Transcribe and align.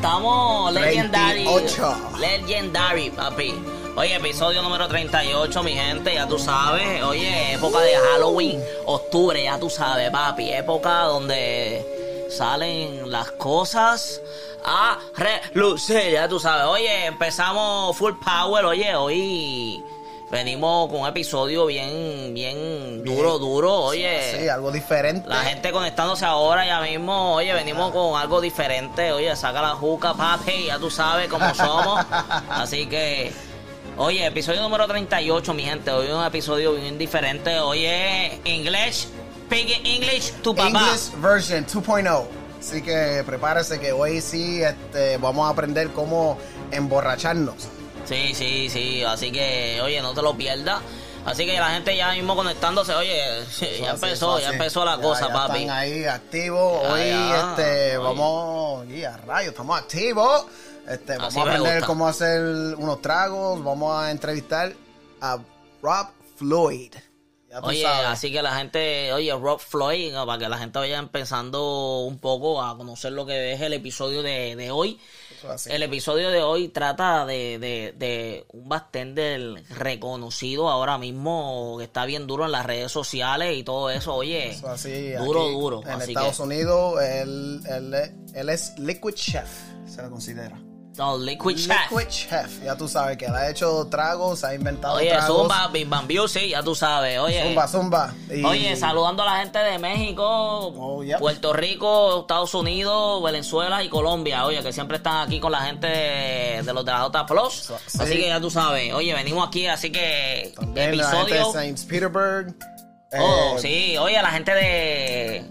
estamos 0.00 0.72
legendary. 0.72 1.44
38. 1.44 2.16
Legendary, 2.18 3.10
papi. 3.10 3.54
Oye, 3.96 4.16
episodio 4.16 4.62
número 4.62 4.88
38, 4.88 5.62
mi 5.62 5.72
gente, 5.72 6.14
ya 6.14 6.26
tú 6.26 6.38
sabes. 6.38 7.02
Oye, 7.02 7.52
época 7.52 7.80
de 7.80 7.96
Halloween, 7.96 8.62
octubre, 8.86 9.42
ya 9.42 9.58
tú 9.58 9.68
sabes, 9.68 10.10
papi. 10.10 10.50
Época 10.50 11.02
donde 11.02 12.26
salen 12.30 13.10
las 13.10 13.30
cosas 13.32 14.22
a 14.64 14.98
relucir, 15.16 16.12
ya 16.12 16.26
tú 16.28 16.40
sabes. 16.40 16.64
Oye, 16.64 17.04
empezamos 17.04 17.94
full 17.94 18.14
power, 18.24 18.64
oye, 18.64 18.96
hoy 18.96 19.84
venimos 20.30 20.88
con 20.88 21.00
un 21.00 21.08
episodio 21.08 21.66
bien, 21.66 22.32
bien 22.32 22.56
duro, 23.22 23.38
duro, 23.38 23.74
oye. 23.82 24.38
Sí, 24.38 24.48
algo 24.48 24.70
diferente. 24.72 25.28
La 25.28 25.40
gente 25.42 25.72
conectándose 25.72 26.24
ahora 26.24 26.66
ya 26.66 26.80
mismo, 26.80 27.34
oye, 27.34 27.52
venimos 27.52 27.92
con 27.92 28.20
algo 28.20 28.40
diferente, 28.40 29.12
oye, 29.12 29.34
saca 29.36 29.62
la 29.62 29.70
juca, 29.70 30.14
papi, 30.14 30.66
ya 30.66 30.78
tú 30.78 30.90
sabes 30.90 31.28
cómo 31.28 31.54
somos. 31.54 32.04
Así 32.50 32.86
que, 32.86 33.32
oye, 33.96 34.26
episodio 34.26 34.60
número 34.62 34.86
38, 34.86 35.54
mi 35.54 35.64
gente, 35.64 35.90
hoy 35.90 36.06
es 36.06 36.12
un 36.12 36.24
episodio 36.24 36.74
bien 36.74 36.98
diferente, 36.98 37.58
oye, 37.60 38.40
English, 38.44 39.08
speak 39.46 39.80
English, 39.84 40.32
tu 40.42 40.54
papá. 40.54 40.68
English 40.68 41.10
version 41.20 41.66
2.0. 41.66 42.26
Así 42.60 42.82
que 42.82 43.22
prepárese 43.24 43.80
que 43.80 43.90
hoy 43.92 44.20
sí 44.20 44.62
este, 44.62 45.16
vamos 45.16 45.46
a 45.46 45.50
aprender 45.50 45.90
cómo 45.92 46.36
emborracharnos. 46.70 47.68
Sí, 48.04 48.34
sí, 48.34 48.68
sí, 48.68 49.02
así 49.02 49.32
que, 49.32 49.80
oye, 49.82 50.02
no 50.02 50.12
te 50.12 50.20
lo 50.20 50.36
pierdas. 50.36 50.82
Así 51.24 51.44
que 51.46 51.58
la 51.58 51.70
gente 51.70 51.96
ya 51.96 52.12
mismo 52.12 52.34
conectándose, 52.34 52.94
oye, 52.94 53.44
ya 53.80 53.90
empezó, 53.90 54.38
ya 54.40 54.50
empezó 54.50 54.84
la 54.84 54.96
Ya- 54.96 55.02
cosa, 55.02 55.28
ya 55.28 55.32
papi. 55.34 55.60
Están 55.60 55.76
ahí 55.76 56.04
activos. 56.06 56.82
Hoy 56.88 57.08
ya, 57.08 57.50
este, 57.50 57.96
vamos, 57.98 58.86
y 58.88 59.04
a 59.04 59.16
rayos, 59.18 59.50
estamos 59.52 59.78
activos. 59.78 60.46
Este, 60.88 61.16
vamos 61.18 61.28
Así 61.28 61.38
a 61.38 61.42
aprender 61.42 61.84
cómo 61.84 62.08
hacer 62.08 62.40
unos 62.76 63.00
tragos. 63.02 63.62
Vamos 63.62 63.94
a 64.02 64.10
entrevistar 64.10 64.72
a 65.20 65.38
Rob 65.82 66.06
Floyd. 66.36 66.94
Oye, 67.62 67.82
sabes. 67.82 68.06
así 68.08 68.32
que 68.32 68.42
la 68.42 68.54
gente, 68.56 69.12
oye, 69.12 69.32
Rob 69.32 69.58
Floyd, 69.58 70.14
para 70.26 70.38
que 70.38 70.48
la 70.48 70.58
gente 70.58 70.78
vaya 70.78 70.98
empezando 70.98 72.00
un 72.00 72.18
poco 72.18 72.62
a 72.62 72.76
conocer 72.76 73.12
lo 73.12 73.26
que 73.26 73.52
es 73.52 73.60
el 73.60 73.72
episodio 73.72 74.22
de, 74.22 74.54
de 74.56 74.70
hoy. 74.70 74.98
Así. 75.48 75.70
El 75.72 75.82
episodio 75.82 76.30
de 76.30 76.42
hoy 76.42 76.68
trata 76.68 77.24
de, 77.26 77.58
de, 77.58 77.94
de 77.96 78.44
un 78.52 78.68
bartender 78.68 79.64
reconocido 79.70 80.68
ahora 80.68 80.98
mismo 80.98 81.76
que 81.78 81.84
está 81.84 82.04
bien 82.04 82.26
duro 82.26 82.44
en 82.44 82.52
las 82.52 82.66
redes 82.66 82.92
sociales 82.92 83.56
y 83.56 83.62
todo 83.64 83.90
eso. 83.90 84.14
Oye, 84.14 84.50
Eso 84.50 84.68
así, 84.68 85.12
duro, 85.12 85.42
aquí 85.44 85.52
duro. 85.52 85.82
En 85.82 85.88
Así 85.92 86.10
Estados 86.12 86.36
que, 86.36 86.42
Unidos, 86.42 87.02
él, 87.02 87.60
él- 87.68 88.12
él 88.34 88.48
es 88.50 88.78
Liquid 88.78 89.14
Chef, 89.14 89.48
se 89.86 90.02
le 90.02 90.08
considera. 90.10 90.60
No, 90.98 91.16
Liquid 91.18 91.56
Chef. 91.56 91.90
Liquid 91.90 92.08
Chef, 92.08 92.62
ya 92.64 92.76
tú 92.76 92.86
sabes 92.88 93.16
que 93.16 93.24
él 93.26 93.34
ha 93.34 93.48
hecho 93.48 93.86
tragos, 93.90 94.44
ha 94.44 94.54
inventado 94.54 94.96
Oye, 94.96 95.08
tragos. 95.10 95.42
Zumba, 95.42 95.68
Big 95.68 95.88
Bang 95.88 96.10
Music, 96.10 96.48
ya 96.50 96.62
tú 96.62 96.74
sabes. 96.74 97.18
Oye, 97.18 97.42
Zumba, 97.42 97.68
zumba. 97.68 98.14
Y- 98.30 98.44
Oye, 98.44 98.76
saludando 98.76 99.22
a 99.22 99.26
la 99.26 99.36
gente 99.40 99.58
de 99.60 99.78
México, 99.78 100.24
Oh, 100.26 101.02
yeah. 101.02 101.18
Puerto 101.18 101.52
Rico, 101.52 102.20
Estados 102.22 102.52
Unidos, 102.54 103.22
Venezuela 103.22 103.82
y 103.82 103.88
Colombia. 103.88 104.44
Oye, 104.44 104.62
que 104.62 104.72
siempre 104.72 104.98
están 104.98 105.26
aquí 105.28 105.40
con 105.40 105.52
la 105.52 105.60
gente 105.62 105.86
de, 105.86 106.62
de 106.64 106.72
los 106.74 106.84
de 106.84 106.92
la 106.92 107.00
J 107.00 107.26
Plus. 107.26 107.52
Sí. 107.86 107.98
Así 108.00 108.12
que 108.16 108.26
ya 108.26 108.40
tú 108.40 108.50
sabes. 108.50 108.92
Oye, 108.92 109.14
venimos 109.14 109.46
aquí, 109.48 109.66
así 109.66 109.90
que 109.90 110.52
También 110.56 110.96
la 110.98 111.04
gente 111.08 111.20
episodio. 111.34 111.46
de 111.46 111.52
Saint 111.52 111.80
Petersburg. 111.88 112.54
Oh, 113.18 113.54
eh, 113.56 113.58
sí. 113.60 113.96
Oye, 113.98 114.20
la 114.20 114.30
gente 114.30 114.52
de 114.54 115.44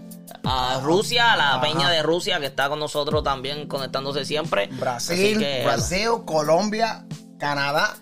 ah, 0.44 0.80
Rusia, 0.82 1.36
la 1.36 1.54
Ajá. 1.54 1.60
peña 1.60 1.90
de 1.90 2.02
Rusia 2.02 2.40
que 2.40 2.46
está 2.46 2.68
con 2.68 2.78
nosotros 2.78 3.22
también 3.22 3.66
conectándose 3.68 4.24
siempre. 4.24 4.68
Brasil, 4.72 5.38
que, 5.38 5.62
Brasil, 5.64 6.08
Colombia, 6.24 7.06
Canadá. 7.38 7.96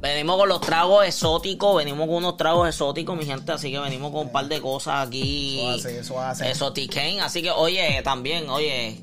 Venimos 0.00 0.36
con 0.36 0.48
los 0.48 0.60
tragos 0.60 1.06
exóticos, 1.06 1.76
venimos 1.76 2.06
con 2.06 2.16
unos 2.16 2.36
tragos 2.36 2.68
exóticos, 2.68 3.16
mi 3.16 3.24
gente, 3.24 3.52
así 3.52 3.70
que 3.70 3.78
venimos 3.78 4.12
con 4.12 4.26
un 4.26 4.32
par 4.32 4.46
de 4.46 4.60
cosas 4.60 5.06
aquí. 5.06 5.60
Eso 5.60 5.70
hace, 5.74 5.98
eso 5.98 6.20
hace. 6.20 6.50
Exotiquen, 6.50 7.20
así 7.20 7.42
que 7.42 7.50
oye, 7.50 8.02
también, 8.02 8.50
oye, 8.50 9.02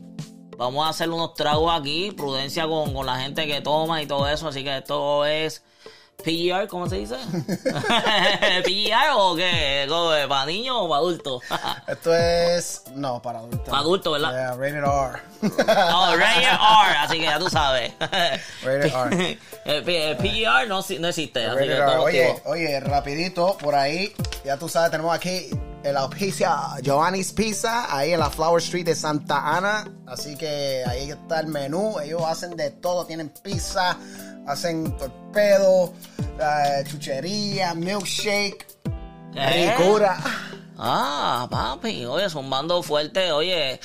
vamos 0.58 0.86
a 0.86 0.90
hacer 0.90 1.10
unos 1.10 1.34
tragos 1.34 1.72
aquí, 1.74 2.12
prudencia 2.12 2.68
con, 2.68 2.94
con 2.94 3.06
la 3.06 3.20
gente 3.20 3.48
que 3.48 3.62
toma 3.62 4.02
y 4.04 4.06
todo 4.06 4.28
eso, 4.28 4.48
así 4.48 4.64
que 4.64 4.78
esto 4.78 5.26
es 5.26 5.64
PGR, 6.22 6.68
¿cómo 6.68 6.88
se 6.90 6.96
dice? 6.98 7.16
¿PGR 8.64 9.12
o 9.16 9.36
qué? 9.36 9.86
¿Cómo 9.88 10.14
es? 10.14 10.28
¿Para 10.28 10.46
niños 10.46 10.76
o 10.80 10.88
para 10.90 11.00
adultos? 11.00 11.44
Esto 11.88 12.14
es. 12.16 12.84
No, 12.96 13.22
para 13.22 13.40
adultos. 13.40 13.62
Para 13.70 13.78
adultos, 13.80 14.14
¿verdad? 14.14 14.32
Yeah, 14.32 14.52
rated 14.56 14.84
R. 14.84 15.22
Oh, 15.94 16.16
rated 16.16 16.44
R, 16.48 16.98
así 17.00 17.18
que 17.20 17.26
ya 17.26 17.40
tú 17.40 17.50
sabes. 17.50 17.94
Rated 18.00 18.94
R. 18.94 19.40
El 19.66 19.84
P- 19.84 20.10
el 20.12 20.18
PGR 20.18 20.68
no, 20.68 20.84
no 21.00 21.08
existe, 21.08 21.46
así 21.46 21.66
que 21.68 21.82
Oye, 21.82 22.42
oye, 22.46 22.80
rapidito, 22.80 23.58
por 23.58 23.76
ahí, 23.76 24.14
ya 24.44 24.58
tú 24.58 24.68
sabes, 24.70 24.92
tenemos 24.92 25.14
aquí 25.16 25.50
el 25.84 25.98
auspicia 25.98 26.56
Giovanni's 26.82 27.32
Pizza, 27.34 27.94
ahí 27.96 28.14
en 28.14 28.20
la 28.20 28.30
Flower 28.30 28.62
Street 28.62 28.86
de 28.86 28.96
Santa 28.96 29.58
Ana. 29.58 29.90
Así 30.06 30.36
que 30.36 30.84
ahí 30.88 31.10
está 31.10 31.40
el 31.40 31.48
menú. 31.48 32.00
Ellos 32.00 32.22
hacen 32.26 32.56
de 32.56 32.72
todo, 32.72 33.06
tienen 33.06 33.30
pizza, 33.44 33.98
hacen 34.48 34.96
torpedo, 34.98 35.94
eh, 36.40 36.84
chuchería, 36.90 37.74
milkshake, 37.74 38.66
¿Qué? 39.34 39.76
ricura. 39.78 40.18
Ah, 40.78 41.48
papi, 41.50 42.06
oye, 42.06 42.30
zumbando 42.30 42.82
fuerte, 42.82 43.32
oye, 43.32 43.80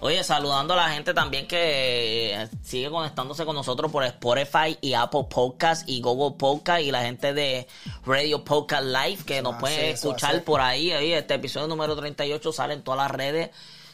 oye, 0.00 0.22
saludando 0.24 0.74
a 0.74 0.76
la 0.76 0.90
gente 0.90 1.12
también 1.14 1.46
que 1.46 2.34
eh, 2.34 2.48
sigue 2.62 2.90
conectándose 2.90 3.44
con 3.44 3.54
nosotros 3.54 3.90
por 3.90 4.04
Spotify 4.04 4.76
y 4.80 4.94
Apple 4.94 5.26
Podcast 5.28 5.88
y 5.88 6.00
Google 6.00 6.36
Podcast 6.38 6.82
y 6.82 6.90
la 6.90 7.02
gente 7.02 7.32
de 7.34 7.66
Radio 8.06 8.44
Podcast 8.44 8.84
Live 8.84 9.24
que 9.26 9.42
nos 9.42 9.54
así, 9.54 9.60
pueden 9.60 9.84
escuchar 9.86 10.44
por 10.44 10.60
ahí. 10.60 10.92
Oye, 10.92 11.18
este 11.18 11.34
episodio 11.34 11.66
número 11.66 11.96
38 11.96 12.52
sale 12.52 12.74
en 12.74 12.82
todas 12.82 12.98
las 12.98 13.10
redes. 13.10 13.50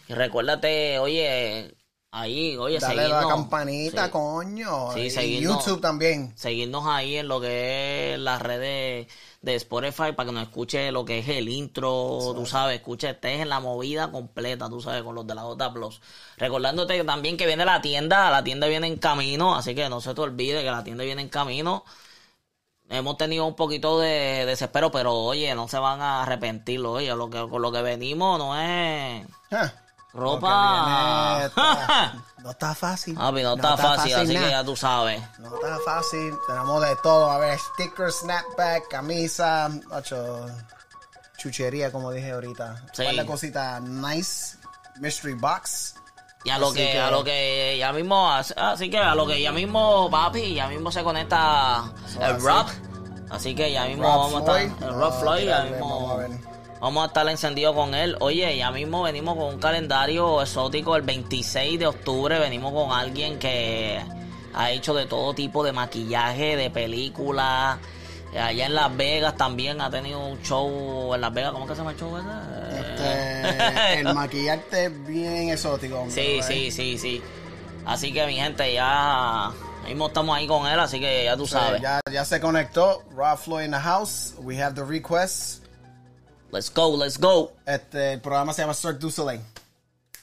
Y 0.08 0.12
recuérdate, 0.12 0.98
oye, 0.98 1.74
ahí, 2.10 2.56
oye, 2.56 2.78
Dale 2.78 3.08
la 3.08 3.26
campanita, 3.26 4.04
Sí. 4.06 4.10
coño. 4.10 4.92
Sí, 4.92 5.00
y 5.00 5.10
seguirnos. 5.10 5.64
YouTube 5.64 5.80
también. 5.80 6.32
seguirnos 6.36 6.84
ahí 6.86 7.16
en 7.16 7.28
lo 7.28 7.40
que 7.40 8.14
es 8.14 8.18
las 8.20 8.42
redes 8.42 9.06
de 9.44 9.54
Spotify 9.56 10.12
para 10.16 10.26
que 10.26 10.32
nos 10.32 10.42
escuche 10.44 10.90
lo 10.90 11.04
que 11.04 11.18
es 11.18 11.28
el 11.28 11.48
intro, 11.48 12.32
tú 12.34 12.46
sabes, 12.46 12.76
escuche, 12.76 13.10
estés 13.10 13.40
en 13.40 13.48
la 13.48 13.60
movida 13.60 14.10
completa, 14.10 14.68
tú 14.68 14.80
sabes, 14.80 15.02
con 15.02 15.14
los 15.14 15.26
de 15.26 15.34
la 15.34 15.42
J 15.42 15.72
Plus. 15.72 16.00
Recordándote 16.38 17.04
también 17.04 17.36
que 17.36 17.46
viene 17.46 17.64
la 17.64 17.82
tienda, 17.82 18.30
la 18.30 18.42
tienda 18.42 18.66
viene 18.66 18.86
en 18.86 18.96
camino, 18.96 19.54
así 19.54 19.74
que 19.74 19.88
no 19.88 20.00
se 20.00 20.14
te 20.14 20.20
olvide 20.20 20.62
que 20.62 20.70
la 20.70 20.82
tienda 20.82 21.04
viene 21.04 21.22
en 21.22 21.28
camino. 21.28 21.84
Hemos 22.88 23.16
tenido 23.16 23.46
un 23.46 23.54
poquito 23.54 23.98
de 23.98 24.44
desespero, 24.46 24.90
pero 24.90 25.14
oye, 25.14 25.54
no 25.54 25.68
se 25.68 25.78
van 25.78 26.00
a 26.00 26.22
arrepentir, 26.22 26.80
oye, 26.80 27.14
lo 27.14 27.28
que, 27.30 27.46
con 27.48 27.60
lo 27.60 27.72
que 27.72 27.82
venimos 27.82 28.38
no 28.38 28.58
es 28.58 29.26
Ja. 29.50 29.83
Ropa. 30.14 31.50
No 32.44 32.50
está 32.50 32.74
fácil. 32.74 33.14
No, 33.14 33.54
está, 33.54 33.74
fácil, 33.78 34.14
así 34.16 34.34
que 34.36 34.50
ya 34.50 34.62
tú 34.62 34.76
sabes. 34.76 35.18
No 35.38 35.54
está 35.54 35.78
fácil, 35.82 36.34
tenemos 36.46 36.82
de 36.82 36.94
todo. 37.02 37.30
A 37.30 37.38
ver, 37.38 37.58
sticker, 37.58 38.12
snapback, 38.12 38.86
camisa, 38.88 39.70
ocho, 39.90 40.44
chuchería, 41.38 41.90
como 41.90 42.10
dije 42.12 42.32
ahorita. 42.32 42.82
Sí. 42.92 43.04
De 43.16 43.24
cositas 43.24 43.80
nice, 43.80 44.58
mystery 44.96 45.32
box. 45.32 45.94
Y 46.44 46.50
a 46.50 46.58
lo 46.58 46.70
que, 46.74 46.92
que- 46.92 47.00
a 47.00 47.10
lo 47.10 47.24
que 47.24 47.76
ya 47.78 47.94
mismo, 47.94 48.30
así 48.30 48.90
que 48.90 48.98
a 48.98 49.14
lo 49.14 49.26
que 49.26 49.40
ya 49.40 49.50
mismo, 49.50 50.10
papi, 50.10 50.52
ya 50.54 50.68
mismo 50.68 50.92
se 50.92 51.02
conecta 51.02 51.84
el. 52.20 52.42
Rob. 52.42 52.66
Así 53.30 53.54
que 53.54 53.72
ya 53.72 53.86
mismo 53.86 54.02
Rob 54.04 54.18
vamos 54.18 54.34
a 54.34 54.62
estar, 54.62 54.86
el 54.86 54.94
Rob 54.94 55.12
Ah, 55.14 55.18
Floyd, 55.18 55.46
ya 55.48 55.62
mismo 55.62 55.88
vamos 55.98 56.12
a 56.12 56.16
ver. 56.16 56.53
Vamos 56.84 57.02
a 57.02 57.06
estar 57.06 57.26
encendido 57.30 57.74
con 57.74 57.94
él. 57.94 58.14
Oye, 58.20 58.58
ya 58.58 58.70
mismo 58.70 59.04
venimos 59.04 59.36
con 59.36 59.54
un 59.54 59.58
calendario 59.58 60.42
exótico 60.42 60.96
el 60.96 61.02
26 61.02 61.78
de 61.78 61.86
octubre, 61.86 62.38
venimos 62.38 62.74
con 62.74 62.92
alguien 62.92 63.38
que 63.38 64.02
ha 64.52 64.70
hecho 64.70 64.92
de 64.92 65.06
todo 65.06 65.32
tipo 65.32 65.64
de 65.64 65.72
maquillaje, 65.72 66.56
de 66.56 66.68
películas, 66.68 67.78
Allá 68.38 68.66
en 68.66 68.74
Las 68.74 68.94
Vegas 68.96 69.36
también 69.36 69.80
ha 69.80 69.88
tenido 69.88 70.18
un 70.18 70.42
show 70.42 71.14
en 71.14 71.20
Las 71.20 71.32
Vegas. 71.32 71.52
¿Cómo 71.52 71.66
que 71.68 71.72
se 71.72 71.78
llama 71.78 71.92
el 71.92 71.96
show? 71.96 72.18
Este, 72.18 74.00
el 74.00 74.12
maquillarte 74.14 74.86
es 74.86 75.06
bien 75.06 75.50
exótico. 75.50 76.00
hombre, 76.00 76.12
Sí, 76.14 76.42
sí, 76.42 76.70
sí, 76.72 76.98
sí. 76.98 77.22
Así 77.86 78.12
que 78.12 78.26
mi 78.26 78.34
gente, 78.34 78.74
ya 78.74 79.52
mismo 79.86 80.08
estamos 80.08 80.36
ahí 80.36 80.48
con 80.48 80.66
él, 80.66 80.80
así 80.80 80.98
que 80.98 81.24
ya 81.24 81.36
tú 81.36 81.46
sabes. 81.46 81.80
ya, 81.80 82.00
ya 82.10 82.24
se 82.24 82.40
conectó. 82.40 83.04
Rob 83.14 83.38
Floyd 83.38 83.66
in 83.66 83.70
the 83.70 83.78
house. 83.78 84.34
We 84.38 84.60
have 84.60 84.74
the 84.74 84.84
requests. 84.84 85.63
Let's 86.54 86.70
go, 86.72 86.94
let's 86.96 87.18
go. 87.18 87.50
Este, 87.66 88.12
el 88.12 88.20
programa 88.20 88.52
se 88.52 88.62
llama 88.62 88.74
Cirque 88.74 89.00
du 89.00 89.10
Soleil. 89.10 89.40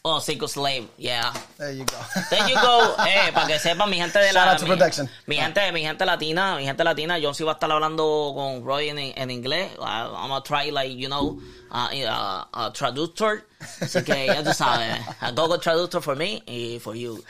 Oh, 0.03 0.19
Psycho 0.19 0.47
Slave, 0.47 0.87
yeah. 0.97 1.31
There 1.57 1.73
you 1.73 1.85
go. 1.85 1.97
There 2.29 2.49
you 2.49 2.55
go. 2.55 2.95
Eh, 3.05 3.31
para 3.33 3.45
que 3.47 3.59
sepan, 3.59 3.87
mi 3.89 3.97
gente 3.97 4.17
de 4.17 4.31
Shout 4.31 4.33
la. 4.35 4.51
out 4.53 4.57
to 4.59 4.63
mi, 4.65 4.69
production. 4.75 5.09
mi 5.27 5.35
gente, 5.35 5.71
mi 5.73 5.81
gente 5.81 6.05
latina, 6.05 6.55
mi 6.55 6.63
gente 6.65 6.83
latina. 6.83 7.19
John 7.21 7.35
sí 7.35 7.43
va 7.43 7.51
a 7.51 7.53
estar 7.55 7.69
hablando 7.71 8.31
con 8.33 8.63
Roy 8.65 8.89
en, 8.89 8.97
en 8.97 9.29
inglés. 9.29 9.71
I- 9.77 10.07
I'm 10.07 10.29
gonna 10.29 10.41
try, 10.41 10.71
like, 10.71 10.95
you 10.97 11.07
know, 11.09 11.37
uh, 11.69 11.89
uh, 11.93 12.45
a 12.53 12.71
traductor. 12.73 13.43
Así 13.81 14.03
que 14.03 14.25
ya 14.25 14.41
tú 14.41 14.53
sabes. 14.53 14.99
A 15.19 15.31
Google 15.33 15.59
Traductor 15.59 16.01
for 16.01 16.15
me 16.15 16.41
y 16.47 16.79
for 16.79 16.95
you. 16.95 17.23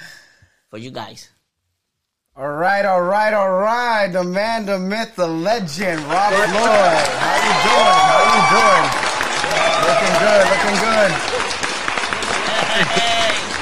For 0.69 0.77
you 0.79 0.91
guys. 0.91 1.27
All 2.41 2.49
right, 2.49 2.83
all 2.85 3.03
right, 3.03 3.35
all 3.35 3.51
right. 3.51 4.07
The 4.07 4.23
man, 4.23 4.65
the 4.65 4.79
myth, 4.79 5.15
the 5.15 5.27
legend, 5.27 6.01
Rob 6.09 6.33
Floyd. 6.33 6.49
How 6.49 7.37
you 7.37 7.53
doing? 7.69 8.01
How 8.01 8.17
you 8.33 8.41
doing? 8.49 8.85
Looking 9.85 10.15
good, 10.25 10.41
looking 10.49 10.77
good, 10.81 11.11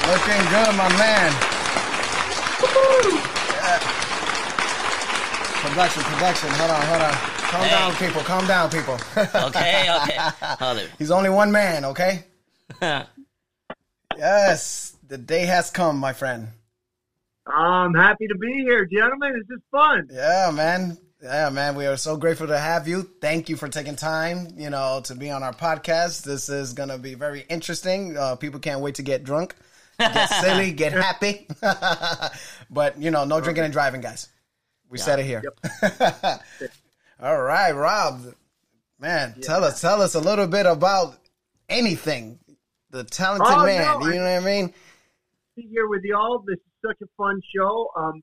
looking 0.08 0.42
good, 0.48 0.72
my 0.80 0.88
man. 0.96 1.28
Yeah. 3.52 3.76
Production, 5.60 6.02
production. 6.04 6.48
Hold 6.48 6.70
on, 6.70 6.82
hold 6.86 7.02
on. 7.02 7.12
Calm 7.52 7.62
Hey. 7.64 7.70
down, 7.70 7.92
people. 7.96 8.22
Calm 8.22 8.46
down, 8.46 8.70
people. 8.70 8.94
okay, 9.48 9.94
okay. 9.94 10.16
Joder. 10.58 10.88
He's 10.98 11.10
only 11.10 11.28
one 11.28 11.52
man, 11.52 11.84
okay? 11.84 12.24
Yes, 14.18 14.96
the 15.08 15.16
day 15.18 15.46
has 15.46 15.70
come, 15.70 15.96
my 15.98 16.12
friend. 16.12 16.48
I'm 17.54 17.94
happy 17.94 18.26
to 18.28 18.34
be 18.34 18.52
here, 18.62 18.84
gentlemen. 18.84 19.32
This 19.34 19.56
is 19.56 19.62
fun. 19.70 20.08
Yeah, 20.10 20.50
man. 20.52 20.98
Yeah, 21.22 21.50
man. 21.50 21.74
We 21.74 21.86
are 21.86 21.96
so 21.96 22.16
grateful 22.16 22.46
to 22.46 22.58
have 22.58 22.88
you. 22.88 23.02
Thank 23.20 23.48
you 23.48 23.56
for 23.56 23.68
taking 23.68 23.96
time, 23.96 24.48
you 24.56 24.70
know, 24.70 25.00
to 25.04 25.14
be 25.14 25.30
on 25.30 25.42
our 25.42 25.52
podcast. 25.52 26.22
This 26.22 26.48
is 26.48 26.72
going 26.72 26.88
to 26.88 26.98
be 26.98 27.14
very 27.14 27.44
interesting. 27.48 28.16
Uh, 28.16 28.36
people 28.36 28.60
can't 28.60 28.80
wait 28.80 28.96
to 28.96 29.02
get 29.02 29.24
drunk, 29.24 29.54
get 29.98 30.26
silly, 30.40 30.72
get 30.72 30.92
happy. 30.92 31.46
but, 32.70 33.00
you 33.00 33.10
know, 33.10 33.24
no 33.24 33.40
drinking 33.40 33.64
and 33.64 33.72
driving, 33.72 34.00
guys. 34.00 34.28
We 34.88 34.98
said 34.98 35.20
it 35.20 35.24
here. 35.24 35.42
All 37.22 37.40
right, 37.40 37.72
Rob. 37.72 38.34
Man, 38.98 39.34
tell 39.40 39.64
us 39.64 39.80
tell 39.80 40.02
us 40.02 40.14
a 40.14 40.20
little 40.20 40.46
bit 40.46 40.66
about 40.66 41.16
anything. 41.68 42.38
The 42.90 43.04
talented 43.04 43.46
Oh, 43.48 43.64
man, 43.64 44.00
no, 44.00 44.06
you 44.08 44.14
know 44.16 44.24
what 44.24 44.42
I 44.42 44.44
mean? 44.44 44.74
Here 45.56 45.86
with 45.86 46.02
y'all. 46.02 46.40
This 46.40 46.56
is 46.56 46.69
such 46.84 46.96
a 47.02 47.06
fun 47.16 47.40
show. 47.54 47.88
Um, 47.96 48.22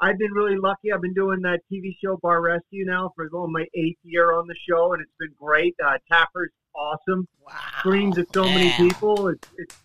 I've 0.00 0.18
been 0.18 0.32
really 0.32 0.56
lucky. 0.56 0.92
I've 0.92 1.02
been 1.02 1.14
doing 1.14 1.40
that 1.42 1.60
TV 1.72 1.96
show 2.02 2.16
Bar 2.22 2.40
Rescue 2.40 2.84
now 2.84 3.12
for 3.16 3.28
going 3.28 3.52
my 3.52 3.66
eighth 3.74 3.98
year 4.04 4.32
on 4.32 4.46
the 4.46 4.54
show, 4.68 4.92
and 4.92 5.02
it's 5.02 5.12
been 5.18 5.34
great. 5.38 5.74
Uh, 5.84 5.98
Taffer's 6.10 6.52
awesome. 6.76 7.26
Wow. 7.44 7.54
Screams 7.80 8.18
at 8.18 8.32
so 8.32 8.44
many 8.44 8.70
people. 8.72 9.28
It's, 9.28 9.48
it's 9.56 9.76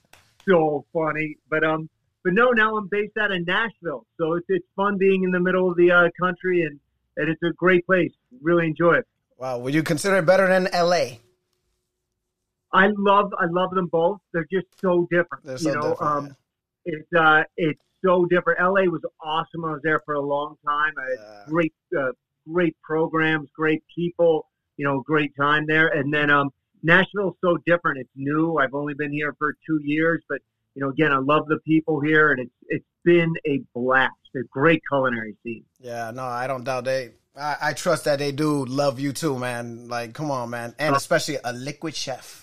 so 0.48 0.86
funny. 0.94 1.38
But 1.50 1.64
um, 1.64 1.90
but 2.24 2.34
no, 2.34 2.52
now 2.52 2.78
I'm 2.78 2.88
based 2.88 3.18
out 3.18 3.32
of 3.32 3.46
Nashville, 3.46 4.06
so 4.18 4.34
it's 4.34 4.46
it's 4.50 4.66
fun 4.76 4.98
being 4.98 5.24
in 5.24 5.32
the 5.32 5.40
middle 5.40 5.70
of 5.70 5.78
the 5.78 5.92
uh, 5.92 6.10
country, 6.20 6.62
and 6.62 6.80
and 7.18 7.30
it's 7.30 7.42
a 7.44 7.52
great 7.54 7.86
place. 7.86 8.12
Really 8.42 8.68
enjoy 8.68 8.96
it. 8.96 9.08
Wow, 9.38 9.58
would 9.60 9.74
you 9.74 9.84
consider 9.84 10.18
it 10.18 10.26
better 10.26 10.48
than 10.48 10.70
LA? 10.74 11.18
I 12.72 12.88
love 12.98 13.34
I 13.38 13.46
love 13.50 13.72
them 13.72 13.88
both. 13.88 14.20
They're 14.32 14.48
just 14.52 14.68
so 14.80 15.08
different. 15.12 15.44
They're 15.44 15.58
so 15.58 15.70
you 15.70 15.76
know, 15.76 15.90
different, 15.92 16.12
um, 16.12 16.38
it's 16.86 17.14
uh, 17.14 17.44
it's 17.58 17.82
so 18.04 18.26
different. 18.26 18.60
LA 18.60 18.84
was 18.84 19.02
awesome. 19.22 19.66
I 19.66 19.72
was 19.72 19.82
there 19.84 20.02
for 20.06 20.16
a 20.16 20.22
long 20.22 20.56
time. 20.66 20.94
I 20.98 21.10
had 21.12 21.50
great 21.50 21.74
uh, 21.98 22.12
great 22.52 22.76
programs, 22.82 23.50
great 23.56 23.84
people. 23.96 24.48
You 24.78 24.86
know, 24.86 25.02
great 25.02 25.32
time 25.40 25.66
there. 25.68 25.88
And 25.88 26.14
then 26.14 26.30
um, 26.30 26.50
Nashville's 26.82 27.36
so 27.42 27.58
different. 27.66 28.00
It's 28.00 28.10
new. 28.16 28.58
I've 28.58 28.74
only 28.74 28.96
been 28.96 29.12
here 29.12 29.36
for 29.38 29.56
two 29.68 29.80
years, 29.84 30.24
but 30.28 30.40
you 30.76 30.82
know, 30.82 30.90
again, 30.90 31.12
I 31.12 31.18
love 31.18 31.48
the 31.48 31.60
people 31.60 32.00
here, 32.02 32.32
and 32.32 32.42
it's 32.42 32.54
it's 32.68 32.86
been 33.04 33.34
a 33.48 33.62
blast. 33.74 34.14
A 34.36 34.42
great 34.50 34.82
culinary 34.90 35.38
scene. 35.44 35.64
Yeah, 35.80 36.10
no, 36.10 36.24
I 36.24 36.48
don't 36.48 36.64
doubt 36.64 36.86
they. 36.86 37.12
I, 37.36 37.56
I 37.62 37.74
trust 37.74 38.06
that 38.06 38.18
they 38.18 38.32
do 38.32 38.66
love 38.66 39.00
you 39.00 39.14
too, 39.14 39.38
man. 39.38 39.88
Like, 39.88 40.14
come 40.14 40.32
on, 40.32 40.50
man, 40.50 40.74
and 40.80 40.96
especially 40.96 41.38
a 41.44 41.54
liquid 41.54 41.96
chef. 41.96 42.43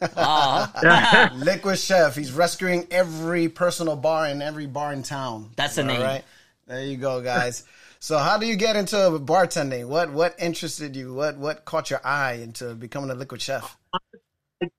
Liquid 1.36 1.78
chef. 1.78 2.16
He's 2.16 2.32
rescuing 2.32 2.86
every 2.90 3.48
personal 3.48 3.96
bar 3.96 4.26
in 4.28 4.40
every 4.42 4.66
bar 4.66 4.92
in 4.92 5.02
town. 5.02 5.50
That's 5.56 5.74
the 5.74 5.84
name. 5.84 6.00
right? 6.00 6.24
There 6.66 6.84
you 6.84 6.96
go, 6.96 7.20
guys. 7.20 7.64
so, 7.98 8.18
how 8.18 8.38
do 8.38 8.46
you 8.46 8.56
get 8.56 8.76
into 8.76 8.96
bartending? 8.96 9.88
What 9.88 10.10
what 10.12 10.34
interested 10.38 10.96
you? 10.96 11.12
What 11.12 11.36
what 11.36 11.64
caught 11.64 11.90
your 11.90 12.00
eye 12.04 12.34
into 12.34 12.74
becoming 12.74 13.10
a 13.10 13.14
liquid 13.14 13.42
chef? 13.42 13.76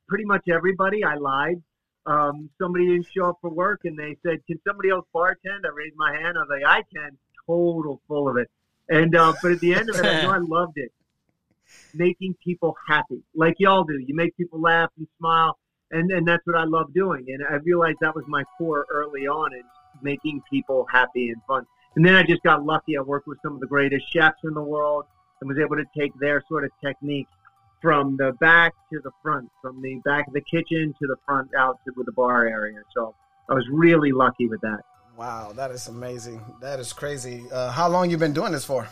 pretty 0.07 0.25
much 0.25 0.43
everybody. 0.51 1.03
I 1.03 1.15
lied. 1.15 1.61
Um, 2.05 2.49
somebody 2.59 2.87
didn't 2.87 3.07
show 3.15 3.29
up 3.29 3.37
for 3.41 3.49
work, 3.49 3.81
and 3.83 3.97
they 3.97 4.17
said, 4.23 4.45
"Can 4.47 4.59
somebody 4.67 4.89
else 4.89 5.05
bartend?" 5.13 5.65
I 5.65 5.69
raised 5.75 5.95
my 5.97 6.13
hand. 6.13 6.37
I 6.37 6.41
was 6.41 6.49
like, 6.49 6.65
"I 6.65 6.83
can." 6.93 7.17
Total 7.47 7.99
full 8.07 8.29
of 8.29 8.37
it. 8.37 8.49
And 8.87 9.15
uh, 9.15 9.33
but 9.41 9.51
at 9.51 9.59
the 9.59 9.73
end 9.73 9.89
of 9.89 9.95
it, 9.95 10.05
I 10.05 10.21
know 10.21 10.31
I 10.31 10.37
loved 10.41 10.77
it. 10.77 10.91
Making 11.93 12.35
people 12.43 12.75
happy, 12.87 13.21
like 13.35 13.55
y'all 13.59 13.83
do. 13.83 13.97
You 13.99 14.15
make 14.15 14.35
people 14.37 14.61
laugh 14.61 14.89
and 14.97 15.07
smile, 15.17 15.57
and 15.91 16.09
and 16.11 16.27
that's 16.27 16.45
what 16.45 16.55
I 16.55 16.63
love 16.63 16.93
doing. 16.93 17.25
And 17.27 17.43
I 17.49 17.55
realized 17.55 17.97
that 18.01 18.15
was 18.15 18.23
my 18.27 18.43
core 18.57 18.85
early 18.89 19.27
on 19.27 19.53
is 19.53 19.65
making 20.01 20.41
people 20.49 20.87
happy 20.91 21.29
and 21.29 21.41
fun. 21.47 21.65
And 21.95 22.05
then 22.05 22.15
I 22.15 22.23
just 22.23 22.41
got 22.43 22.63
lucky. 22.63 22.97
I 22.97 23.01
worked 23.01 23.27
with 23.27 23.39
some 23.43 23.53
of 23.53 23.59
the 23.59 23.67
greatest 23.67 24.05
chefs 24.11 24.39
in 24.43 24.53
the 24.53 24.61
world 24.61 25.05
and 25.41 25.49
was 25.49 25.57
able 25.59 25.75
to 25.75 25.85
take 25.97 26.13
their 26.19 26.43
sort 26.47 26.63
of 26.63 26.71
techniques 26.83 27.31
from 27.81 28.15
the 28.15 28.31
back 28.39 28.73
to 28.93 28.99
the 29.03 29.11
front, 29.21 29.49
from 29.61 29.81
the 29.81 29.99
back 30.05 30.27
of 30.27 30.33
the 30.33 30.41
kitchen 30.41 30.93
to 30.99 31.07
the 31.07 31.15
front 31.25 31.49
out 31.57 31.79
to 31.85 32.03
the 32.05 32.11
bar 32.11 32.47
area. 32.47 32.79
So 32.95 33.15
I 33.49 33.53
was 33.53 33.67
really 33.71 34.11
lucky 34.11 34.47
with 34.47 34.61
that. 34.61 34.81
Wow, 35.17 35.51
that 35.55 35.71
is 35.71 35.87
amazing. 35.87 36.41
That 36.61 36.79
is 36.79 36.93
crazy. 36.93 37.43
Uh, 37.51 37.71
how 37.71 37.89
long 37.89 38.09
you 38.09 38.17
been 38.17 38.33
doing 38.33 38.51
this 38.51 38.63
for? 38.63 38.87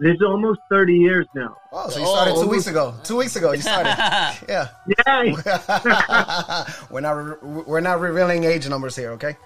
This 0.00 0.14
is 0.14 0.22
almost 0.22 0.60
30 0.70 0.94
years 0.94 1.26
now. 1.34 1.56
Oh, 1.72 1.88
so 1.90 1.98
you 1.98 2.06
Oh. 2.06 2.14
started 2.14 2.34
two 2.40 2.48
weeks 2.48 2.66
ago. 2.68 2.94
Two 3.02 3.16
weeks 3.16 3.34
ago, 3.36 3.50
you 3.52 3.60
started. 3.62 3.88
yeah. 4.48 4.68
Yeah. 4.86 6.64
we're 6.90 7.00
not 7.00 7.12
re- 7.12 7.62
we're 7.66 7.80
not 7.80 7.98
revealing 8.00 8.44
age 8.44 8.68
numbers 8.68 8.94
here, 8.94 9.10
okay? 9.12 9.36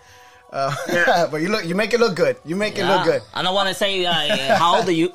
Uh, 0.52 1.26
but 1.30 1.40
you 1.40 1.48
look 1.48 1.64
you 1.64 1.74
make 1.74 1.94
it 1.94 2.00
look 2.00 2.14
good. 2.14 2.36
You 2.44 2.54
make 2.56 2.76
it 2.76 2.84
look 2.84 3.06
yeah. 3.06 3.12
good. 3.12 3.22
I 3.32 3.40
don't 3.42 3.54
want 3.54 3.68
to 3.70 3.74
say 3.74 4.04
uh, 4.04 4.56
how 4.58 4.76
old 4.76 4.88
are 4.88 4.92
you? 4.92 5.10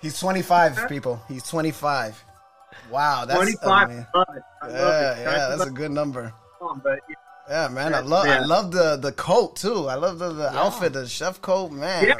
He's 0.00 0.18
25 0.20 0.88
people. 0.88 1.20
He's 1.26 1.42
25. 1.48 2.22
Wow, 2.90 3.24
that's 3.24 3.36
25. 3.36 3.88
amazing. 3.88 4.06
I 4.14 4.18
love 4.18 4.28
it. 4.36 4.42
I 4.62 4.68
Yeah, 4.68 4.78
love 4.84 4.94
it. 5.18 5.22
yeah, 5.22 5.48
that's 5.56 5.66
a 5.66 5.70
good 5.70 5.90
number. 5.90 6.32
fun, 6.60 6.80
but 6.84 7.00
Yeah, 7.48 7.66
man, 7.68 7.94
I 7.94 7.98
Yeah, 7.98 8.04
love 8.06 8.26
I 8.28 8.38
love 8.44 8.70
the 8.70 8.96
the 8.96 9.10
coat 9.12 9.56
too. 9.56 9.88
I 9.88 9.96
love 9.96 10.20
the, 10.20 10.30
the 10.32 10.50
outfit, 10.56 10.92
the 10.92 11.08
chef 11.08 11.40
coat, 11.42 11.72
man. 11.72 12.06
yeah, 12.06 12.14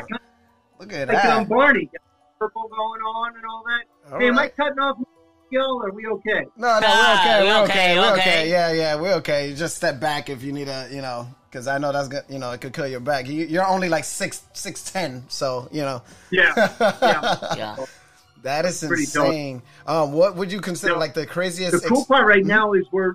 Look 0.82 0.92
at 0.92 1.06
like 1.06 1.22
that. 1.22 1.48
Barney, 1.48 1.84
got 1.86 2.02
purple 2.40 2.68
going 2.68 3.00
on 3.02 3.36
and 3.36 3.44
all 3.46 3.62
that. 3.66 4.12
All 4.12 4.18
hey, 4.18 4.26
am 4.26 4.38
I 4.38 4.48
cutting 4.48 4.80
off 4.80 4.98
my 4.98 5.04
skill? 5.46 5.80
Are 5.84 5.92
we 5.92 6.06
okay? 6.08 6.44
No, 6.56 6.80
no, 6.80 6.88
we're 6.88 7.20
okay. 7.20 7.40
we're 7.40 7.46
We're 7.46 7.62
okay, 7.62 7.72
okay. 7.72 7.98
We're 7.98 8.12
okay. 8.12 8.20
okay. 8.20 8.50
Yeah, 8.50 8.72
yeah, 8.72 9.00
we're 9.00 9.14
okay. 9.14 9.48
You 9.50 9.54
just 9.54 9.76
step 9.76 10.00
back 10.00 10.28
if 10.28 10.42
you 10.42 10.52
need 10.52 10.66
a, 10.66 10.88
you 10.90 11.00
know, 11.00 11.28
because 11.48 11.68
I 11.68 11.78
know 11.78 11.92
that's 11.92 12.08
good. 12.08 12.24
You 12.28 12.40
know, 12.40 12.50
it 12.50 12.60
could 12.60 12.72
kill 12.72 12.88
your 12.88 12.98
back. 12.98 13.28
You, 13.28 13.46
you're 13.46 13.64
only 13.64 13.88
like 13.88 14.02
six 14.02 14.42
six 14.54 14.90
ten, 14.90 15.22
so 15.28 15.68
you 15.70 15.82
know 15.82 16.02
Yeah. 16.30 16.52
yeah. 17.00 17.36
yeah. 17.56 17.76
that 18.42 18.64
is 18.64 18.82
Pretty 18.84 19.04
insane. 19.04 19.62
Um, 19.86 20.12
what 20.12 20.34
would 20.34 20.50
you 20.50 20.60
consider 20.60 20.94
No, 20.94 20.98
like 20.98 21.14
the 21.14 21.26
craziest? 21.26 21.80
The 21.80 21.88
cool 21.88 21.98
ex- 22.00 22.08
part 22.08 22.26
right 22.26 22.44
now 22.44 22.72
is 22.72 22.86
we're 22.90 23.14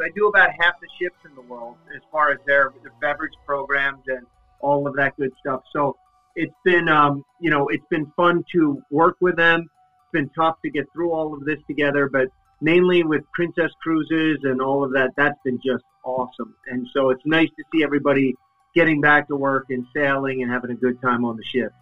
I 0.00 0.08
do 0.14 0.28
about 0.28 0.48
half 0.60 0.80
the 0.80 0.88
ships 0.98 1.18
in 1.26 1.34
the 1.34 1.42
world 1.42 1.76
as 1.94 2.00
far 2.10 2.30
as 2.30 2.38
their, 2.46 2.72
their 2.82 2.92
beverage 3.00 3.34
programs 3.44 4.02
and 4.06 4.26
all 4.60 4.86
of 4.86 4.96
that 4.96 5.16
good 5.16 5.32
stuff. 5.40 5.62
So 5.72 5.96
it's 6.36 6.54
been 6.64 6.88
um, 6.88 7.24
you 7.40 7.50
know 7.50 7.68
it's 7.68 7.86
been 7.90 8.10
fun 8.16 8.44
to 8.52 8.82
work 8.90 9.16
with 9.20 9.36
them. 9.36 9.62
It's 9.62 10.12
been 10.12 10.30
tough 10.30 10.56
to 10.62 10.70
get 10.70 10.86
through 10.92 11.12
all 11.12 11.34
of 11.34 11.44
this 11.44 11.58
together, 11.66 12.08
but 12.08 12.28
mainly 12.60 13.02
with 13.02 13.22
Princess 13.32 13.70
Cruises 13.82 14.38
and 14.42 14.60
all 14.60 14.84
of 14.84 14.92
that, 14.92 15.10
that's 15.16 15.38
been 15.44 15.60
just 15.64 15.84
awesome. 16.04 16.54
And 16.66 16.86
so 16.92 17.10
it's 17.10 17.22
nice 17.24 17.48
to 17.48 17.64
see 17.72 17.82
everybody 17.82 18.34
getting 18.74 19.00
back 19.00 19.28
to 19.28 19.36
work 19.36 19.66
and 19.70 19.86
sailing 19.94 20.42
and 20.42 20.50
having 20.50 20.70
a 20.70 20.74
good 20.74 21.00
time 21.00 21.24
on 21.24 21.36
the 21.36 21.44
ship. 21.44 21.72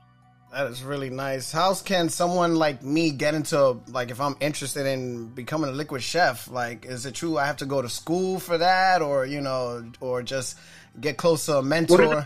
That 0.52 0.66
is 0.68 0.82
really 0.82 1.10
nice. 1.10 1.52
How 1.52 1.74
can 1.74 2.08
someone 2.08 2.54
like 2.54 2.82
me 2.82 3.10
get 3.10 3.34
into 3.34 3.80
like 3.88 4.10
if 4.10 4.18
I'm 4.18 4.34
interested 4.40 4.86
in 4.86 5.26
becoming 5.26 5.68
a 5.68 5.74
liquid 5.74 6.02
chef? 6.02 6.50
Like, 6.50 6.86
is 6.86 7.04
it 7.04 7.14
true 7.14 7.36
I 7.36 7.44
have 7.44 7.58
to 7.58 7.66
go 7.66 7.82
to 7.82 7.88
school 7.88 8.38
for 8.38 8.56
that, 8.56 9.02
or 9.02 9.26
you 9.26 9.42
know, 9.42 9.84
or 10.00 10.22
just 10.22 10.56
get 10.98 11.18
close 11.18 11.44
to 11.46 11.58
a 11.58 11.62
mentor? 11.62 12.24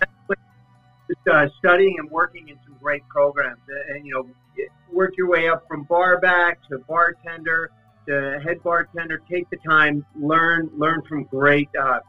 Uh, 1.31 1.49
studying 1.59 1.97
and 1.99 2.11
working 2.11 2.49
in 2.49 2.59
some 2.64 2.76
great 2.81 3.07
programs, 3.09 3.61
and 3.90 4.07
you 4.07 4.12
know, 4.12 4.66
work 4.92 5.16
your 5.16 5.28
way 5.28 5.49
up 5.49 5.66
from 5.69 5.85
bar 5.85 6.19
back 6.21 6.59
to 6.69 6.78
bartender 6.78 7.71
to 8.07 8.40
head 8.45 8.62
bartender. 8.62 9.21
Take 9.31 9.49
the 9.50 9.57
time, 9.59 10.04
learn, 10.16 10.71
learn 10.76 11.02
from 11.09 11.25
great, 11.25 11.69
uh, 11.81 12.00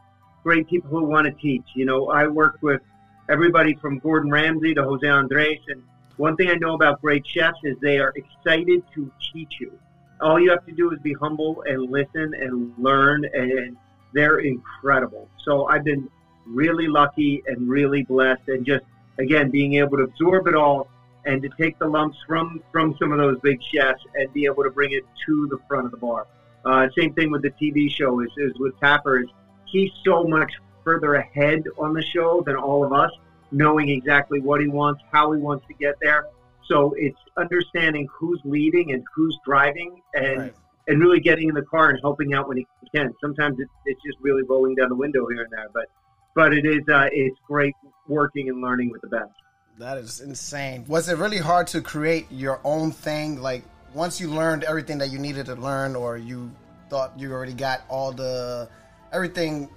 great 0.42 0.68
people 0.68 0.90
who 0.90 1.04
want 1.04 1.26
to 1.26 1.32
teach. 1.32 1.64
You 1.74 1.86
know, 1.86 2.10
I 2.10 2.26
worked 2.26 2.62
with 2.62 2.80
everybody 3.28 3.74
from 3.74 3.98
Gordon 3.98 4.30
Ramsay 4.30 4.74
to 4.74 4.82
Jose 4.82 5.06
Andres, 5.06 5.60
and 5.68 5.82
one 6.16 6.36
thing 6.36 6.48
I 6.48 6.54
know 6.54 6.74
about 6.74 7.00
great 7.00 7.26
chefs 7.26 7.58
is 7.64 7.76
they 7.80 7.98
are 7.98 8.12
excited 8.14 8.82
to 8.94 9.10
teach 9.32 9.54
you. 9.60 9.78
All 10.20 10.38
you 10.38 10.50
have 10.50 10.64
to 10.66 10.72
do 10.72 10.90
is 10.92 10.98
be 11.00 11.12
humble 11.14 11.64
and 11.66 11.90
listen 11.90 12.34
and 12.34 12.72
learn, 12.78 13.24
and 13.32 13.76
they're 14.12 14.38
incredible. 14.38 15.28
So 15.44 15.66
I've 15.66 15.84
been 15.84 16.08
really 16.46 16.86
lucky 16.86 17.42
and 17.46 17.68
really 17.68 18.04
blessed, 18.04 18.48
and 18.48 18.64
just 18.64 18.84
again 19.18 19.50
being 19.50 19.74
able 19.74 19.96
to 19.96 20.04
absorb 20.04 20.46
it 20.46 20.54
all 20.54 20.88
and 21.26 21.42
to 21.42 21.48
take 21.60 21.78
the 21.78 21.86
lumps 21.86 22.18
from 22.26 22.62
from 22.72 22.96
some 22.98 23.12
of 23.12 23.18
those 23.18 23.38
big 23.42 23.62
chefs 23.62 24.02
and 24.14 24.32
be 24.32 24.44
able 24.44 24.62
to 24.62 24.70
bring 24.70 24.92
it 24.92 25.04
to 25.26 25.48
the 25.50 25.58
front 25.68 25.86
of 25.86 25.90
the 25.90 25.96
bar. 25.96 26.26
Uh, 26.64 26.88
same 26.96 27.12
thing 27.14 27.30
with 27.30 27.42
the 27.42 27.50
TV 27.50 27.90
show 27.90 28.20
is, 28.20 28.30
is 28.38 28.52
with 28.58 28.74
Taffer. 28.80 29.22
Is 29.22 29.30
he's 29.66 29.90
so 30.04 30.24
much 30.24 30.52
further 30.82 31.14
ahead 31.14 31.64
on 31.78 31.92
the 31.92 32.02
show 32.02 32.42
than 32.46 32.56
all 32.56 32.84
of 32.84 32.92
us, 32.92 33.10
knowing 33.50 33.88
exactly 33.88 34.40
what 34.40 34.60
he 34.60 34.68
wants, 34.68 35.02
how 35.12 35.32
he 35.32 35.40
wants 35.40 35.66
to 35.66 35.74
get 35.74 35.94
there. 36.00 36.26
So 36.66 36.94
it's 36.96 37.18
understanding 37.36 38.08
who's 38.12 38.40
leading 38.44 38.92
and 38.92 39.04
who's 39.14 39.38
driving, 39.44 40.00
and 40.14 40.38
right. 40.38 40.54
and 40.88 41.00
really 41.00 41.20
getting 41.20 41.48
in 41.48 41.54
the 41.54 41.62
car 41.62 41.90
and 41.90 41.98
helping 42.00 42.32
out 42.32 42.48
when 42.48 42.58
he 42.58 42.66
can. 42.94 43.12
Sometimes 43.20 43.58
it's, 43.58 43.70
it's 43.84 44.00
just 44.02 44.18
really 44.20 44.42
rolling 44.42 44.74
down 44.74 44.88
the 44.88 44.94
window 44.94 45.26
here 45.28 45.42
and 45.42 45.52
there, 45.52 45.68
but 45.74 45.86
but 46.34 46.54
it 46.54 46.64
is 46.64 46.82
uh, 46.88 47.08
it's 47.12 47.38
great 47.46 47.74
working 48.06 48.48
and 48.48 48.60
learning 48.60 48.90
with 48.90 49.02
the 49.02 49.08
best. 49.08 49.30
That 49.78 49.98
is 49.98 50.20
insane. 50.20 50.84
Was 50.86 51.08
it 51.08 51.18
really 51.18 51.38
hard 51.38 51.66
to 51.68 51.80
create 51.80 52.26
your 52.30 52.60
own 52.64 52.92
thing? 52.92 53.40
Like 53.40 53.64
once 53.92 54.20
you 54.20 54.28
learned 54.28 54.64
everything 54.64 54.98
that 54.98 55.10
you 55.10 55.18
needed 55.18 55.46
to 55.46 55.54
learn, 55.54 55.96
or 55.96 56.16
you 56.16 56.50
thought 56.90 57.18
you 57.18 57.32
already 57.32 57.54
got 57.54 57.82
all 57.88 58.12
the 58.12 58.68
everything 59.12 59.68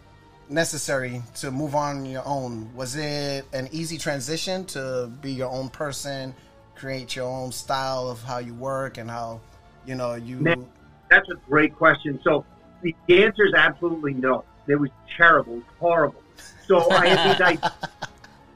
necessary 0.50 1.22
to 1.36 1.52
move 1.52 1.76
on 1.76 2.06
your 2.06 2.26
own? 2.26 2.74
Was 2.76 2.96
it 2.96 3.46
an 3.54 3.70
easy 3.72 3.98
transition 3.98 4.66
to 4.66 5.12
be 5.22 5.32
your 5.32 5.50
own 5.50 5.70
person, 5.70 6.34
create 6.76 7.16
your 7.16 7.26
own 7.26 7.52
style 7.52 8.08
of 8.10 8.22
how 8.24 8.38
you 8.38 8.54
work 8.54 8.98
and 8.98 9.10
how 9.10 9.42
you 9.86 9.96
know 9.96 10.16
you? 10.16 10.38
Man, 10.38 10.66
that's 11.10 11.28
a 11.30 11.36
great 11.50 11.76
question. 11.76 12.20
So 12.24 12.46
the 12.82 12.96
answer 13.10 13.46
is 13.46 13.54
absolutely 13.56 14.14
no. 14.14 14.44
It 14.68 14.76
was 14.76 14.90
terrible, 15.16 15.62
horrible. 15.80 16.22
So 16.68 16.92
I 16.92 17.08
had 17.08 17.32
these 17.32 17.72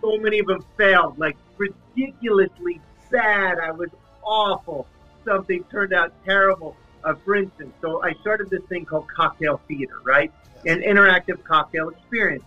so 0.02 0.18
many 0.18 0.40
of 0.40 0.48
them 0.48 0.66
failed, 0.78 1.18
like 1.18 1.38
ridiculously 1.58 2.82
bad. 3.12 3.60
I 3.60 3.72
was 3.72 3.90
awful. 4.24 4.88
Something 5.26 5.64
turned 5.66 5.94
out 5.94 6.14
terrible. 6.26 6.76
Uh, 7.04 7.16
for 7.26 7.36
instance, 7.36 7.74
so 7.82 8.04
I 8.04 8.14
started 8.22 8.50
this 8.50 8.62
thing 8.70 8.86
called 8.86 9.08
Cocktail 9.08 9.60
Theater, 9.68 10.00
right? 10.04 10.32
An 10.66 10.82
interactive 10.82 11.44
cocktail 11.44 11.90
experience. 11.90 12.44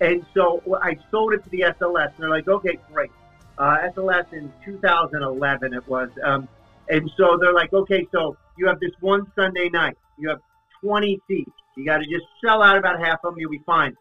And 0.00 0.24
so 0.32 0.62
I 0.82 0.96
sold 1.10 1.34
it 1.34 1.44
to 1.44 1.50
the 1.50 1.60
SLS, 1.60 2.06
and 2.06 2.14
they're 2.18 2.30
like, 2.30 2.48
okay, 2.48 2.78
great. 2.92 3.10
Uh, 3.58 3.78
SLS 3.94 4.32
in 4.32 4.52
2011 4.64 5.74
it 5.74 5.86
was. 5.88 6.08
Um, 6.22 6.48
and 6.88 7.10
so 7.16 7.36
they're 7.40 7.52
like, 7.52 7.72
okay, 7.72 8.06
so 8.12 8.36
you 8.56 8.66
have 8.66 8.80
this 8.80 8.92
one 9.00 9.30
Sunday 9.34 9.68
night. 9.68 9.96
You 10.16 10.28
have 10.30 10.40
20 10.80 11.20
seats. 11.28 11.50
You 11.76 11.84
got 11.84 11.98
to 11.98 12.04
just 12.04 12.24
sell 12.42 12.62
out 12.62 12.78
about 12.78 13.00
half 13.00 13.24
of 13.24 13.34
them. 13.34 13.40
You'll 13.40 13.50
be 13.50 13.62
fine. 13.66 13.96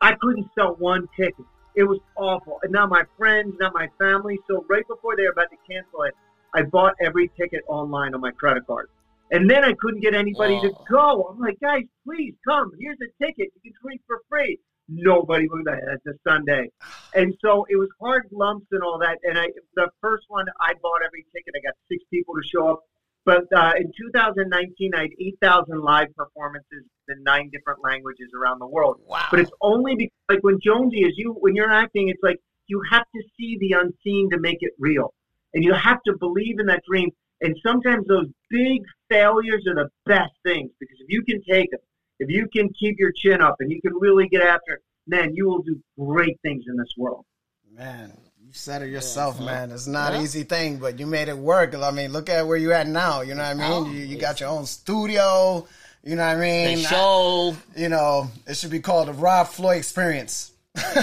I 0.00 0.14
couldn't 0.14 0.48
sell 0.54 0.74
one 0.78 1.08
ticket. 1.16 1.46
It 1.78 1.84
was 1.84 2.00
awful. 2.16 2.58
And 2.64 2.72
not 2.72 2.88
my 2.88 3.04
friends, 3.16 3.54
not 3.60 3.72
my 3.72 3.88
family. 4.00 4.36
So 4.48 4.66
right 4.68 4.86
before 4.88 5.14
they 5.14 5.22
were 5.22 5.30
about 5.30 5.48
to 5.50 5.56
cancel 5.70 6.02
it, 6.02 6.14
I 6.52 6.62
bought 6.62 6.94
every 7.00 7.30
ticket 7.40 7.62
online 7.68 8.16
on 8.16 8.20
my 8.20 8.32
credit 8.32 8.66
card. 8.66 8.88
And 9.30 9.48
then 9.48 9.64
I 9.64 9.74
couldn't 9.78 10.00
get 10.00 10.12
anybody 10.12 10.60
to 10.60 10.72
go. 10.90 11.28
I'm 11.30 11.38
like, 11.38 11.60
guys, 11.60 11.84
please 12.04 12.34
come. 12.44 12.72
Here's 12.80 12.98
a 13.00 13.24
ticket. 13.24 13.52
You 13.54 13.70
can 13.70 13.72
drink 13.80 14.00
for 14.08 14.22
free. 14.28 14.58
Nobody 14.88 15.46
would. 15.46 15.68
It's 15.68 16.06
a 16.06 16.14
Sunday, 16.26 16.70
and 17.14 17.34
so 17.42 17.66
it 17.68 17.76
was 17.76 17.90
hard 18.00 18.26
lumps 18.32 18.68
and 18.72 18.82
all 18.82 18.98
that. 19.00 19.18
And 19.22 19.38
I, 19.38 19.48
the 19.76 19.90
first 20.00 20.24
one, 20.28 20.46
I 20.62 20.72
bought 20.82 21.02
every 21.04 21.26
ticket. 21.36 21.52
I 21.54 21.60
got 21.60 21.74
six 21.92 22.02
people 22.10 22.34
to 22.36 22.42
show 22.42 22.68
up. 22.68 22.80
But 23.26 23.44
uh, 23.54 23.74
in 23.76 23.92
2019, 23.94 24.94
I 24.94 25.02
had 25.02 25.10
8,000 25.20 25.78
live 25.82 26.08
performances 26.16 26.84
in 27.08 27.22
nine 27.22 27.50
different 27.50 27.82
languages 27.82 28.30
around 28.38 28.58
the 28.58 28.66
world. 28.66 29.00
Wow. 29.06 29.26
But 29.30 29.40
it's 29.40 29.50
only 29.60 29.94
because, 29.96 30.12
like 30.28 30.42
when 30.42 30.58
Jonesy 30.60 31.02
is 31.02 31.14
you, 31.16 31.32
when 31.40 31.54
you're 31.54 31.70
acting, 31.70 32.08
it's 32.08 32.22
like 32.22 32.38
you 32.66 32.82
have 32.90 33.04
to 33.14 33.22
see 33.38 33.56
the 33.60 33.72
unseen 33.72 34.30
to 34.30 34.38
make 34.38 34.58
it 34.60 34.72
real, 34.78 35.14
and 35.54 35.64
you 35.64 35.72
have 35.74 36.02
to 36.04 36.16
believe 36.18 36.58
in 36.58 36.66
that 36.66 36.82
dream. 36.88 37.10
And 37.40 37.56
sometimes 37.64 38.06
those 38.06 38.26
big 38.50 38.82
failures 39.08 39.64
are 39.68 39.74
the 39.74 39.88
best 40.06 40.32
things 40.44 40.70
because 40.80 40.96
if 41.00 41.06
you 41.08 41.22
can 41.22 41.40
take 41.48 41.70
them, 41.70 41.80
if 42.18 42.28
you 42.28 42.48
can 42.52 42.68
keep 42.78 42.98
your 42.98 43.12
chin 43.12 43.40
up, 43.40 43.56
and 43.60 43.70
you 43.70 43.80
can 43.80 43.94
really 43.94 44.28
get 44.28 44.42
after 44.42 44.74
it, 44.74 44.82
man, 45.06 45.34
you 45.34 45.46
will 45.46 45.62
do 45.62 45.80
great 45.98 46.38
things 46.42 46.64
in 46.68 46.76
this 46.76 46.94
world. 46.96 47.24
Man, 47.72 48.12
you 48.44 48.52
said 48.52 48.82
it 48.82 48.88
yourself, 48.88 49.36
yeah. 49.38 49.46
man. 49.46 49.70
It's 49.70 49.86
not 49.86 50.12
yeah. 50.12 50.18
an 50.18 50.24
easy 50.24 50.42
thing, 50.42 50.78
but 50.78 50.98
you 50.98 51.06
made 51.06 51.28
it 51.28 51.36
work. 51.36 51.74
I 51.74 51.90
mean, 51.90 52.12
look 52.12 52.28
at 52.28 52.46
where 52.46 52.56
you're 52.56 52.72
at 52.72 52.88
now. 52.88 53.20
You 53.20 53.34
know 53.34 53.42
what 53.42 53.50
I 53.50 53.54
mean? 53.54 53.72
Oh, 53.72 53.86
you, 53.90 54.00
you 54.00 54.18
got 54.18 54.40
your 54.40 54.48
own 54.48 54.66
studio. 54.66 55.66
You 56.04 56.16
know 56.16 56.26
what 56.26 56.36
I 56.36 56.40
mean? 56.40 56.76
The 56.78 56.82
show. 56.84 57.56
I, 57.76 57.80
you 57.80 57.88
know, 57.88 58.30
it 58.46 58.56
should 58.56 58.70
be 58.70 58.80
called 58.80 59.08
the 59.08 59.12
Rob 59.12 59.48
Floyd 59.48 59.78
Experience. 59.78 60.52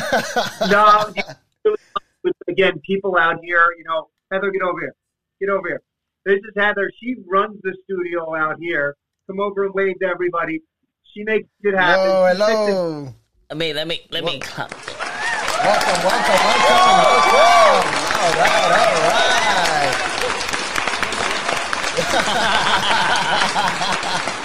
no, 0.70 1.14
again, 2.48 2.80
people 2.86 3.18
out 3.18 3.40
here, 3.44 3.68
you 3.78 3.84
know, 3.84 4.08
Heather, 4.32 4.50
get 4.52 4.62
over 4.62 4.80
here. 4.80 4.96
Get 5.42 5.50
over 5.50 5.68
here. 5.68 5.82
This 6.26 6.38
is 6.38 6.54
Heather. 6.56 6.90
She 7.00 7.16
runs 7.28 7.60
the 7.62 7.76
studio 7.84 8.34
out 8.36 8.56
here. 8.60 8.96
Come 9.28 9.42
over 9.42 9.66
and 9.66 9.74
wave 9.74 10.00
to 10.02 10.08
everybody. 10.08 10.62
She 11.14 11.24
makes 11.24 11.50
it 11.62 11.76
happen. 11.76 12.06
Hello, 12.06 12.26
hello. 12.34 13.14
Let 13.50 13.58
me, 13.58 13.74
let 13.74 13.88
me, 13.88 14.02
let 14.12 14.24
me 14.24 14.40
clap. 14.40 14.72
Welcome, 14.72 16.04
welcome, 16.04 16.40
welcome, 16.46 16.78
welcome. 17.04 17.36
All 18.22 18.32
right, 18.40 18.64
all 18.64 18.70
right. 24.26 24.32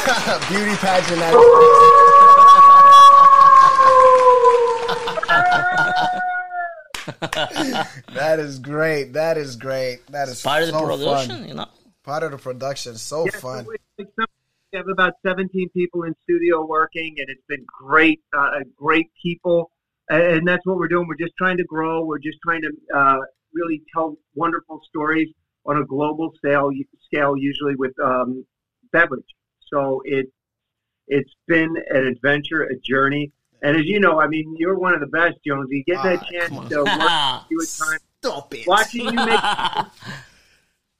Beauty 0.48 0.76
pageant. 0.76 1.20
that 8.14 8.38
is 8.38 8.58
great. 8.58 9.12
That 9.12 9.36
is 9.36 9.56
great. 9.56 10.06
That 10.08 10.28
is 10.28 10.42
part 10.42 10.64
so 10.64 10.68
of 10.68 10.98
the 10.98 11.04
production, 11.04 11.38
fun. 11.38 11.48
you 11.48 11.54
know. 11.54 11.66
Part 12.02 12.22
of 12.22 12.32
the 12.32 12.38
production. 12.38 12.96
So 12.96 13.24
yeah, 13.24 13.30
fun. 13.32 13.66
We 13.98 14.06
have 14.74 14.88
about 14.88 15.14
17 15.26 15.70
people 15.70 16.04
in 16.04 16.14
studio 16.22 16.64
working, 16.64 17.16
and 17.18 17.28
it's 17.28 17.44
been 17.48 17.64
great. 17.66 18.20
Uh, 18.36 18.60
great 18.76 19.10
people 19.22 19.70
and 20.10 20.46
that's 20.46 20.64
what 20.66 20.76
we're 20.76 20.88
doing. 20.88 21.06
We're 21.06 21.14
just 21.14 21.34
trying 21.38 21.56
to 21.58 21.64
grow. 21.64 22.04
We're 22.04 22.18
just 22.18 22.38
trying 22.44 22.62
to 22.62 22.70
uh, 22.94 23.18
really 23.54 23.82
tell 23.94 24.16
wonderful 24.34 24.80
stories 24.88 25.28
on 25.66 25.76
a 25.76 25.84
global 25.84 26.32
scale, 26.36 26.70
scale 27.04 27.36
usually 27.36 27.76
with 27.76 27.92
um, 28.02 28.44
beverage. 28.92 29.24
So 29.72 30.02
it 30.04 30.26
it's 31.08 31.30
been 31.46 31.76
an 31.90 32.06
adventure, 32.06 32.62
a 32.62 32.76
journey. 32.78 33.32
And 33.62 33.76
as 33.76 33.84
you 33.84 34.00
know, 34.00 34.20
I 34.20 34.26
mean, 34.26 34.54
you're 34.58 34.78
one 34.78 34.94
of 34.94 35.00
the 35.00 35.06
best, 35.06 35.36
Jones. 35.46 35.68
You 35.70 35.84
get 35.84 36.02
that 36.02 36.20
ah, 36.20 36.28
chance 36.30 36.68
to 36.70 36.84
work 36.84 36.86
with 36.86 37.50
you 37.50 37.60
at 37.60 37.86
times. 37.86 38.00
Stop 38.22 38.54
it. 38.54 38.66
Watching 38.66 39.06
you 39.06 39.12
make, 39.12 39.40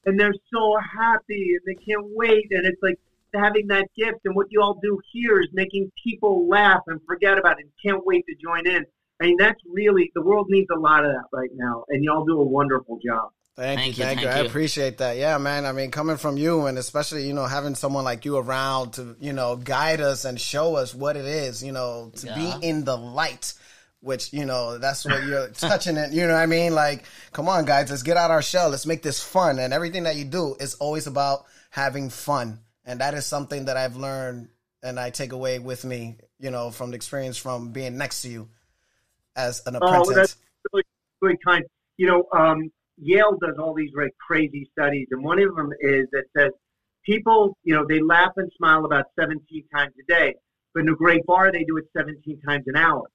and 0.06 0.18
they're 0.18 0.34
so 0.52 0.76
happy 0.98 1.54
and 1.54 1.60
they 1.66 1.74
can't 1.74 2.04
wait. 2.14 2.46
And 2.50 2.66
it's 2.66 2.82
like 2.82 2.98
having 3.34 3.66
that 3.68 3.88
gift. 3.96 4.20
And 4.24 4.34
what 4.34 4.46
you 4.50 4.60
all 4.60 4.78
do 4.82 4.98
here 5.12 5.40
is 5.40 5.48
making 5.52 5.90
people 6.02 6.48
laugh 6.48 6.80
and 6.86 7.00
forget 7.06 7.38
about 7.38 7.58
it 7.60 7.66
and 7.66 7.70
can't 7.84 8.04
wait 8.04 8.24
to 8.26 8.34
join 8.34 8.66
in. 8.66 8.84
I 9.20 9.26
mean, 9.26 9.36
that's 9.38 9.60
really 9.70 10.10
the 10.14 10.22
world 10.22 10.46
needs 10.48 10.68
a 10.74 10.78
lot 10.78 11.04
of 11.04 11.12
that 11.12 11.24
right 11.32 11.50
now, 11.54 11.84
and 11.88 12.02
y'all 12.02 12.24
do 12.24 12.40
a 12.40 12.44
wonderful 12.44 12.98
job. 13.04 13.30
Thank, 13.56 13.80
thank 13.80 13.98
you, 13.98 14.04
thank, 14.04 14.20
you. 14.22 14.28
I 14.28 14.38
appreciate 14.38 14.98
that. 14.98 15.16
Yeah, 15.16 15.36
man. 15.38 15.66
I 15.66 15.72
mean, 15.72 15.90
coming 15.90 16.16
from 16.16 16.36
you, 16.36 16.66
and 16.66 16.78
especially 16.78 17.26
you 17.26 17.34
know 17.34 17.46
having 17.46 17.74
someone 17.74 18.04
like 18.04 18.24
you 18.24 18.36
around 18.36 18.92
to 18.94 19.16
you 19.20 19.32
know 19.32 19.56
guide 19.56 20.00
us 20.00 20.24
and 20.24 20.40
show 20.40 20.76
us 20.76 20.94
what 20.94 21.16
it 21.16 21.24
is, 21.24 21.62
you 21.62 21.72
know, 21.72 22.12
to 22.16 22.26
yeah. 22.26 22.58
be 22.58 22.66
in 22.66 22.84
the 22.84 22.96
light. 22.96 23.54
Which 24.02 24.32
you 24.32 24.46
know, 24.46 24.78
that's 24.78 25.04
what 25.04 25.24
you're 25.24 25.48
touching 25.54 25.98
it. 25.98 26.12
You 26.12 26.26
know 26.26 26.32
what 26.32 26.40
I 26.40 26.46
mean? 26.46 26.74
Like, 26.74 27.04
come 27.32 27.48
on, 27.48 27.66
guys, 27.66 27.90
let's 27.90 28.02
get 28.02 28.16
out 28.16 28.30
our 28.30 28.40
shell. 28.40 28.70
Let's 28.70 28.86
make 28.86 29.02
this 29.02 29.22
fun. 29.22 29.58
And 29.58 29.74
everything 29.74 30.04
that 30.04 30.16
you 30.16 30.24
do 30.24 30.56
is 30.58 30.76
always 30.76 31.06
about 31.06 31.44
having 31.68 32.08
fun, 32.08 32.60
and 32.86 33.00
that 33.00 33.12
is 33.12 33.26
something 33.26 33.66
that 33.66 33.76
I've 33.76 33.96
learned 33.96 34.48
and 34.82 34.98
I 34.98 35.10
take 35.10 35.32
away 35.32 35.58
with 35.58 35.84
me. 35.84 36.16
You 36.38 36.50
know, 36.50 36.70
from 36.70 36.90
the 36.90 36.96
experience 36.96 37.36
from 37.36 37.72
being 37.72 37.98
next 37.98 38.22
to 38.22 38.30
you 38.30 38.48
as 39.36 39.62
an 39.66 39.76
apprentice. 39.76 40.08
Oh, 40.08 40.14
that's 40.14 40.36
really, 40.72 40.84
really 41.20 41.38
kind. 41.44 41.64
You 41.98 42.06
know, 42.06 42.24
um, 42.32 42.70
Yale 43.00 43.36
does 43.40 43.56
all 43.58 43.74
these 43.74 43.90
like 43.96 44.14
crazy 44.18 44.68
studies, 44.72 45.08
and 45.10 45.24
one 45.24 45.40
of 45.40 45.54
them 45.56 45.72
is 45.80 46.06
that 46.12 46.24
says 46.36 46.50
people, 47.04 47.56
you 47.64 47.74
know, 47.74 47.86
they 47.86 48.00
laugh 48.00 48.32
and 48.36 48.50
smile 48.56 48.84
about 48.84 49.06
17 49.18 49.40
times 49.74 49.92
a 50.00 50.12
day, 50.12 50.34
but 50.74 50.80
in 50.80 50.88
a 50.88 50.94
great 50.94 51.24
bar 51.26 51.50
they 51.50 51.64
do 51.64 51.76
it 51.76 51.84
17 51.96 52.40
times 52.42 52.64
an 52.66 52.76
hour, 52.76 53.08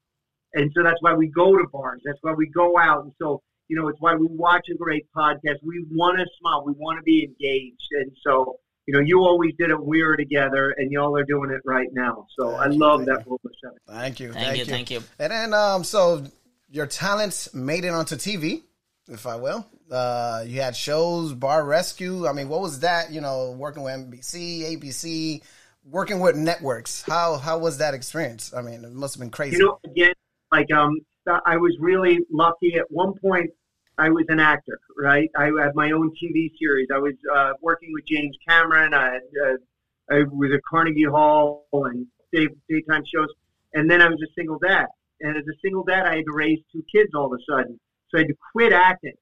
and 0.53 0.71
so 0.75 0.83
that's 0.83 1.01
why 1.01 1.13
we 1.13 1.27
go 1.27 1.57
to 1.57 1.65
bars. 1.71 2.01
That's 2.05 2.19
why 2.21 2.33
we 2.33 2.47
go 2.47 2.77
out, 2.77 3.03
and 3.03 3.13
so 3.21 3.41
you 3.67 3.75
know, 3.75 3.87
it's 3.87 3.99
why 3.99 4.15
we 4.15 4.27
watch 4.29 4.67
a 4.69 4.75
great 4.75 5.07
podcast. 5.15 5.57
We 5.63 5.85
want 5.91 6.19
to 6.19 6.25
smile. 6.39 6.63
We 6.65 6.73
want 6.73 6.99
to 6.99 7.03
be 7.03 7.23
engaged. 7.23 7.87
And 7.91 8.11
so, 8.25 8.59
you 8.85 8.93
know, 8.93 8.99
you 8.99 9.21
always 9.21 9.53
did 9.57 9.71
it 9.71 9.83
we 9.83 10.03
were 10.03 10.15
together, 10.15 10.73
and 10.77 10.91
y'all 10.91 11.17
are 11.17 11.23
doing 11.23 11.51
it 11.51 11.61
right 11.65 11.89
now. 11.91 12.27
So 12.37 12.51
Thank 12.51 12.61
I 12.61 12.69
you, 12.69 12.79
love 12.79 13.05
that 13.05 13.19
you. 13.25 13.31
rule 13.31 13.41
of 13.43 13.51
seven. 13.63 13.77
Thank 13.87 14.19
you. 14.19 14.33
Thank, 14.33 14.57
you, 14.57 14.65
thank 14.65 14.91
you. 14.91 15.01
And 15.19 15.31
then, 15.31 15.53
um, 15.53 15.83
so 15.83 16.23
your 16.69 16.85
talents 16.85 17.53
made 17.53 17.85
it 17.85 17.89
onto 17.89 18.15
TV, 18.15 18.61
if 19.07 19.25
I 19.25 19.35
will. 19.35 19.65
Uh, 19.91 20.43
you 20.47 20.61
had 20.61 20.75
shows, 20.75 21.33
Bar 21.33 21.65
Rescue. 21.65 22.27
I 22.27 22.33
mean, 22.33 22.49
what 22.49 22.61
was 22.61 22.79
that? 22.79 23.11
You 23.11 23.21
know, 23.21 23.51
working 23.51 23.83
with 23.83 23.93
NBC, 23.93 24.77
ABC, 24.77 25.41
working 25.89 26.19
with 26.19 26.35
networks. 26.35 27.03
How 27.03 27.37
how 27.37 27.57
was 27.59 27.77
that 27.77 27.93
experience? 27.93 28.53
I 28.53 28.61
mean, 28.61 28.83
it 28.83 28.91
must 28.91 29.15
have 29.15 29.19
been 29.19 29.29
crazy. 29.29 29.57
You 29.57 29.65
know, 29.65 29.79
again, 29.85 30.13
like 30.51 30.71
um, 30.71 30.99
I 31.45 31.57
was 31.57 31.75
really 31.79 32.19
lucky. 32.31 32.75
At 32.75 32.89
one 32.89 33.13
point, 33.19 33.51
I 33.97 34.09
was 34.09 34.25
an 34.29 34.39
actor, 34.39 34.79
right? 34.97 35.29
I 35.37 35.45
had 35.45 35.75
my 35.75 35.91
own 35.91 36.11
TV 36.11 36.51
series. 36.59 36.87
I 36.93 36.97
was 36.97 37.13
uh, 37.33 37.53
working 37.61 37.91
with 37.93 38.05
James 38.05 38.35
Cameron. 38.47 38.93
I, 38.93 39.13
had, 39.13 39.21
uh, 39.43 40.15
I 40.15 40.23
was 40.31 40.51
at 40.53 40.61
Carnegie 40.69 41.03
Hall 41.03 41.65
and 41.71 42.07
day, 42.33 42.47
daytime 42.69 43.03
shows, 43.13 43.29
and 43.73 43.89
then 43.89 44.01
I 44.01 44.07
was 44.07 44.21
a 44.21 44.31
single 44.37 44.59
dad. 44.59 44.87
And 45.21 45.37
as 45.37 45.43
a 45.43 45.57
single 45.63 45.83
dad, 45.83 46.05
I 46.05 46.17
had 46.17 46.25
to 46.25 46.33
raise 46.33 46.59
two 46.71 46.83
kids 46.91 47.11
all 47.15 47.27
of 47.27 47.39
a 47.39 47.51
sudden, 47.51 47.79
so 48.09 48.17
I 48.17 48.21
had 48.21 48.27
to 48.27 48.35
quit 48.51 48.73
acting. 48.73 49.13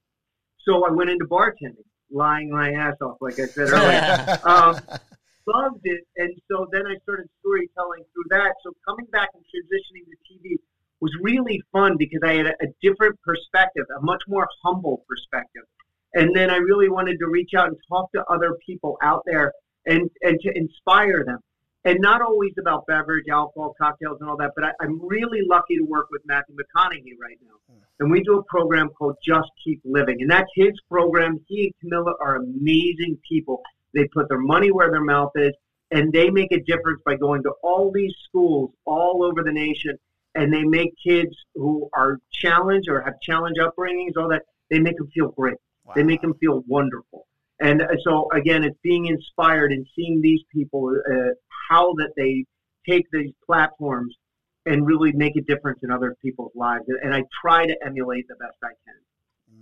So 0.66 0.86
I 0.86 0.92
went 0.92 1.10
into 1.10 1.26
bartending, 1.26 1.86
lying 2.12 2.50
my 2.50 2.72
ass 2.72 2.96
off, 3.02 3.18
like 3.22 3.40
I 3.40 3.46
said 3.46 3.70
earlier. 3.70 4.40
um, 4.44 4.80
loved 5.48 5.82
it, 5.84 6.08
and 6.18 6.32
so 6.50 6.68
then 6.72 6.88
I 6.88 6.96
started 7.04 7.28
storytelling 7.40 8.04
through 8.14 8.26
that. 8.30 8.56
So 8.64 8.72
coming 8.88 9.06
back 9.12 9.30
and 9.34 9.44
transitioning 9.44 10.06
to 10.06 10.18
TV 10.34 10.58
was 11.02 11.12
really 11.22 11.62
fun 11.72 11.98
because 11.98 12.22
I 12.24 12.34
had 12.36 12.46
a, 12.46 12.54
a 12.62 12.68
different 12.82 13.20
perspective, 13.22 13.86
a 14.00 14.02
much 14.02 14.22
more 14.28 14.48
humble 14.64 15.04
perspective. 15.08 15.64
And 16.14 16.34
then 16.36 16.50
I 16.50 16.58
really 16.58 16.90
wanted 16.90 17.18
to 17.20 17.28
reach 17.28 17.52
out 17.58 17.68
and 17.68 17.78
talk 17.90 18.12
to 18.14 18.24
other 18.30 18.56
people 18.66 18.98
out 19.02 19.24
there 19.26 19.52
and, 19.86 20.10
and 20.22 20.40
to 20.42 20.58
inspire 20.58 21.26
them. 21.26 21.40
And 21.86 22.00
not 22.00 22.22
always 22.22 22.54
about 22.58 22.88
beverage, 22.88 23.26
alcohol, 23.30 23.76
cocktails, 23.78 24.18
and 24.22 24.30
all 24.30 24.38
that, 24.38 24.52
but 24.56 24.64
I, 24.64 24.72
I'm 24.82 25.06
really 25.06 25.42
lucky 25.46 25.76
to 25.76 25.84
work 25.84 26.08
with 26.12 26.22
Matthew 26.26 26.56
McConaughey 26.56 27.18
right 27.22 27.38
now. 27.46 27.56
Hmm. 27.70 27.80
And 28.00 28.12
we 28.12 28.24
do 28.24 28.38
a 28.38 28.44
program 28.44 28.90
called 28.90 29.16
Just 29.24 29.50
Keep 29.64 29.82
Living. 29.84 30.22
And 30.22 30.32
that's 30.32 30.50
his 30.56 30.72
program. 30.90 31.40
He 31.48 31.74
and 31.82 31.92
Camila 31.92 32.14
are 32.22 32.38
amazing 32.38 33.20
people. 33.28 33.62
They 33.94 34.08
put 34.14 34.30
their 34.30 34.40
money 34.40 34.72
where 34.72 34.92
their 34.92 35.04
mouth 35.04 35.32
is, 35.36 35.52
and 35.92 36.12
they 36.12 36.30
make 36.30 36.52
a 36.54 36.62
difference 36.62 37.02
by 37.06 37.16
going 37.16 37.44
to 37.44 37.52
all 37.62 37.92
these 37.92 38.14
schools 38.28 38.72
all 38.86 39.24
over 39.24 39.44
the 39.44 39.52
nation 39.52 39.98
and 40.36 40.54
they 40.54 40.64
make 40.64 40.94
kids 41.06 41.36
who 41.54 41.90
are 41.94 42.20
challenged 42.32 42.90
or 42.90 43.02
have 43.02 43.20
challenge 43.22 43.58
upbringings, 43.58 44.18
all 44.18 44.30
that, 44.30 44.44
they 44.70 44.80
make 44.80 44.98
them 44.98 45.10
feel 45.14 45.30
great. 45.30 45.58
Wow. 45.86 45.94
They 45.96 46.04
make 46.04 46.22
them 46.22 46.34
feel 46.36 46.64
wonderful. 46.68 47.28
And 47.64 47.82
so 48.04 48.28
again, 48.34 48.64
it's 48.66 48.78
being 48.84 49.06
inspired 49.06 49.72
and 49.72 49.88
seeing 49.96 50.20
these 50.22 50.42
people, 50.54 50.94
uh, 51.10 51.34
how 51.70 51.94
that 51.94 52.12
they 52.18 52.44
take 52.88 53.06
these 53.12 53.32
platforms 53.46 54.14
and 54.66 54.86
really 54.86 55.14
make 55.14 55.38
a 55.38 55.42
difference 55.42 55.80
in 55.82 55.90
other 55.90 56.16
people's 56.22 56.52
lives. 56.56 56.84
And 57.02 57.14
I 57.14 57.24
try 57.42 57.66
to 57.66 57.76
emulate 57.86 58.28
the 58.28 58.36
best 58.36 58.58
I 58.62 58.68
can. 58.68 58.96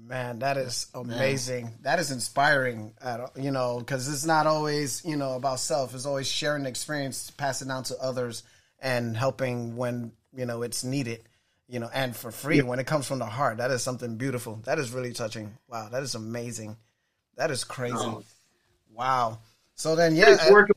Man, 0.07 0.39
that 0.39 0.57
is 0.57 0.87
amazing. 0.95 1.75
That 1.81 1.99
is 1.99 2.09
inspiring. 2.09 2.93
At, 3.01 3.37
you 3.37 3.51
know, 3.51 3.77
because 3.77 4.11
it's 4.11 4.25
not 4.25 4.47
always 4.47 5.05
you 5.05 5.15
know 5.15 5.35
about 5.35 5.59
self. 5.59 5.93
It's 5.93 6.07
always 6.07 6.27
sharing 6.27 6.63
the 6.63 6.69
experience, 6.69 7.29
passing 7.29 7.67
it 7.67 7.69
down 7.69 7.83
to 7.83 7.97
others, 8.01 8.41
and 8.79 9.15
helping 9.15 9.75
when 9.75 10.11
you 10.33 10.45
know 10.45 10.63
it's 10.63 10.83
needed. 10.83 11.21
You 11.67 11.79
know, 11.79 11.89
and 11.93 12.15
for 12.15 12.31
free 12.31 12.61
when 12.61 12.79
it 12.79 12.87
comes 12.87 13.05
from 13.05 13.19
the 13.19 13.25
heart. 13.25 13.57
That 13.57 13.69
is 13.71 13.83
something 13.83 14.17
beautiful. 14.17 14.55
That 14.65 14.79
is 14.79 14.91
really 14.91 15.13
touching. 15.13 15.55
Wow, 15.69 15.89
that 15.91 16.03
is 16.03 16.15
amazing. 16.15 16.77
That 17.37 17.51
is 17.51 17.63
crazy. 17.63 17.95
Oh. 17.97 18.23
Wow. 18.93 19.39
So 19.75 19.95
then, 19.95 20.15
yeah, 20.15 20.33
it's 20.33 20.49
working. 20.51 20.75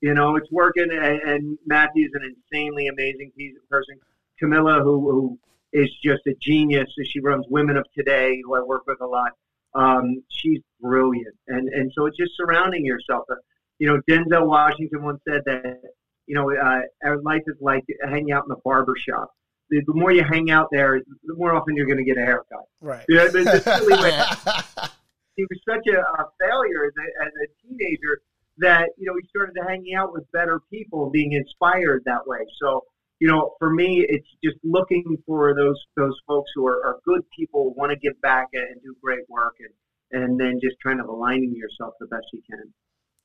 You 0.00 0.14
know, 0.14 0.34
it's 0.34 0.50
working, 0.50 0.88
and, 0.90 1.20
and 1.22 1.58
Matthew's 1.64 2.10
an 2.14 2.34
insanely 2.34 2.88
amazing 2.88 3.30
piece 3.36 3.54
person. 3.70 4.00
Camila, 4.42 4.82
who, 4.82 5.08
who 5.10 5.38
is 5.72 5.88
just 6.02 6.26
a 6.26 6.34
genius, 6.40 6.90
she 7.04 7.20
runs 7.20 7.46
Women 7.48 7.76
of 7.76 7.86
Today, 7.96 8.40
who 8.44 8.56
I 8.56 8.62
work 8.62 8.82
with 8.88 9.00
a 9.00 9.06
lot. 9.06 9.32
Um, 9.74 10.22
she's 10.28 10.60
brilliant, 10.80 11.34
and 11.46 11.68
and 11.68 11.92
so 11.94 12.06
it's 12.06 12.16
just 12.16 12.32
surrounding 12.36 12.84
yourself. 12.84 13.24
Uh, 13.30 13.36
You 13.78 13.86
know, 13.88 14.00
Denzel 14.10 14.46
Washington 14.46 15.02
once 15.04 15.20
said 15.28 15.42
that 15.46 15.80
you 16.26 16.34
know 16.34 16.50
uh, 16.52 16.80
our 17.04 17.22
life 17.22 17.42
is 17.46 17.56
like 17.60 17.84
hanging 18.02 18.32
out 18.32 18.42
in 18.44 18.48
the 18.48 18.60
barber 18.64 18.96
shop. 18.96 19.30
The, 19.70 19.82
the 19.86 19.94
more 19.94 20.10
you 20.12 20.24
hang 20.24 20.50
out 20.50 20.68
there, 20.72 21.00
the 21.24 21.34
more 21.36 21.54
often 21.54 21.76
you're 21.76 21.86
going 21.86 21.98
to 21.98 22.04
get 22.04 22.18
a 22.18 22.24
haircut. 22.24 22.64
right. 22.80 23.04
Yeah, 23.08 23.28
there's 23.28 23.46
this 23.46 23.64
silly 23.64 23.94
way 24.02 24.22
he 25.36 25.44
was 25.44 25.60
such 25.68 25.86
a, 25.86 25.98
a 25.98 26.26
failure 26.40 26.86
as 26.86 26.92
a, 26.98 27.26
as 27.26 27.32
a 27.44 27.46
teenager 27.62 28.20
that 28.58 28.90
you 28.98 29.06
know 29.06 29.14
he 29.20 29.26
started 29.28 29.56
hanging 29.66 29.94
out 29.94 30.12
with 30.12 30.30
better 30.32 30.60
people, 30.70 31.10
being 31.10 31.32
inspired 31.32 32.02
that 32.06 32.26
way. 32.26 32.40
So 32.60 32.84
you 33.22 33.28
know, 33.28 33.54
for 33.60 33.70
me, 33.70 34.04
it's 34.08 34.26
just 34.42 34.56
looking 34.64 35.16
for 35.26 35.54
those 35.54 35.80
those 35.96 36.18
folks 36.26 36.50
who 36.56 36.66
are, 36.66 36.84
are 36.84 36.98
good 37.04 37.22
people, 37.38 37.72
want 37.74 37.90
to 37.90 37.96
give 37.96 38.20
back 38.20 38.48
and, 38.52 38.82
do 38.82 38.96
great 39.00 39.28
work, 39.28 39.54
and 39.60 40.22
and 40.22 40.40
then 40.40 40.58
just 40.60 40.74
kind 40.82 41.00
of 41.00 41.06
aligning 41.08 41.54
yourself 41.54 41.94
the 42.00 42.06
best 42.06 42.26
you 42.32 42.42
can. 42.50 42.72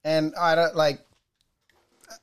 And 0.04 0.36
I 0.40 0.54
don't 0.54 0.76
like, 0.76 1.02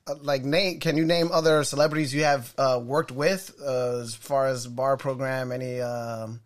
uh, 0.07 0.15
like 0.23 0.45
name. 0.45 0.79
Can 0.79 0.97
you 0.97 1.05
name 1.05 1.31
other 1.33 1.65
celebrities 1.65 2.15
you 2.15 2.23
have 2.23 2.55
uh, 2.57 2.81
worked 2.83 3.11
with 3.11 3.53
uh, 3.61 3.99
as 4.03 4.15
far 4.15 4.47
as 4.47 4.69
bar 4.69 4.97
program? 4.97 5.51
Any 5.51 5.81
um, 5.81 6.43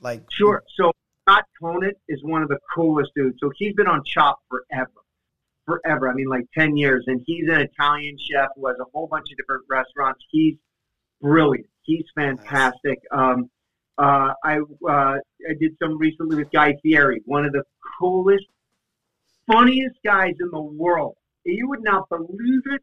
like 0.00 0.22
Sure. 0.30 0.62
So 0.76 0.92
Scott 1.24 1.44
Conant 1.60 1.96
is 2.08 2.22
one 2.22 2.42
of 2.42 2.48
the 2.48 2.58
coolest 2.74 3.10
dudes. 3.14 3.36
So 3.40 3.50
he's 3.56 3.74
been 3.74 3.86
on 3.86 4.02
Chopped 4.04 4.42
forever, 4.48 4.90
forever. 5.66 6.10
I 6.10 6.14
mean, 6.14 6.28
like 6.28 6.46
ten 6.54 6.76
years, 6.76 7.04
and 7.06 7.22
he's 7.26 7.48
an 7.48 7.60
Italian 7.60 8.16
chef 8.18 8.48
who 8.56 8.66
has 8.68 8.76
a 8.80 8.84
whole 8.92 9.06
bunch 9.06 9.30
of 9.30 9.36
different 9.36 9.62
restaurants. 9.68 10.24
He's 10.30 10.56
brilliant. 11.20 11.68
He's 11.82 12.04
fantastic. 12.14 12.98
Um, 13.10 13.50
uh, 13.98 14.32
I 14.44 14.58
uh, 14.58 14.88
I 15.48 15.54
did 15.60 15.76
some 15.80 15.98
recently 15.98 16.36
with 16.36 16.50
Guy 16.50 16.74
Fieri, 16.82 17.22
one 17.26 17.44
of 17.44 17.52
the 17.52 17.62
coolest, 18.00 18.44
funniest 19.46 19.96
guys 20.04 20.34
in 20.40 20.50
the 20.50 20.60
world. 20.60 21.16
You 21.44 21.68
would 21.68 21.82
not 21.82 22.08
believe 22.08 22.62
it. 22.66 22.82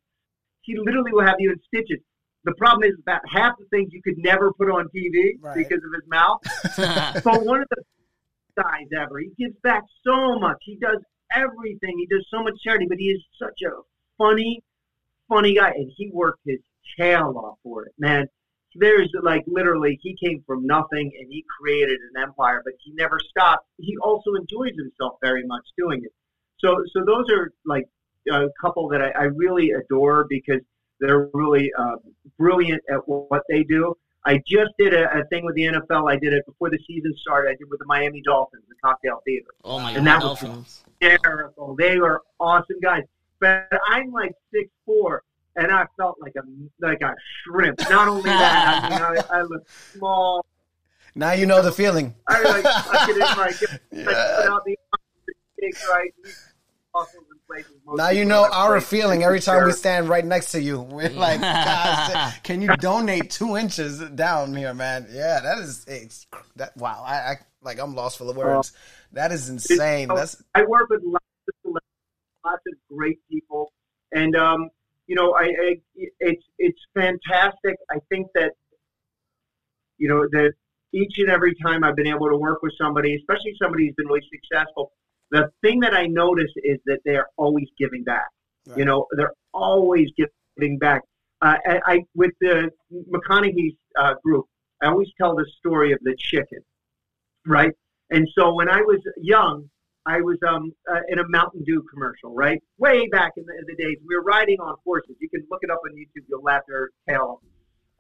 He 0.61 0.77
literally 0.77 1.11
will 1.11 1.25
have 1.25 1.37
you 1.39 1.51
in 1.51 1.59
stitches. 1.67 1.99
The 2.45 2.53
problem 2.55 2.89
is 2.89 2.95
about 2.99 3.21
half 3.27 3.57
the 3.57 3.65
things 3.65 3.91
you 3.91 4.01
could 4.01 4.17
never 4.17 4.53
put 4.53 4.69
on 4.69 4.87
TV 4.95 5.33
Right. 5.41 5.57
because 5.57 5.79
of 5.83 5.91
his 5.93 6.07
mouth. 6.07 6.39
but 7.23 7.45
one 7.45 7.61
of 7.61 7.67
the 7.69 7.83
guys 8.57 8.87
ever. 8.95 9.19
He 9.19 9.31
gives 9.37 9.55
back 9.63 9.83
so 10.05 10.39
much. 10.39 10.57
He 10.61 10.77
does 10.77 10.99
everything. 11.35 11.97
He 11.97 12.07
does 12.07 12.25
so 12.29 12.43
much 12.43 12.55
charity, 12.63 12.85
but 12.87 12.97
he 12.97 13.05
is 13.05 13.21
such 13.41 13.61
a 13.65 13.71
funny, 14.17 14.63
funny 15.27 15.55
guy, 15.55 15.71
and 15.71 15.91
he 15.95 16.09
worked 16.13 16.41
his 16.45 16.59
tail 16.97 17.33
off 17.37 17.57
for 17.63 17.85
it, 17.85 17.93
man. 17.97 18.27
There's 18.75 19.11
like 19.23 19.43
literally, 19.47 19.99
he 20.01 20.15
came 20.23 20.43
from 20.45 20.65
nothing 20.65 21.11
and 21.19 21.27
he 21.31 21.43
created 21.59 21.99
an 22.13 22.21
empire, 22.21 22.61
but 22.63 22.73
he 22.79 22.93
never 22.93 23.19
stopped. 23.19 23.65
He 23.77 23.97
also 23.97 24.35
enjoys 24.35 24.73
himself 24.77 25.17
very 25.23 25.43
much 25.45 25.63
doing 25.77 26.03
it. 26.03 26.11
So, 26.59 26.75
so 26.93 27.03
those 27.03 27.25
are 27.31 27.51
like 27.65 27.85
a 28.31 28.47
couple 28.61 28.87
that 28.89 29.01
I, 29.01 29.09
I 29.09 29.23
really 29.23 29.71
adore 29.71 30.27
because 30.29 30.61
they're 30.99 31.29
really 31.33 31.71
uh, 31.77 31.95
brilliant 32.37 32.83
at 32.91 32.99
what 33.07 33.41
they 33.49 33.63
do. 33.63 33.95
I 34.25 34.41
just 34.45 34.71
did 34.77 34.93
a, 34.93 35.19
a 35.19 35.25
thing 35.25 35.45
with 35.45 35.55
the 35.55 35.63
NFL. 35.63 36.11
I 36.11 36.17
did 36.17 36.33
it 36.33 36.45
before 36.45 36.69
the 36.69 36.79
season 36.85 37.13
started. 37.21 37.49
I 37.49 37.55
did 37.55 37.69
with 37.69 37.79
the 37.79 37.85
Miami 37.85 38.21
Dolphins, 38.21 38.63
the 38.67 38.75
Cocktail 38.83 39.21
Theater. 39.25 39.47
oh 39.63 39.79
my 39.79 39.91
And 39.91 40.05
god, 40.05 40.21
that 40.21 40.23
was- 40.27 40.39
Dolphins. 40.41 40.83
Terrible. 41.01 41.75
They 41.77 41.97
were 41.97 42.21
awesome 42.39 42.79
guys. 42.83 43.03
But 43.39 43.69
I'm 43.87 44.11
like 44.11 44.33
six 44.53 44.69
four, 44.85 45.23
and 45.55 45.71
I 45.71 45.85
felt 45.95 46.17
like 46.19 46.33
a 46.35 46.41
like 46.85 46.99
a 47.01 47.15
shrimp. 47.45 47.79
Not 47.89 48.09
only 48.09 48.23
that, 48.23 48.83
I 48.83 48.89
mean, 48.89 49.01
I, 49.31 49.37
I 49.39 49.41
look 49.43 49.65
small. 49.93 50.45
now 51.15 51.31
you 51.31 51.45
know 51.45 51.61
the 51.61 51.71
feeling. 51.71 52.13
I 52.27 52.41
like 52.43 52.63
suck 52.65 53.07
it 53.09 53.15
in 53.15 53.19
my 53.19 53.51
get 53.59 53.81
Yeah. 53.93 54.03
put 54.05 54.13
out 54.51 54.65
the 54.65 54.75
steaks 55.57 55.87
right. 55.89 56.13
Muscles 56.93 57.23
in 57.31 57.37
places 57.47 57.75
most 57.85 57.97
Now 57.97 58.09
you 58.09 58.25
know 58.25 58.47
our 58.51 58.73
places. 58.73 58.89
feeling 58.89 59.23
every 59.23 59.39
time 59.39 59.65
we 59.65 59.71
stand 59.71 60.09
right 60.09 60.25
next 60.25 60.51
to 60.51 60.61
you. 60.61 60.81
We're 60.91 61.09
like, 61.09 61.41
"God, 61.41 62.33
can 62.43 62.61
you 62.61 62.75
donate 62.77 63.29
two 63.29 63.57
inches 63.57 63.99
down 63.99 64.55
here, 64.55 64.73
man? 64.73 65.07
Yeah, 65.11 65.39
that 65.41 65.59
is 65.59 65.85
it's, 65.87 66.27
that. 66.55 66.75
Wow, 66.77 67.03
I, 67.05 67.13
I 67.13 67.35
like 67.61 67.79
I'm 67.79 67.95
lost 67.95 68.17
for 68.17 68.25
the 68.25 68.33
words. 68.33 68.73
That 69.13 69.31
is 69.31 69.49
insane. 69.49 70.07
That's 70.07 70.41
I 70.55 70.63
work 70.63 70.89
with 70.89 71.03
lots 71.03 71.25
of 71.65 71.73
lots 72.45 72.63
of 72.67 72.73
great 72.95 73.19
people, 73.29 73.71
and 74.11 74.35
um, 74.35 74.69
you 75.07 75.15
know, 75.15 75.33
I, 75.33 75.43
I 75.43 75.79
it's 76.19 76.43
it's 76.57 76.79
fantastic. 76.93 77.75
I 77.91 77.99
think 78.09 78.27
that 78.35 78.53
you 79.97 80.07
know 80.07 80.27
that 80.31 80.53
each 80.93 81.17
and 81.17 81.29
every 81.29 81.55
time 81.63 81.83
I've 81.83 81.95
been 81.95 82.07
able 82.07 82.29
to 82.29 82.37
work 82.37 82.61
with 82.61 82.73
somebody, 82.79 83.15
especially 83.15 83.53
somebody 83.61 83.87
who's 83.87 83.95
been 83.95 84.07
really 84.07 84.25
successful, 84.31 84.91
the 85.31 85.49
thing 85.61 85.79
that 85.81 85.93
I 85.93 86.07
notice 86.07 86.51
is 86.57 86.79
that 86.85 86.99
they 87.05 87.15
are 87.15 87.27
always 87.37 87.67
giving 87.77 88.03
back. 88.03 88.27
You 88.77 88.85
know, 88.85 89.07
they're 89.17 89.33
always 89.53 90.09
giving 90.17 90.77
back. 90.77 91.01
Uh, 91.41 91.55
I, 91.65 91.81
I 91.85 92.05
with 92.15 92.31
the 92.41 92.69
McConaughey's 93.11 93.75
uh, 93.97 94.15
group, 94.23 94.45
I 94.81 94.87
always 94.87 95.09
tell 95.17 95.35
the 95.35 95.45
story 95.59 95.91
of 95.91 95.99
the 96.03 96.15
chicken. 96.17 96.59
right? 97.45 97.71
And 98.11 98.27
so 98.37 98.53
when 98.53 98.69
I 98.69 98.81
was 98.81 98.99
young, 99.17 99.69
I 100.05 100.21
was 100.21 100.37
um, 100.47 100.71
uh, 100.91 101.01
in 101.09 101.19
a 101.19 101.27
Mountain 101.27 101.63
Dew 101.65 101.83
commercial, 101.93 102.33
right? 102.33 102.61
Way 102.77 103.07
back 103.07 103.33
in 103.37 103.45
the, 103.45 103.53
in 103.53 103.65
the 103.67 103.75
days, 103.75 103.97
we 104.07 104.15
were 104.15 104.23
riding 104.23 104.59
on 104.59 104.75
horses. 104.83 105.15
You 105.19 105.29
can 105.29 105.45
look 105.51 105.59
it 105.61 105.69
up 105.69 105.81
on 105.85 105.95
YouTube. 105.95 106.25
You'll 106.27 106.41
laugh 106.41 106.63
your 106.67 106.89
tail. 107.07 107.41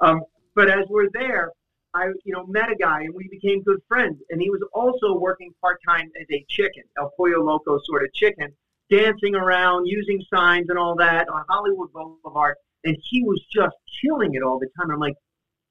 off. 0.01 0.09
Um, 0.09 0.21
but 0.55 0.69
as 0.69 0.85
we're 0.89 1.09
there, 1.13 1.51
I 1.93 2.07
you 2.23 2.33
know 2.33 2.45
met 2.45 2.71
a 2.71 2.75
guy 2.75 3.01
and 3.01 3.13
we 3.13 3.27
became 3.29 3.63
good 3.63 3.81
friends. 3.87 4.17
And 4.29 4.41
he 4.41 4.49
was 4.49 4.61
also 4.73 5.17
working 5.17 5.53
part 5.61 5.79
time 5.87 6.11
as 6.19 6.27
a 6.31 6.45
chicken, 6.49 6.83
El 6.97 7.11
Pollo 7.17 7.43
Loco 7.43 7.79
sort 7.85 8.03
of 8.03 8.13
chicken, 8.13 8.53
dancing 8.89 9.35
around, 9.35 9.85
using 9.85 10.23
signs 10.33 10.69
and 10.69 10.77
all 10.77 10.95
that 10.95 11.27
on 11.29 11.43
Hollywood 11.49 11.91
Boulevard. 11.93 12.55
And 12.83 12.97
he 13.09 13.23
was 13.23 13.41
just 13.53 13.75
killing 14.01 14.35
it 14.35 14.43
all 14.43 14.59
the 14.59 14.69
time. 14.79 14.91
I'm 14.91 14.99
like, 14.99 15.15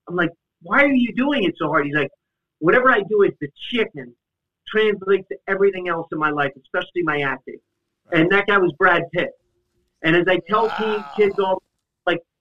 I'm 0.08 0.16
like, 0.16 0.30
why 0.62 0.82
are 0.82 0.92
you 0.92 1.14
doing 1.14 1.44
it 1.44 1.54
so 1.58 1.68
hard? 1.68 1.86
He's 1.86 1.94
like, 1.94 2.10
whatever 2.58 2.90
I 2.90 3.02
do 3.08 3.22
is 3.22 3.32
the 3.40 3.48
chicken 3.70 4.14
translates 4.66 5.26
to 5.28 5.36
everything 5.46 5.88
else 5.88 6.08
in 6.12 6.18
my 6.18 6.30
life, 6.30 6.52
especially 6.60 7.02
my 7.02 7.20
acting. 7.20 7.58
And 8.12 8.30
that 8.30 8.46
guy 8.46 8.58
was 8.58 8.72
Brad 8.78 9.02
Pitt. 9.12 9.30
And 10.02 10.14
as 10.14 10.26
I 10.28 10.38
tell 10.48 10.70
teen 10.70 11.04
kids 11.16 11.38
all, 11.38 11.62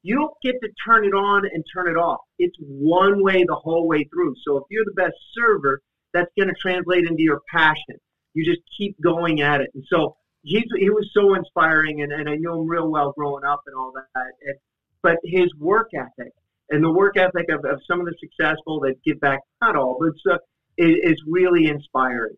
you 0.08 0.16
don't 0.16 0.34
get 0.42 0.56
to 0.62 0.70
turn 0.88 1.04
it 1.04 1.14
on 1.14 1.44
and 1.54 1.66
turn 1.76 1.90
it 1.90 2.00
off. 2.00 2.22
It's 2.40 2.56
one 2.60 3.22
way 3.22 3.44
the 3.46 3.56
whole 3.56 3.90
way 3.90 4.06
through. 4.06 4.36
So 4.46 4.56
if 4.56 4.64
you're 4.70 4.86
the 4.86 4.94
best 4.94 5.16
server, 5.36 5.82
that's 6.14 6.32
going 6.38 6.48
to 6.48 6.56
translate 6.62 7.06
into 7.06 7.24
your 7.24 7.42
passion. 7.52 7.98
You 8.34 8.46
just 8.46 8.62
keep 8.78 8.96
going 9.04 9.42
at 9.42 9.60
it. 9.60 9.70
And 9.76 9.84
so 9.90 10.16
he's, 10.44 10.64
he 10.78 10.90
was 10.90 11.10
so 11.14 11.34
inspiring, 11.34 12.04
and, 12.04 12.14
and 12.14 12.30
I 12.30 12.36
knew 12.36 12.54
him 12.54 12.68
real 12.68 12.90
well 12.90 13.14
growing 13.18 13.44
up 13.44 13.64
and 13.68 13.76
all 13.76 13.92
that. 13.94 14.32
And, 14.46 14.56
but 15.04 15.18
his 15.26 15.54
work 15.60 15.90
ethic 15.94 16.32
and 16.70 16.82
the 16.82 16.92
work 16.92 17.18
ethic 17.18 17.48
of, 17.50 17.66
of 17.66 17.82
some 17.86 18.00
of 18.00 18.06
the 18.06 18.16
successful 18.22 18.80
that 18.82 18.96
give 19.06 19.20
back, 19.20 19.42
not 19.62 19.76
all, 19.76 19.98
but 20.00 20.32
uh, 20.32 20.38
is, 20.78 20.96
is 21.04 21.24
really 21.28 21.68
inspiring. 21.68 22.38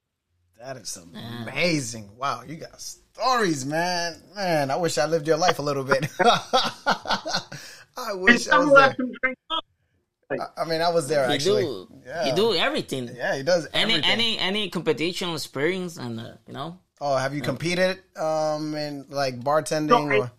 That 0.60 0.76
is 0.78 0.98
amazing. 0.98 2.10
Wow, 2.18 2.42
you 2.48 2.56
got 2.56 2.84
stories, 3.24 3.66
man. 3.66 4.22
Man, 4.36 4.72
I 4.72 4.76
wish 4.76 4.98
I 4.98 5.06
lived 5.06 5.28
your 5.28 5.38
life 5.38 5.60
a 5.60 5.62
little 5.62 5.84
bit. 5.84 6.08
I 6.20 8.14
wish 8.14 8.48
I 8.48 8.60
was 8.60 8.68
left 8.70 8.98
there. 8.98 9.06
some 9.08 9.12
drink. 9.22 9.38
I- 9.52 10.62
I 10.62 10.66
mean, 10.66 10.82
I 10.82 10.90
was 10.90 11.08
there 11.08 11.28
He 11.28 11.34
actually. 11.36 11.64
do. 11.64 11.88
Yeah. 12.06 12.26
He 12.26 12.32
do 12.34 12.54
everything. 12.54 13.10
Yeah, 13.16 13.36
he 13.36 13.44
does. 13.44 13.68
Any 13.74 13.94
everything. 13.96 14.12
any 14.12 14.38
any 14.38 14.70
competition 14.70 15.30
experience 15.32 15.98
and 15.98 16.20
uh, 16.20 16.34
you 16.48 16.54
know. 16.54 16.78
Oh, 17.02 17.16
have 17.16 17.34
you 17.34 17.42
competed 17.42 18.00
um 18.16 18.76
in 18.76 19.06
like 19.10 19.40
bartending 19.40 19.88
No, 19.88 20.10
I- 20.10 20.18
or? 20.20 20.32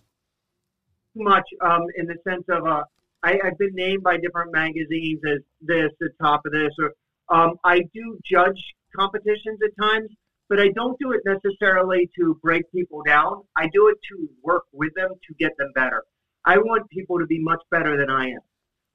too 1.17 1.25
much 1.25 1.43
um, 1.61 1.83
in 1.97 2.07
the 2.07 2.15
sense 2.29 2.45
of 2.49 2.65
uh, 2.67 2.85
I, 3.25 3.33
I've 3.45 3.59
been 3.59 3.75
named 3.75 4.05
by 4.05 4.17
different 4.17 4.53
magazines 4.53 5.21
as 5.29 5.41
this, 5.61 5.91
the 5.99 6.11
top 6.23 6.43
of 6.47 6.53
this, 6.53 6.71
or 6.79 6.93
um, 7.37 7.57
I 7.65 7.81
do 7.93 8.19
judge 8.31 8.63
competitions 8.97 9.59
at 9.65 9.73
times, 9.83 10.09
but 10.51 10.61
I 10.61 10.69
don't 10.75 10.99
do 10.99 11.13
it 11.13 11.21
necessarily 11.25 12.11
to 12.19 12.39
break 12.43 12.71
people 12.73 13.03
down. 13.07 13.45
I 13.57 13.69
do 13.73 13.89
it 13.89 13.99
to 14.11 14.29
work 14.43 14.65
with 14.73 14.93
them 14.97 15.11
to 15.29 15.35
get 15.39 15.53
them 15.57 15.71
better. 15.77 16.03
I 16.45 16.59
want 16.59 16.91
people 16.91 17.21
to 17.21 17.27
be 17.27 17.39
much 17.39 17.63
better 17.71 17.97
than 17.97 18.11
I 18.11 18.31
am. 18.31 18.41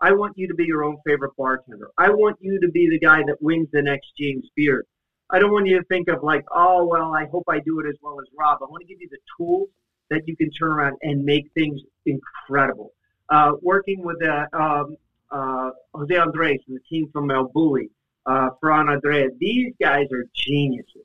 I 0.02 0.12
want 0.12 0.38
you 0.38 0.50
to 0.50 0.54
be 0.54 0.66
your 0.66 0.84
own 0.84 0.98
favorite 1.08 1.32
bartender. 1.38 1.92
I 1.98 2.10
want 2.10 2.38
you 2.42 2.60
to 2.60 2.68
be 2.68 2.90
the 2.90 3.00
guy 3.00 3.24
that 3.26 3.42
wins 3.42 3.70
the 3.72 3.82
next 3.82 4.12
James 4.20 4.50
Beard. 4.54 4.86
I 5.30 5.40
don't 5.40 5.54
want 5.54 5.68
you 5.68 5.80
to 5.80 5.86
think 5.86 6.10
of 6.10 6.22
like, 6.22 6.44
oh 6.54 6.86
well, 6.86 7.16
I 7.16 7.26
hope 7.32 7.46
I 7.48 7.60
do 7.60 7.80
it 7.80 7.88
as 7.88 7.96
well 8.02 8.20
as 8.20 8.28
Rob. 8.38 8.60
I 8.62 8.66
want 8.66 8.82
to 8.82 8.88
give 8.88 9.00
you 9.00 9.08
the 9.10 9.18
tools 9.38 9.70
that 10.10 10.28
you 10.28 10.36
can 10.36 10.52
turn 10.52 10.72
around 10.74 10.98
and 11.04 11.24
make 11.24 11.50
things 11.54 11.80
incredible. 12.06 12.92
Uh, 13.30 13.54
working 13.62 14.04
with 14.04 14.22
uh, 14.22 14.46
um, 14.54 14.98
uh, 15.32 15.72
Jose 15.94 16.16
Andres 16.16 16.60
and 16.68 16.76
the 16.76 16.82
team 16.82 17.10
from 17.14 17.32
El 17.32 17.50
Bulli, 17.50 17.90
uh, 18.26 18.50
Ferran 18.62 18.96
Adrià, 19.00 19.30
these 19.40 19.74
guys 19.82 20.06
are 20.12 20.26
geniuses. 20.36 21.05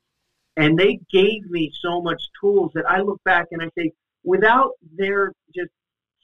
And 0.61 0.79
they 0.79 1.01
gave 1.11 1.49
me 1.49 1.73
so 1.81 2.03
much 2.03 2.23
tools 2.39 2.71
that 2.75 2.85
I 2.87 3.01
look 3.01 3.19
back 3.25 3.47
and 3.51 3.63
I 3.63 3.71
say, 3.79 3.93
without 4.25 4.73
their 4.99 5.33
just, 5.55 5.71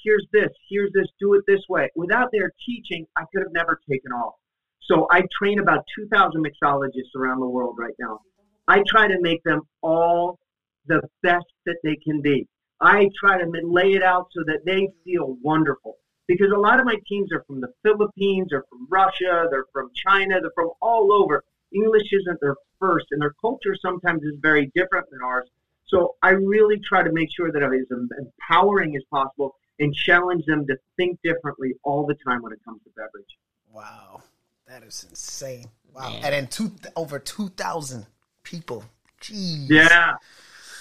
here's 0.04 0.26
this, 0.30 0.50
here's 0.68 0.92
this, 0.92 1.06
do 1.18 1.32
it 1.34 1.44
this 1.46 1.62
way, 1.70 1.88
without 1.96 2.28
their 2.32 2.52
teaching, 2.66 3.06
I 3.16 3.22
could 3.32 3.42
have 3.44 3.52
never 3.52 3.80
taken 3.90 4.12
off. 4.12 4.34
So 4.82 5.06
I 5.10 5.22
train 5.38 5.58
about 5.58 5.84
2,000 5.98 6.44
mixologists 6.44 7.16
around 7.16 7.40
the 7.40 7.48
world 7.48 7.76
right 7.78 7.94
now. 7.98 8.20
I 8.68 8.82
try 8.86 9.08
to 9.08 9.18
make 9.20 9.42
them 9.44 9.62
all 9.80 10.38
the 10.86 11.00
best 11.22 11.46
that 11.64 11.78
they 11.82 11.96
can 11.96 12.20
be. 12.20 12.46
I 12.78 13.08
try 13.18 13.38
to 13.38 13.50
lay 13.64 13.94
it 13.94 14.02
out 14.02 14.26
so 14.36 14.42
that 14.48 14.66
they 14.66 14.88
feel 15.02 15.38
wonderful. 15.42 15.96
Because 16.28 16.50
a 16.54 16.60
lot 16.60 16.78
of 16.78 16.84
my 16.84 16.96
teams 17.08 17.32
are 17.32 17.42
from 17.46 17.62
the 17.62 17.72
Philippines, 17.82 18.48
they're 18.50 18.64
from 18.68 18.86
Russia, 18.90 19.46
they're 19.50 19.64
from 19.72 19.90
China, 19.94 20.42
they're 20.42 20.52
from 20.54 20.72
all 20.82 21.10
over. 21.10 21.42
English 21.72 22.12
isn't 22.12 22.38
their 22.42 22.56
first, 22.78 23.06
and 23.10 23.20
their 23.20 23.34
culture 23.40 23.74
sometimes 23.80 24.22
is 24.22 24.34
very 24.40 24.70
different 24.74 25.08
than 25.10 25.20
ours. 25.24 25.48
So 25.86 26.16
I 26.22 26.30
really 26.30 26.80
try 26.80 27.02
to 27.02 27.12
make 27.12 27.28
sure 27.34 27.52
that 27.52 27.62
I'm 27.62 27.72
as 27.72 27.86
empowering 27.90 28.96
as 28.96 29.02
possible 29.10 29.54
and 29.78 29.94
challenge 29.94 30.44
them 30.46 30.66
to 30.66 30.76
think 30.96 31.18
differently 31.22 31.74
all 31.84 32.06
the 32.06 32.16
time 32.26 32.42
when 32.42 32.52
it 32.52 32.58
comes 32.64 32.80
to 32.84 32.90
beverage. 32.96 33.38
Wow, 33.72 34.22
that 34.66 34.82
is 34.82 35.06
insane. 35.08 35.66
Wow, 35.94 36.08
Yeah. 36.10 36.16
and 36.24 36.32
then 36.34 36.46
two 36.48 36.72
over 36.96 37.18
two 37.18 37.48
thousand 37.50 38.06
people. 38.42 38.84
Jeez. 39.20 39.66
Yeah. 39.68 40.14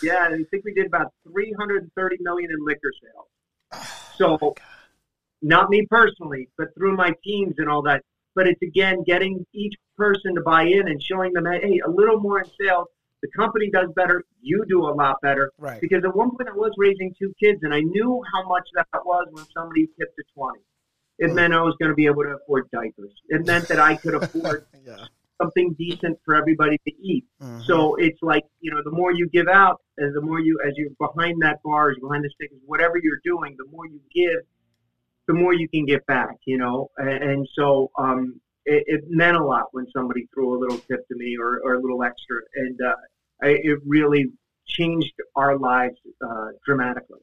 Yeah, 0.03 0.27
I 0.29 0.43
think 0.51 0.65
we 0.65 0.73
did 0.73 0.87
about 0.87 1.13
330 1.31 2.17
million 2.19 2.51
in 2.51 2.65
liquor 2.65 2.91
sales. 3.01 3.27
Oh 4.21 4.37
so, 4.39 4.55
not 5.41 5.69
me 5.69 5.85
personally, 5.89 6.47
but 6.57 6.73
through 6.75 6.95
my 6.95 7.11
teams 7.23 7.55
and 7.57 7.69
all 7.69 7.81
that. 7.83 8.01
But 8.35 8.47
it's 8.47 8.61
again 8.61 9.03
getting 9.05 9.45
each 9.53 9.73
person 9.97 10.35
to 10.35 10.41
buy 10.41 10.63
in 10.63 10.87
and 10.89 11.01
showing 11.01 11.33
them, 11.33 11.45
hey, 11.45 11.79
a 11.85 11.89
little 11.89 12.19
more 12.19 12.39
in 12.39 12.45
sales. 12.61 12.87
The 13.21 13.29
company 13.35 13.71
does 13.71 13.89
better. 13.95 14.23
You 14.41 14.65
do 14.67 14.83
a 14.83 14.93
lot 14.93 15.15
better. 15.21 15.51
Right. 15.57 15.79
Because 15.81 16.03
at 16.03 16.15
one 16.15 16.31
point 16.31 16.49
I 16.49 16.53
was 16.53 16.73
raising 16.77 17.15
two 17.17 17.33
kids, 17.41 17.59
and 17.63 17.73
I 17.73 17.79
knew 17.79 18.21
how 18.33 18.47
much 18.47 18.67
that 18.75 18.87
was 19.05 19.27
when 19.31 19.45
somebody 19.57 19.87
tipped 19.97 20.19
a 20.19 20.23
20. 20.37 20.59
It 21.17 21.33
meant 21.33 21.53
I 21.53 21.61
was 21.61 21.75
going 21.79 21.89
to 21.89 21.95
be 21.95 22.05
able 22.07 22.23
to 22.23 22.35
afford 22.35 22.69
diapers. 22.71 23.13
It 23.29 23.45
meant 23.47 23.69
that 23.69 23.79
I 23.79 23.95
could 23.95 24.15
afford 24.15 24.65
Yeah. 24.85 25.05
something 25.41 25.73
decent 25.79 26.19
for 26.25 26.35
everybody 26.35 26.77
to 26.85 26.91
eat. 27.01 27.25
Mhm. 27.41 27.63
So 27.63 27.95
it's 27.95 28.21
like 28.21 28.43
you 28.59 28.69
know, 28.71 28.81
the 28.83 28.91
more 28.91 29.11
you 29.13 29.27
give 29.29 29.47
out, 29.47 29.81
and 29.97 30.13
the 30.13 30.21
more 30.21 30.39
you, 30.41 30.59
as 30.67 30.73
you're 30.75 30.89
behind 30.99 31.41
that 31.41 31.63
bar, 31.63 31.89
as 31.91 31.97
you're 31.97 32.09
behind 32.09 32.25
the 32.25 32.29
stickers, 32.31 32.59
whatever 32.65 32.97
you're 33.01 33.21
doing, 33.23 33.55
the 33.57 33.65
more 33.71 33.87
you 33.87 34.01
give, 34.13 34.41
the 35.27 35.33
more 35.33 35.53
you 35.53 35.67
can 35.69 35.85
get 35.85 36.05
back. 36.05 36.35
You 36.45 36.57
know, 36.57 36.89
and, 36.97 37.09
and 37.23 37.47
so 37.55 37.91
um, 37.97 38.39
it, 38.65 38.83
it 38.87 39.01
meant 39.09 39.37
a 39.37 39.43
lot 39.43 39.65
when 39.71 39.85
somebody 39.95 40.27
threw 40.33 40.57
a 40.57 40.59
little 40.59 40.77
tip 40.79 41.07
to 41.07 41.15
me 41.15 41.37
or, 41.39 41.59
or 41.63 41.75
a 41.75 41.79
little 41.81 42.03
extra, 42.03 42.37
and 42.55 42.79
uh, 42.81 42.93
I, 43.41 43.47
it 43.63 43.79
really 43.85 44.31
changed 44.67 45.13
our 45.35 45.57
lives 45.57 45.97
uh, 46.25 46.47
dramatically. 46.65 47.19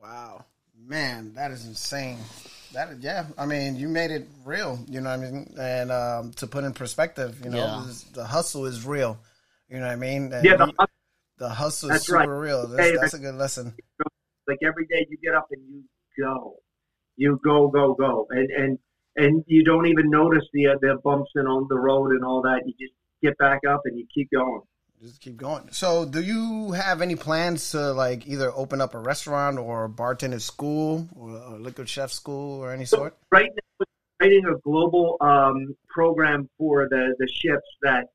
Wow, 0.00 0.44
man, 0.86 1.34
that 1.34 1.50
is 1.50 1.66
insane. 1.66 2.18
That 2.72 2.90
is, 2.90 2.98
yeah, 3.00 3.26
I 3.38 3.46
mean, 3.46 3.76
you 3.76 3.88
made 3.88 4.10
it 4.10 4.26
real. 4.44 4.78
You 4.88 5.00
know 5.00 5.10
what 5.10 5.20
I 5.26 5.30
mean? 5.30 5.54
And 5.58 5.90
um, 5.92 6.32
to 6.34 6.46
put 6.46 6.64
in 6.64 6.72
perspective, 6.72 7.40
you 7.44 7.50
know, 7.50 7.58
Yeah. 7.58 7.84
this- 7.86 8.02
the 8.04 8.24
hustle 8.24 8.66
is 8.66 8.84
real. 8.86 9.18
You 9.68 9.76
know 9.78 9.86
what 9.86 9.92
I 9.92 9.96
mean? 9.96 10.32
And 10.32 10.44
Yeah, 10.44 10.56
the, 10.56 10.66
you- 10.66 10.86
the 11.38 11.48
hustle 11.48 11.88
is 11.90 11.94
That's 11.94 12.06
super 12.06 12.16
right. 12.18 12.26
real. 12.26 12.66
That's, 12.66 12.90
Hey, 12.90 12.96
that's 12.96 13.14
a 13.14 13.18
good 13.18 13.34
lesson. 13.34 13.74
like 14.46 14.58
every 14.62 14.86
day 14.86 15.06
you 15.10 15.16
get 15.22 15.34
up 15.34 15.48
and 15.50 15.60
you 15.68 15.82
go, 16.22 16.56
you 17.16 17.40
go, 17.44 17.68
go, 17.68 17.94
go, 17.94 18.26
and 18.30 18.50
and 18.50 18.78
and 19.16 19.44
you 19.46 19.64
don't 19.64 19.86
even 19.86 20.10
notice 20.10 20.44
the 20.52 20.68
uh, 20.68 20.74
the 20.80 20.98
bumps 21.02 21.30
in 21.34 21.46
on 21.46 21.66
the 21.68 21.78
road 21.78 22.12
and 22.12 22.24
all 22.24 22.42
that. 22.42 22.62
You 22.66 22.74
just 22.78 22.94
get 23.22 23.36
back 23.38 23.60
up 23.68 23.82
and 23.84 23.98
you 23.98 24.06
keep 24.14 24.30
going. 24.30 24.62
Just 25.02 25.20
keep 25.20 25.36
going. 25.36 25.68
So, 25.72 26.06
do 26.06 26.22
you 26.22 26.72
have 26.72 27.02
any 27.02 27.16
plans 27.16 27.72
to 27.72 27.92
like 27.92 28.26
either 28.26 28.50
open 28.54 28.80
up 28.80 28.94
a 28.94 28.98
restaurant 28.98 29.58
or 29.58 29.88
bartender 29.88 30.40
school 30.40 31.06
or 31.14 31.30
a 31.30 31.58
liquor 31.58 31.86
chef 31.86 32.12
school 32.12 32.62
or 32.62 32.72
any 32.72 32.86
sort? 32.86 33.16
Right 33.30 33.50
now, 33.50 33.86
we're 34.20 34.26
writing 34.26 34.44
a 34.46 34.58
global 34.60 35.16
um, 35.20 35.74
program 35.88 36.48
for 36.56 36.88
the 36.88 37.14
the 37.18 37.28
ships 37.28 37.66
that 37.82 38.06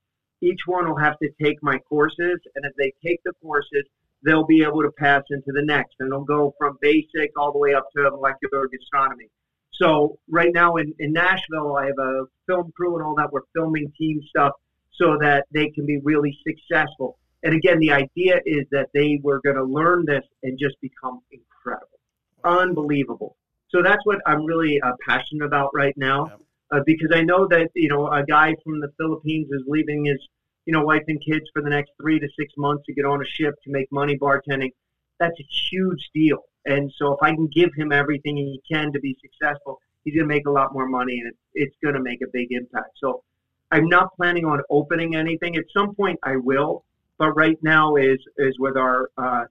each 0.41 0.61
one 0.65 0.87
will 0.87 0.97
have 0.97 1.19
to 1.19 1.29
take 1.41 1.61
my 1.61 1.77
courses, 1.87 2.39
and 2.55 2.65
if 2.65 2.73
they 2.77 2.91
take 3.07 3.21
the 3.23 3.33
courses, 3.43 3.85
they'll 4.23 4.45
be 4.45 4.63
able 4.63 4.81
to 4.81 4.91
pass 4.97 5.23
into 5.29 5.51
the 5.51 5.63
next, 5.63 5.95
and 5.99 6.11
they'll 6.11 6.23
go 6.23 6.53
from 6.57 6.77
basic 6.81 7.31
all 7.37 7.51
the 7.51 7.59
way 7.59 7.73
up 7.73 7.87
to 7.95 8.09
molecular 8.11 8.67
gastronomy. 8.67 9.29
So 9.73 10.19
right 10.29 10.51
now 10.53 10.75
in, 10.75 10.93
in 10.99 11.13
Nashville, 11.13 11.75
I 11.75 11.87
have 11.87 11.97
a 11.97 12.25
film 12.47 12.71
crew 12.75 12.95
and 12.95 13.03
all 13.03 13.15
that. 13.15 13.31
We're 13.31 13.41
filming 13.55 13.91
team 13.97 14.21
stuff 14.29 14.53
so 14.93 15.17
that 15.21 15.45
they 15.51 15.69
can 15.69 15.85
be 15.85 15.99
really 16.03 16.37
successful. 16.45 17.17
And 17.43 17.55
again, 17.55 17.79
the 17.79 17.91
idea 17.91 18.39
is 18.45 18.65
that 18.71 18.89
they 18.93 19.19
were 19.23 19.41
going 19.43 19.55
to 19.55 19.63
learn 19.63 20.05
this 20.05 20.23
and 20.43 20.59
just 20.59 20.75
become 20.81 21.21
incredible, 21.31 21.99
unbelievable. 22.43 23.35
So 23.69 23.81
that's 23.81 24.05
what 24.05 24.19
I'm 24.25 24.45
really 24.45 24.79
uh, 24.81 24.91
passionate 25.07 25.45
about 25.45 25.71
right 25.73 25.95
now, 25.97 26.31
uh, 26.71 26.81
because 26.85 27.09
I 27.15 27.21
know 27.21 27.47
that 27.47 27.69
you 27.73 27.87
know 27.87 28.07
a 28.07 28.23
guy 28.23 28.53
from 28.63 28.79
the 28.81 28.89
Philippines 28.99 29.47
is 29.51 29.63
leaving 29.65 30.05
his 30.05 30.19
you 30.65 30.73
know 30.73 30.83
wife 30.83 31.03
and 31.07 31.23
kids 31.23 31.45
for 31.53 31.61
the 31.61 31.69
next 31.69 31.91
three 31.99 32.19
to 32.19 32.27
six 32.37 32.53
months 32.57 32.83
to 32.85 32.93
get 32.93 33.05
on 33.05 33.21
a 33.21 33.25
ship 33.25 33.55
to 33.63 33.71
make 33.71 33.91
money 33.91 34.17
bartending. 34.17 34.71
That's 35.19 35.39
a 35.39 35.47
huge 35.69 36.09
deal. 36.13 36.39
And 36.65 36.91
so 36.97 37.13
if 37.13 37.19
I 37.21 37.31
can 37.31 37.47
give 37.47 37.69
him 37.75 37.91
everything 37.91 38.37
he 38.37 38.61
can 38.71 38.91
to 38.93 38.99
be 38.99 39.17
successful, 39.21 39.79
he's 40.03 40.15
going 40.15 40.27
to 40.27 40.33
make 40.33 40.45
a 40.47 40.51
lot 40.51 40.73
more 40.73 40.87
money, 40.87 41.19
and 41.19 41.33
it's, 41.53 41.75
going 41.83 41.95
to 41.95 42.01
make 42.01 42.21
a 42.21 42.27
big 42.31 42.51
impact. 42.51 42.91
So 42.99 43.23
I'm 43.71 43.87
not 43.87 44.15
planning 44.15 44.45
on 44.45 44.61
opening 44.69 45.15
anything. 45.15 45.55
At 45.55 45.65
some 45.75 45.95
point, 45.95 46.19
I 46.23 46.35
will, 46.35 46.83
but 47.17 47.31
right 47.31 47.57
now 47.63 47.95
is 47.95 48.19
is 48.37 48.55
with 48.59 48.77
our 48.77 49.09
uh, 49.17 49.45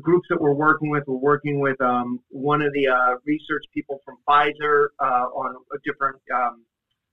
groups 0.00 0.28
that 0.30 0.40
we're 0.40 0.54
working 0.54 0.90
with. 0.90 1.04
We're 1.06 1.16
working 1.16 1.60
with 1.60 1.80
um, 1.80 2.20
one 2.28 2.62
of 2.62 2.72
the 2.72 2.88
uh, 2.88 3.16
research 3.24 3.64
people 3.72 4.00
from 4.04 4.18
Pfizer 4.28 4.88
uh, 5.00 5.26
on 5.34 5.56
different 5.84 6.20
um, 6.34 6.64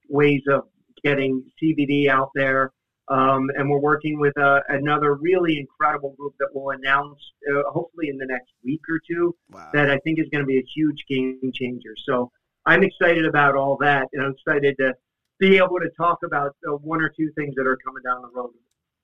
ways 0.10 0.42
of 0.52 0.68
getting 1.04 1.44
CBD 1.62 2.08
out 2.08 2.30
there. 2.36 2.72
Um, 3.12 3.50
and 3.58 3.70
we're 3.70 3.80
working 3.80 4.20
with 4.20 4.36
uh, 4.38 4.62
another 4.70 5.16
really 5.16 5.58
incredible 5.60 6.16
group 6.18 6.34
that 6.40 6.48
will 6.54 6.70
announce, 6.70 7.20
uh, 7.52 7.64
hopefully 7.70 8.08
in 8.08 8.18
the 8.18 8.26
next 8.26 8.54
week 8.64 8.82
or 8.90 9.00
two, 9.06 9.36
Wow. 9.52 9.70
that 9.74 9.90
I 9.92 9.98
think 10.00 10.18
is 10.18 10.28
going 10.32 10.44
to 10.44 10.48
be 10.48 10.58
a 10.58 10.68
huge 10.74 11.04
game 11.10 11.52
changer. 11.54 11.94
So 12.06 12.32
I'm 12.66 12.84
excited 12.84 13.26
about 13.26 13.56
all 13.56 13.76
that, 13.82 14.08
and 14.14 14.24
I'm 14.24 14.32
excited 14.32 14.76
to 14.80 14.94
be 15.40 15.58
able 15.58 15.80
to 15.80 15.90
talk 15.98 16.20
about 16.24 16.56
uh, 16.66 16.72
one 16.78 17.02
or 17.02 17.10
two 17.10 17.30
things 17.36 17.54
that 17.56 17.68
are 17.68 17.78
coming 17.86 18.02
down 18.04 18.22
the 18.22 18.30
road, 18.34 18.52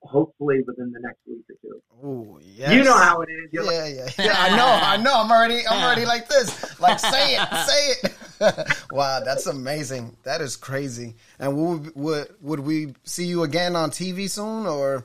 hopefully 0.02 0.62
within 0.66 0.92
the 0.92 1.00
next 1.00 1.18
week 1.26 1.44
or 1.50 1.56
two. 1.62 2.06
Ooh, 2.06 2.40
yes. 2.42 2.72
You 2.72 2.84
know 2.84 2.96
how 2.96 3.20
it 3.22 3.28
is. 3.30 3.52
You're 3.52 3.64
like, 3.64 3.74
Yeah, 3.74 3.86
yeah, 3.86 4.08
yeah. 4.18 4.34
I 4.38 4.56
know, 4.56 4.66
I 4.66 4.96
know. 4.96 5.12
I'm 5.14 5.30
already, 5.30 5.66
I'm 5.66 5.82
already 5.82 6.04
like 6.06 6.28
this. 6.28 6.80
Like, 6.80 6.98
say 6.98 7.36
it, 7.36 7.48
say 7.66 8.08
it. 8.08 8.86
wow, 8.92 9.20
that's 9.24 9.46
amazing. 9.46 10.16
That 10.22 10.40
is 10.40 10.56
crazy. 10.56 11.16
And 11.38 11.56
would 11.56 11.94
would 11.96 12.28
would 12.40 12.60
we 12.60 12.94
see 13.04 13.26
you 13.26 13.42
again 13.42 13.74
on 13.76 13.90
TV 13.90 14.30
soon, 14.30 14.66
or? 14.66 15.04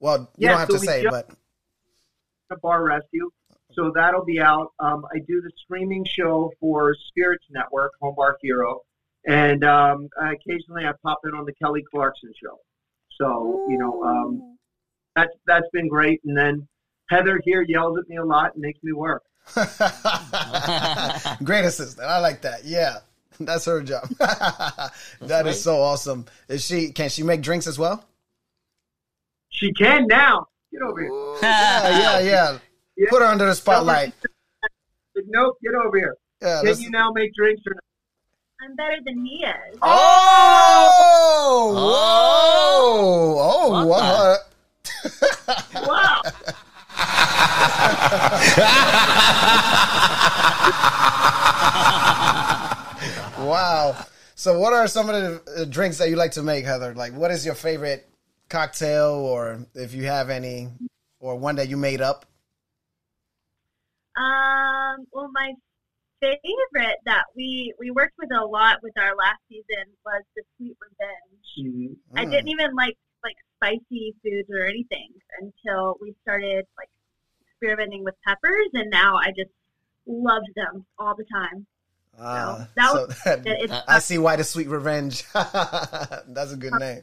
Well, 0.00 0.28
you 0.36 0.46
Yeah, 0.46 0.50
don't 0.50 0.58
have 0.58 0.68
so 0.68 0.74
to 0.74 0.80
say, 0.80 1.06
but 1.08 1.30
a 2.50 2.56
bar 2.56 2.84
rescue. 2.84 3.30
So 3.72 3.92
that'll 3.94 4.24
be 4.24 4.40
out. 4.40 4.72
Um, 4.80 5.04
I 5.14 5.18
do 5.20 5.40
the 5.40 5.50
streaming 5.64 6.04
show 6.04 6.52
for 6.60 6.94
Spirits 7.08 7.46
Network, 7.50 7.92
Home 8.02 8.14
Bar 8.16 8.36
Hero, 8.42 8.80
and 9.26 9.64
um, 9.64 10.08
occasionally 10.20 10.84
I 10.84 10.92
pop 11.02 11.20
in 11.24 11.30
on 11.34 11.44
the 11.46 11.54
Kelly 11.54 11.82
Clarkson 11.90 12.32
show. 12.42 12.58
So 13.22 13.64
you 13.68 13.78
know, 13.78 14.02
um, 14.02 14.56
that's 15.14 15.30
that's 15.46 15.68
been 15.72 15.86
great. 15.86 16.20
And 16.24 16.36
then 16.36 16.66
Heather 17.08 17.40
here 17.44 17.62
yells 17.62 17.96
at 17.98 18.08
me 18.08 18.16
a 18.16 18.24
lot 18.24 18.54
and 18.54 18.62
makes 18.62 18.82
me 18.82 18.92
work. 18.92 19.22
great 21.44 21.64
assistant. 21.64 22.08
I 22.08 22.18
like 22.18 22.42
that. 22.42 22.64
Yeah, 22.64 22.98
that's 23.40 23.64
her 23.66 23.80
job. 23.82 24.08
That 25.20 25.46
is 25.46 25.54
right. 25.54 25.54
so 25.54 25.80
awesome. 25.80 26.26
Is 26.48 26.64
she? 26.64 26.90
Can 26.90 27.08
she 27.10 27.22
make 27.22 27.42
drinks 27.42 27.68
as 27.68 27.78
well? 27.78 28.04
She 29.50 29.72
can 29.72 30.08
now. 30.08 30.46
Get 30.72 30.82
over 30.82 31.00
here. 31.00 31.12
Yeah, 31.42 31.88
yeah, 31.90 32.18
yeah. 32.20 32.58
Yeah. 32.96 33.06
Put 33.08 33.22
her 33.22 33.28
under 33.28 33.46
the 33.46 33.54
spotlight. 33.54 34.12
Like, 35.14 35.24
nope, 35.28 35.58
get 35.62 35.74
over 35.74 35.96
here. 35.96 36.16
Yeah, 36.40 36.62
Can 36.64 36.80
you 36.80 36.90
now 36.90 37.12
make 37.12 37.32
drinks 37.34 37.62
or 37.66 37.74
not? 37.74 37.84
I'm 38.62 38.76
better 38.76 38.98
than 39.04 39.24
he 39.24 39.44
is. 39.44 39.78
Oh! 39.82 41.72
Whoa! 41.74 43.38
Oh! 43.50 43.86
What 43.86 44.46
What? 45.74 45.88
Wow. 45.88 46.22
Wow. 53.38 53.96
So, 54.36 54.58
what 54.58 54.72
are 54.72 54.86
some 54.86 55.08
of 55.10 55.14
the 55.16 55.62
uh, 55.62 55.64
drinks 55.64 55.98
that 55.98 56.08
you 56.08 56.16
like 56.16 56.32
to 56.32 56.42
make, 56.42 56.64
Heather? 56.64 56.94
Like, 56.94 57.12
what 57.14 57.30
is 57.32 57.44
your 57.44 57.56
favorite 57.56 58.08
cocktail, 58.48 59.10
or 59.10 59.66
if 59.74 59.92
you 59.94 60.04
have 60.04 60.30
any, 60.30 60.68
or 61.18 61.36
one 61.36 61.56
that 61.56 61.68
you 61.68 61.76
made 61.76 62.00
up? 62.00 62.24
Um, 64.16 65.06
well, 65.12 65.28
my 65.32 65.52
favorite 66.22 66.98
that 67.04 67.24
we 67.36 67.74
we 67.78 67.90
worked 67.90 68.14
with 68.18 68.30
a 68.32 68.44
lot 68.44 68.78
with 68.82 68.92
our 68.98 69.14
last 69.16 69.40
season 69.48 69.90
was 70.06 70.22
the 70.36 70.42
Sweet 70.56 70.76
Revenge. 70.80 71.46
Mhm. 71.58 71.96
I 72.16 72.24
didn't 72.24 72.48
even 72.48 72.74
like 72.74 72.96
like 73.24 73.36
spicy 73.56 74.14
foods 74.22 74.48
or 74.50 74.64
anything 74.66 75.10
until 75.40 75.96
we 76.00 76.14
started 76.22 76.64
like 76.78 76.88
experimenting 77.50 78.04
with 78.04 78.14
peppers, 78.26 78.68
and 78.74 78.90
now 78.90 79.16
I 79.16 79.28
just 79.36 79.50
loved 80.06 80.48
them 80.56 80.84
all 80.98 81.14
the 81.16 81.24
time. 81.32 81.66
Ah, 82.18 82.68
that 82.76 82.90
so 82.92 83.06
was- 83.06 83.18
that- 83.24 83.46
It- 83.46 83.70
it's 83.70 83.72
I 83.88 83.98
see 83.98 84.18
why 84.18 84.36
the 84.36 84.44
sweet 84.44 84.68
revenge. 84.68 85.24
That's 85.34 86.52
a 86.52 86.56
good 86.56 86.74
name. 86.78 87.02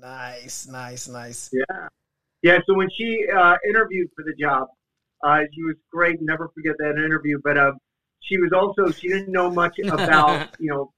Nice, 0.00 0.66
nice, 0.68 1.08
nice. 1.08 1.50
Yeah. 1.52 1.88
Yeah, 2.42 2.58
so 2.66 2.74
when 2.74 2.88
she 2.96 3.26
uh, 3.34 3.56
interviewed 3.68 4.08
for 4.14 4.22
the 4.24 4.34
job, 4.38 4.68
uh, 5.26 5.40
she 5.52 5.62
was 5.62 5.74
great. 5.92 6.16
Never 6.20 6.48
forget 6.54 6.74
that 6.78 6.94
interview. 7.04 7.38
But 7.42 7.58
uh, 7.58 7.72
she 8.20 8.38
was 8.38 8.52
also, 8.52 8.92
she 8.98 9.08
didn't 9.08 9.32
know 9.32 9.50
much 9.50 9.74
about, 9.90 10.48
you 10.58 10.70
know, 10.70 10.92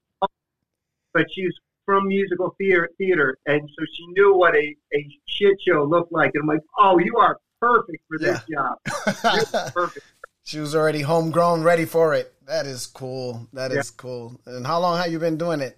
but 1.13 1.25
she 1.33 1.45
was 1.45 1.55
from 1.85 2.07
musical 2.07 2.53
theater, 2.59 2.87
theater 2.99 3.35
and 3.47 3.61
so 3.77 3.85
she 3.95 4.05
knew 4.09 4.35
what 4.35 4.55
a, 4.55 4.75
a 4.93 5.07
shit 5.27 5.57
show 5.67 5.83
looked 5.83 6.11
like. 6.11 6.31
And 6.35 6.43
I'm 6.43 6.47
like, 6.47 6.63
oh, 6.77 6.99
you 6.99 7.17
are 7.17 7.37
perfect 7.59 8.03
for 8.07 8.19
this 8.19 8.39
job. 8.49 8.77
Perfect. 9.73 10.05
she 10.43 10.59
was 10.59 10.75
already 10.75 11.01
homegrown, 11.01 11.61
ready 11.63 11.85
for 11.85 12.13
it. 12.13 12.33
That 12.47 12.65
is 12.65 12.85
cool. 12.87 13.47
That 13.53 13.71
is 13.71 13.75
Yeah. 13.91 13.97
cool. 13.97 14.39
And 14.45 14.65
how 14.65 14.79
long 14.79 14.97
have 14.97 15.11
you 15.11 15.19
been 15.19 15.37
doing 15.37 15.59
it? 15.59 15.77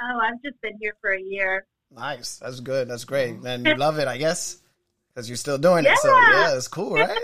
Oh, 0.00 0.18
I've 0.22 0.40
just 0.42 0.60
been 0.60 0.76
here 0.80 0.94
for 1.00 1.10
a 1.12 1.20
year. 1.20 1.66
Nice. 1.90 2.36
That's 2.38 2.60
good. 2.60 2.88
That's 2.88 3.04
great. 3.04 3.36
And 3.44 3.64
you 3.66 3.74
love 3.76 3.98
it, 3.98 4.06
I 4.06 4.18
guess, 4.18 4.58
because 5.18 5.28
you're 5.28 5.36
still 5.36 5.58
doing 5.58 5.84
it. 5.84 5.98
So 5.98 6.08
Yeah. 6.16 6.30
yeah, 6.30 6.56
it's 6.56 6.68
cool, 6.68 6.94
right? 6.94 7.18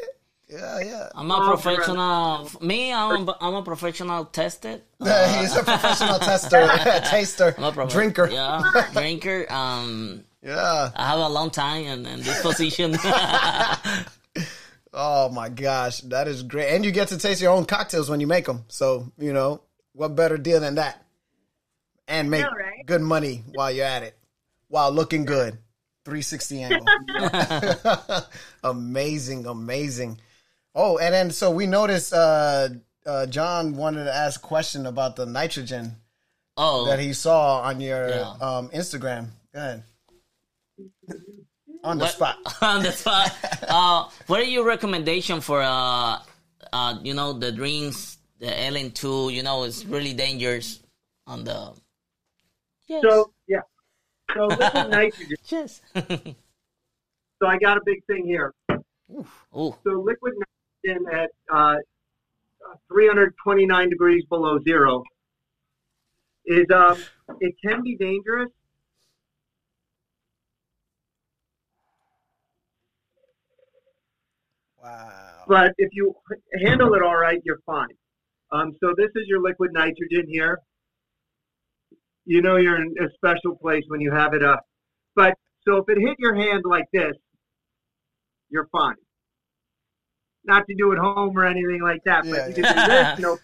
Yeah, 0.48 0.80
yeah. 0.80 1.08
I'm 1.14 1.30
a 1.30 1.34
Oh, 1.36 1.46
professional. 1.56 2.50
Me, 2.60 2.92
I'm 2.92 3.28
a, 3.28 3.36
I'm 3.40 3.54
a 3.54 3.62
professional 3.62 4.24
tested. 4.24 4.82
He's 4.98 5.54
a 5.56 5.62
professional 5.62 6.18
tester, 6.18 6.66
taster, 7.06 7.54
I'm 7.56 7.62
a 7.64 7.72
prof- 7.72 7.92
drinker. 7.92 8.28
Yeah, 8.28 8.62
drinker. 8.92 9.46
Um, 9.48 10.24
Yeah. 10.42 10.90
I 10.96 11.06
have 11.06 11.20
a 11.20 11.28
long 11.28 11.50
time 11.50 11.84
in, 11.84 12.04
in 12.04 12.20
this 12.22 12.42
position. 12.42 12.96
Oh 14.96 15.28
my 15.28 15.48
gosh, 15.48 16.00
that 16.02 16.26
is 16.28 16.42
great. 16.42 16.74
And 16.74 16.84
you 16.84 16.90
get 16.92 17.08
to 17.08 17.18
taste 17.18 17.40
your 17.40 17.52
own 17.52 17.64
cocktails 17.64 18.10
when 18.10 18.20
you 18.20 18.26
make 18.26 18.46
them. 18.46 18.64
So, 18.68 19.10
you 19.18 19.32
know, 19.32 19.60
what 19.92 20.14
better 20.16 20.36
deal 20.36 20.60
than 20.60 20.74
that? 20.76 21.00
And 22.08 22.28
make 22.30 22.42
know, 22.42 22.50
right? 22.50 22.86
good 22.86 23.00
money 23.02 23.42
while 23.54 23.70
you're 23.72 23.86
at 23.86 24.02
it, 24.02 24.16
while 24.68 24.90
looking 24.92 25.24
good. 25.24 25.58
360 26.04 26.62
angle. 26.68 26.86
amazing, 28.64 29.46
amazing. 29.46 30.18
Oh, 30.74 30.98
and 30.98 31.14
then 31.14 31.30
so 31.30 31.50
we 31.50 31.66
noticed 31.66 32.12
uh, 32.12 32.68
uh, 33.06 33.26
John 33.26 33.76
wanted 33.76 34.04
to 34.04 34.14
ask 34.14 34.42
a 34.42 34.46
question 34.46 34.86
about 34.86 35.16
the 35.16 35.24
nitrogen 35.26 35.96
oh, 36.56 36.86
that 36.86 36.98
he 36.98 37.12
saw 37.12 37.60
on 37.62 37.80
your 37.80 38.08
Yeah. 38.08 38.34
um, 38.40 38.68
Instagram. 38.70 39.28
Go 39.54 39.60
ahead. 39.60 39.82
On 41.84 41.98
the 41.98 42.04
What- 42.06 42.12
spot. 42.14 42.36
on 42.62 42.82
the 42.82 42.92
spot. 42.92 43.30
Uh, 43.68 44.08
what 44.26 44.40
are 44.40 44.44
your 44.44 44.64
recommendation 44.64 45.40
for 45.40 45.62
uh, 45.62 46.18
uh, 46.72 46.98
you 47.02 47.14
know, 47.14 47.32
the 47.34 47.52
drinks, 47.52 48.18
the 48.40 48.46
LN 48.46 48.92
two? 48.94 49.28
You 49.30 49.42
know, 49.42 49.64
it's 49.64 49.84
really 49.84 50.12
dangerous 50.14 50.80
on 51.26 51.44
the. 51.44 51.72
Yes. 52.88 53.02
So, 53.02 53.16
yeah. 53.16 53.22
So 54.32 54.46
liquid 54.46 54.90
nitrogen. 54.90 55.36
yes. 55.44 55.80
So 55.94 57.48
I 57.48 57.58
got 57.58 57.76
a 57.76 57.80
big 57.84 58.04
thing 58.06 58.26
here. 58.26 58.54
Ooh. 59.56 59.76
So 59.84 60.00
liquid 60.00 60.34
nitrogen 60.84 61.06
at 61.12 61.30
uh, 61.52 61.76
329 62.88 63.90
degrees 63.90 64.24
below 64.28 64.58
zero 64.60 65.02
is 66.46 66.66
um, 66.74 67.02
it 67.40 67.54
can 67.64 67.82
be 67.82 67.96
dangerous. 67.96 68.50
Wow. 74.82 75.44
but 75.48 75.72
if 75.78 75.88
you 75.92 76.14
handle 76.62 76.92
it 76.92 77.02
all 77.02 77.16
right, 77.16 77.40
you're 77.44 77.60
fine. 77.64 77.88
Um, 78.52 78.76
so 78.80 78.92
this 78.94 79.08
is 79.14 79.26
your 79.26 79.40
liquid 79.40 79.72
nitrogen 79.72 80.26
here. 80.28 80.58
You 82.26 82.42
know 82.42 82.56
you're 82.56 82.80
in 82.80 82.94
a 83.00 83.08
special 83.14 83.56
place 83.56 83.84
when 83.88 84.00
you 84.00 84.12
have 84.12 84.34
it 84.34 84.42
up. 84.42 84.60
But 85.14 85.34
so 85.66 85.76
if 85.76 85.84
it 85.88 85.98
hit 86.00 86.16
your 86.18 86.34
hand 86.34 86.62
like 86.64 86.86
this, 86.92 87.12
you're 88.50 88.68
fine. 88.72 88.96
Not 90.44 90.66
to 90.68 90.74
do 90.74 90.92
at 90.92 90.98
home 90.98 91.36
or 91.36 91.44
anything 91.44 91.80
like 91.82 92.02
that, 92.04 92.24
Yeah, 92.24 92.32
but 92.32 92.48
you 92.48 92.62
can 92.62 92.74
do 92.74 92.92
this. 92.92 93.18
No. 93.18 93.38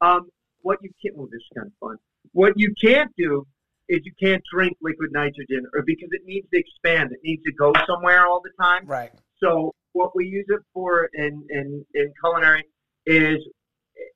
Um, 0.00 0.30
what 0.62 0.78
you 0.82 0.90
can't. 1.02 1.16
Oh, 1.18 1.28
this 1.30 1.38
is 1.38 1.48
kind 1.56 1.66
of 1.66 1.72
fun. 1.80 1.96
What 2.32 2.52
you 2.56 2.74
can't 2.80 3.10
do 3.16 3.46
is 3.88 4.00
you 4.04 4.12
can't 4.22 4.42
drink 4.52 4.76
liquid 4.80 5.10
nitrogen, 5.12 5.66
or 5.74 5.82
because 5.82 6.08
it 6.12 6.22
needs 6.24 6.46
to 6.52 6.58
expand, 6.60 7.10
it 7.12 7.18
needs 7.24 7.42
to 7.42 7.52
go 7.52 7.72
somewhere 7.86 8.26
all 8.26 8.40
the 8.40 8.52
time. 8.62 8.86
Right. 8.86 9.10
So 9.42 9.74
what 9.92 10.14
we 10.14 10.26
use 10.26 10.46
it 10.48 10.60
for 10.72 11.08
in, 11.14 11.44
in, 11.50 11.84
in 11.94 12.12
culinary 12.22 12.64
is 13.06 13.38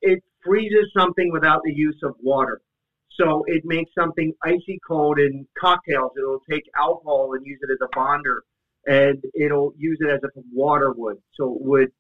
it 0.00 0.22
freezes 0.44 0.90
something 0.96 1.32
without 1.32 1.60
the 1.64 1.72
use 1.72 1.98
of 2.04 2.14
water. 2.22 2.60
So 3.18 3.44
it 3.46 3.62
makes 3.64 3.90
something 3.96 4.32
icy 4.42 4.80
cold 4.86 5.18
in 5.18 5.46
cocktails. 5.58 6.12
It'll 6.18 6.42
take 6.50 6.64
alcohol 6.76 7.34
and 7.34 7.46
use 7.46 7.58
it 7.62 7.72
as 7.72 7.78
a 7.82 7.88
bonder, 7.94 8.42
and 8.86 9.22
it'll 9.34 9.72
use 9.76 9.98
it 10.00 10.10
as 10.10 10.20
a 10.24 10.28
water 10.52 10.92
would. 10.92 11.18
So 11.34 11.54
it 11.54 11.62
would 11.62 11.92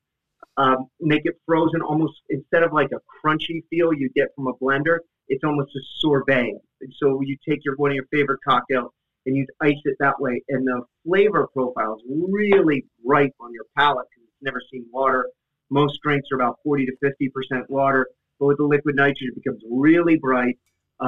um, 0.56 0.86
make 1.00 1.22
it 1.24 1.34
frozen 1.46 1.82
almost 1.82 2.14
instead 2.30 2.62
of 2.62 2.72
like 2.72 2.90
a 2.92 3.00
crunchy 3.26 3.62
feel 3.70 3.92
you 3.92 4.10
get 4.14 4.28
from 4.34 4.48
a 4.48 4.54
blender. 4.54 4.98
it's 5.28 5.44
almost 5.44 5.74
a 5.74 5.80
sorbet. 5.98 6.52
And 6.80 6.92
so 6.98 7.20
you 7.22 7.36
take 7.48 7.64
your 7.64 7.76
one 7.76 7.90
of 7.90 7.94
your 7.94 8.06
favorite 8.12 8.40
cocktails 8.46 8.92
and 9.26 9.36
you 9.36 9.46
ice 9.62 9.80
it 9.84 9.96
that 10.00 10.20
way, 10.20 10.42
and 10.50 10.66
the 10.66 10.82
flavor 11.06 11.48
profile 11.52 11.96
is 11.96 12.02
really 12.30 12.84
bright 13.04 13.32
on 13.40 13.52
your 13.52 13.64
palate 13.76 14.06
because 14.10 14.28
it's 14.28 14.42
never 14.42 14.60
seen 14.70 14.84
water. 14.92 15.26
Most 15.70 15.98
drinks 16.02 16.28
are 16.30 16.36
about 16.36 16.58
40 16.62 16.86
to 16.86 16.92
50 17.00 17.28
percent 17.30 17.70
water, 17.70 18.06
but 18.38 18.46
with 18.46 18.58
the 18.58 18.64
liquid 18.64 18.96
nitrogen, 18.96 19.32
it 19.34 19.42
becomes 19.42 19.62
really 19.70 20.16
bright, 20.16 20.58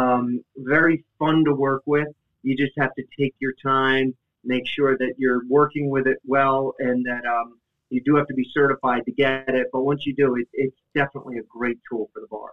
um, 0.01 0.45
very 0.57 1.05
fun 1.19 1.45
to 1.45 1.55
work 1.55 1.83
with. 1.87 2.09
You 2.43 2.57
just 2.57 2.73
have 2.79 2.95
to 2.95 3.03
take 3.19 3.35
your 3.39 3.55
time, 3.63 4.15
make 4.45 4.67
sure 4.67 4.97
that 4.99 5.15
you're 5.19 5.43
working 5.49 5.91
with 5.91 6.07
it 6.07 6.19
well, 6.25 6.75
and 6.79 7.05
that 7.07 7.25
um, 7.27 7.59
you 7.91 8.01
do 8.05 8.15
have 8.17 8.27
to 8.29 8.35
be 8.35 8.47
certified 8.53 9.05
to 9.07 9.13
get 9.13 9.49
it. 9.49 9.69
But 9.73 9.83
once 9.83 10.07
you 10.07 10.15
do, 10.15 10.37
it, 10.37 10.47
it's 10.53 10.77
definitely 10.95 11.39
a 11.39 11.43
great 11.49 11.79
tool 11.91 12.11
for 12.13 12.21
the 12.21 12.27
bar. 12.29 12.51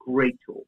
Great 0.00 0.36
tool, 0.46 0.66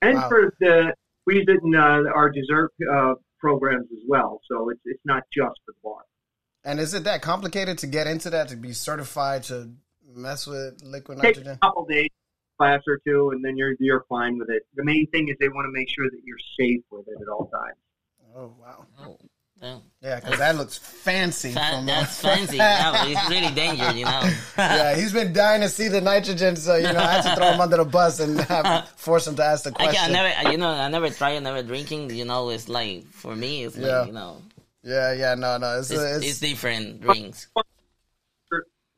and 0.00 0.16
Wow. 0.16 0.28
for 0.28 0.54
the 0.60 0.94
we 1.26 1.36
use 1.36 1.44
it 1.48 1.60
in 1.62 1.74
uh, 1.74 2.02
our 2.14 2.30
dessert 2.30 2.72
uh, 2.92 3.14
programs 3.38 3.86
as 3.92 4.02
well. 4.08 4.40
So 4.50 4.70
it's 4.70 4.80
it's 4.84 5.04
not 5.04 5.22
just 5.32 5.56
for 5.64 5.72
the 5.72 5.78
bar. 5.84 6.02
And 6.64 6.78
is 6.80 6.92
it 6.94 7.04
that 7.04 7.22
complicated 7.22 7.78
to 7.78 7.86
get 7.86 8.06
into 8.06 8.30
that 8.30 8.48
to 8.48 8.56
be 8.56 8.72
certified 8.72 9.42
to 9.44 9.70
mess 10.14 10.46
with 10.46 10.80
liquid 10.84 11.18
Take 11.18 11.36
nitrogen? 11.36 11.58
a 11.60 11.66
couple 11.66 11.84
days, 11.86 12.10
class 12.62 12.82
or 12.86 12.98
two, 13.06 13.30
and 13.30 13.44
then 13.44 13.56
you're 13.56 13.74
you're 13.80 14.04
fine 14.08 14.38
with 14.38 14.50
it. 14.50 14.62
The 14.74 14.84
main 14.84 15.06
thing 15.08 15.28
is 15.28 15.36
they 15.40 15.48
want 15.48 15.66
to 15.66 15.72
make 15.72 15.88
sure 15.88 16.08
that 16.08 16.20
you're 16.24 16.38
safe 16.58 16.82
with 16.90 17.08
it 17.08 17.20
at 17.20 17.28
all 17.28 17.46
times. 17.46 17.76
Oh 18.36 18.52
wow. 18.60 18.86
Yeah. 19.60 19.78
Yeah, 20.02 20.18
because 20.18 20.38
that 20.38 20.56
looks 20.56 20.76
fancy. 20.76 21.52
Fa- 21.52 21.70
from, 21.70 21.86
that's 21.86 22.20
fancy. 22.20 22.56
Yeah, 22.62 22.90
but 22.90 23.08
it's 23.08 23.30
really 23.30 23.54
dangerous, 23.54 23.94
you 23.94 24.04
know. 24.04 24.22
yeah, 24.58 24.96
he's 24.96 25.12
been 25.12 25.32
dying 25.32 25.60
to 25.60 25.68
see 25.68 25.86
the 25.86 26.00
nitrogen, 26.00 26.56
so 26.56 26.74
you 26.74 26.92
know 26.92 26.98
I 26.98 27.12
had 27.12 27.22
to 27.22 27.36
throw 27.36 27.52
him 27.52 27.60
under 27.60 27.76
the 27.76 27.84
bus 27.84 28.18
and 28.18 28.40
have, 28.40 28.88
force 28.96 29.28
him 29.28 29.36
to 29.36 29.44
ask 29.44 29.62
the 29.62 29.70
question. 29.70 29.94
can, 29.94 30.10
I 30.10 30.12
never, 30.12 30.50
you 30.50 30.58
know, 30.58 30.68
I 30.68 30.88
never 30.88 31.10
try, 31.10 31.36
I 31.36 31.38
never 31.38 31.62
drinking. 31.62 32.10
You 32.10 32.24
know, 32.24 32.50
it's 32.50 32.68
like 32.68 33.06
for 33.06 33.36
me, 33.36 33.64
it's 33.64 33.76
like 33.76 33.86
Yeah. 33.86 34.06
you 34.06 34.12
know, 34.12 34.42
Yeah, 34.82 35.12
yeah, 35.12 35.34
no, 35.36 35.58
no, 35.58 35.78
it's 35.78 35.90
it's, 35.90 36.02
it's, 36.02 36.26
it's 36.26 36.40
different 36.40 37.00
drinks. 37.00 37.46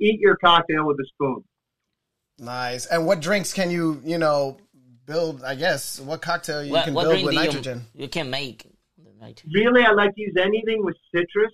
Eat 0.00 0.18
your 0.20 0.36
cocktail 0.36 0.86
with 0.86 0.98
a 0.98 1.06
spoon. 1.06 1.44
Nice. 2.38 2.86
And 2.86 3.06
what 3.06 3.20
drinks 3.20 3.52
can 3.52 3.70
you, 3.70 4.00
you 4.04 4.18
know, 4.18 4.58
build? 5.06 5.42
I 5.42 5.54
guess 5.54 6.00
what 6.00 6.22
cocktail 6.22 6.64
you 6.64 6.72
What, 6.72 6.84
can 6.84 6.94
what 6.94 7.04
build 7.04 7.24
with 7.24 7.34
do 7.34 7.40
you, 7.40 7.46
nitrogen? 7.46 7.86
you 7.94 8.08
can 8.08 8.30
make? 8.30 8.66
Really, 9.54 9.84
I 9.84 9.92
like 9.92 10.14
to 10.14 10.20
use 10.20 10.34
anything 10.38 10.84
with 10.84 10.96
citrus. 11.14 11.52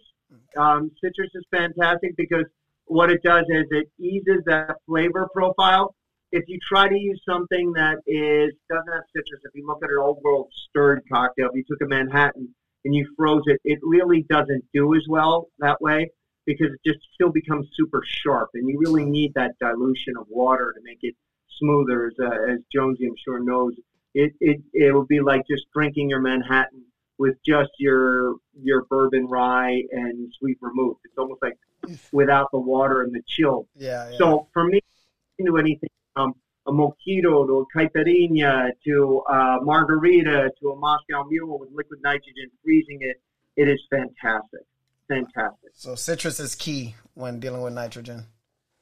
Um, 0.56 0.90
citrus 1.02 1.30
is 1.34 1.44
fantastic 1.50 2.16
because 2.16 2.44
what 2.86 3.10
it 3.10 3.22
does 3.22 3.44
is 3.48 3.66
it 3.70 3.88
eases 3.98 4.42
that 4.46 4.76
flavor 4.86 5.28
profile. 5.32 5.94
If 6.32 6.44
you 6.48 6.58
try 6.68 6.88
to 6.88 6.98
use 6.98 7.20
something 7.28 7.72
that 7.74 7.98
is 8.06 8.52
doesn't 8.68 8.92
have 8.92 9.02
citrus, 9.14 9.40
if 9.44 9.52
you 9.54 9.66
look 9.66 9.78
at 9.84 9.90
an 9.90 9.98
old 10.00 10.18
world 10.22 10.48
stirred 10.68 11.02
cocktail, 11.12 11.48
if 11.52 11.54
you 11.54 11.64
took 11.68 11.80
a 11.82 11.86
Manhattan 11.86 12.48
and 12.84 12.94
you 12.94 13.06
froze 13.16 13.42
it, 13.46 13.60
it 13.64 13.78
really 13.82 14.24
doesn't 14.28 14.64
do 14.74 14.94
as 14.94 15.02
well 15.08 15.48
that 15.60 15.80
way 15.80 16.10
because 16.50 16.72
it 16.74 16.80
just 16.84 17.00
still 17.14 17.30
becomes 17.30 17.68
super 17.74 18.02
sharp, 18.04 18.50
and 18.54 18.68
you 18.68 18.78
really 18.78 19.04
need 19.04 19.32
that 19.34 19.52
dilution 19.60 20.14
of 20.18 20.26
water 20.28 20.72
to 20.76 20.80
make 20.82 20.98
it 21.02 21.14
smoother. 21.58 22.06
As, 22.06 22.14
uh, 22.20 22.52
as 22.52 22.58
Jonesy, 22.72 23.06
I'm 23.06 23.14
sure 23.24 23.42
knows, 23.42 23.74
it 24.14 24.32
it 24.40 24.60
it 24.72 24.92
will 24.92 25.06
be 25.06 25.20
like 25.20 25.42
just 25.48 25.66
drinking 25.72 26.10
your 26.10 26.20
Manhattan 26.20 26.84
with 27.18 27.36
just 27.46 27.70
your 27.78 28.36
your 28.60 28.84
bourbon 28.86 29.26
rye 29.26 29.82
and 29.92 30.32
sweet 30.38 30.58
vermouth. 30.60 30.96
It's 31.04 31.18
almost 31.18 31.42
like 31.42 31.56
without 32.12 32.50
the 32.52 32.58
water 32.58 33.02
and 33.02 33.14
the 33.14 33.22
chill. 33.26 33.68
Yeah, 33.76 34.10
yeah. 34.10 34.18
So 34.18 34.48
for 34.52 34.64
me, 34.64 34.78
I 34.78 35.30
can 35.36 35.46
do 35.46 35.56
anything 35.56 35.90
from 36.14 36.34
a 36.66 36.72
mojito 36.72 37.46
to 37.46 37.66
a 37.66 37.78
caipirinha 37.78 38.70
to 38.84 39.22
a 39.28 39.58
margarita 39.62 40.50
to 40.60 40.70
a 40.70 40.76
Moscow 40.76 41.24
Mule 41.24 41.58
with 41.58 41.70
liquid 41.72 42.00
nitrogen, 42.02 42.50
freezing 42.64 42.98
it. 43.00 43.20
It 43.56 43.68
is 43.68 43.80
fantastic, 43.90 44.64
fantastic. 45.10 45.70
So 45.74 45.94
citrus 45.94 46.40
is 46.40 46.54
key 46.54 46.94
when 47.14 47.40
dealing 47.40 47.60
with 47.62 47.72
nitrogen. 47.74 48.24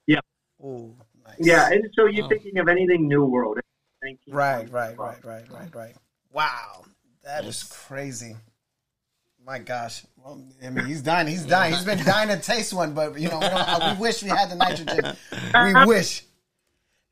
Yeah. 0.06 0.20
Ooh, 0.64 0.94
nice. 1.26 1.36
Yeah, 1.40 1.68
and 1.70 1.84
so 1.94 2.06
you're 2.06 2.26
Oh. 2.26 2.28
thinking 2.28 2.58
of 2.58 2.68
anything 2.68 3.08
New 3.08 3.24
World. 3.24 3.58
1920s. 4.04 4.18
Right, 4.34 4.70
right, 4.70 4.98
right, 4.98 5.24
right, 5.24 5.50
right, 5.50 5.74
right. 5.74 5.94
Wow, 6.32 6.84
that 7.24 7.44
is 7.44 7.64
crazy. 7.64 8.36
My 9.44 9.58
gosh, 9.58 10.04
well, 10.16 10.40
I 10.64 10.68
mean, 10.70 10.84
he's 10.84 11.00
dying. 11.02 11.26
He's 11.26 11.44
dying. 11.46 11.72
He's 11.72 11.84
been 11.84 12.04
dying 12.04 12.28
to 12.28 12.38
taste 12.38 12.72
one, 12.74 12.92
but 12.92 13.18
you 13.18 13.28
know, 13.28 13.38
we, 13.40 13.92
we 13.94 14.00
wish 14.00 14.22
we 14.22 14.28
had 14.28 14.50
the 14.50 14.56
nitrogen. 14.56 15.16
We 15.54 15.86
wish. 15.86 16.22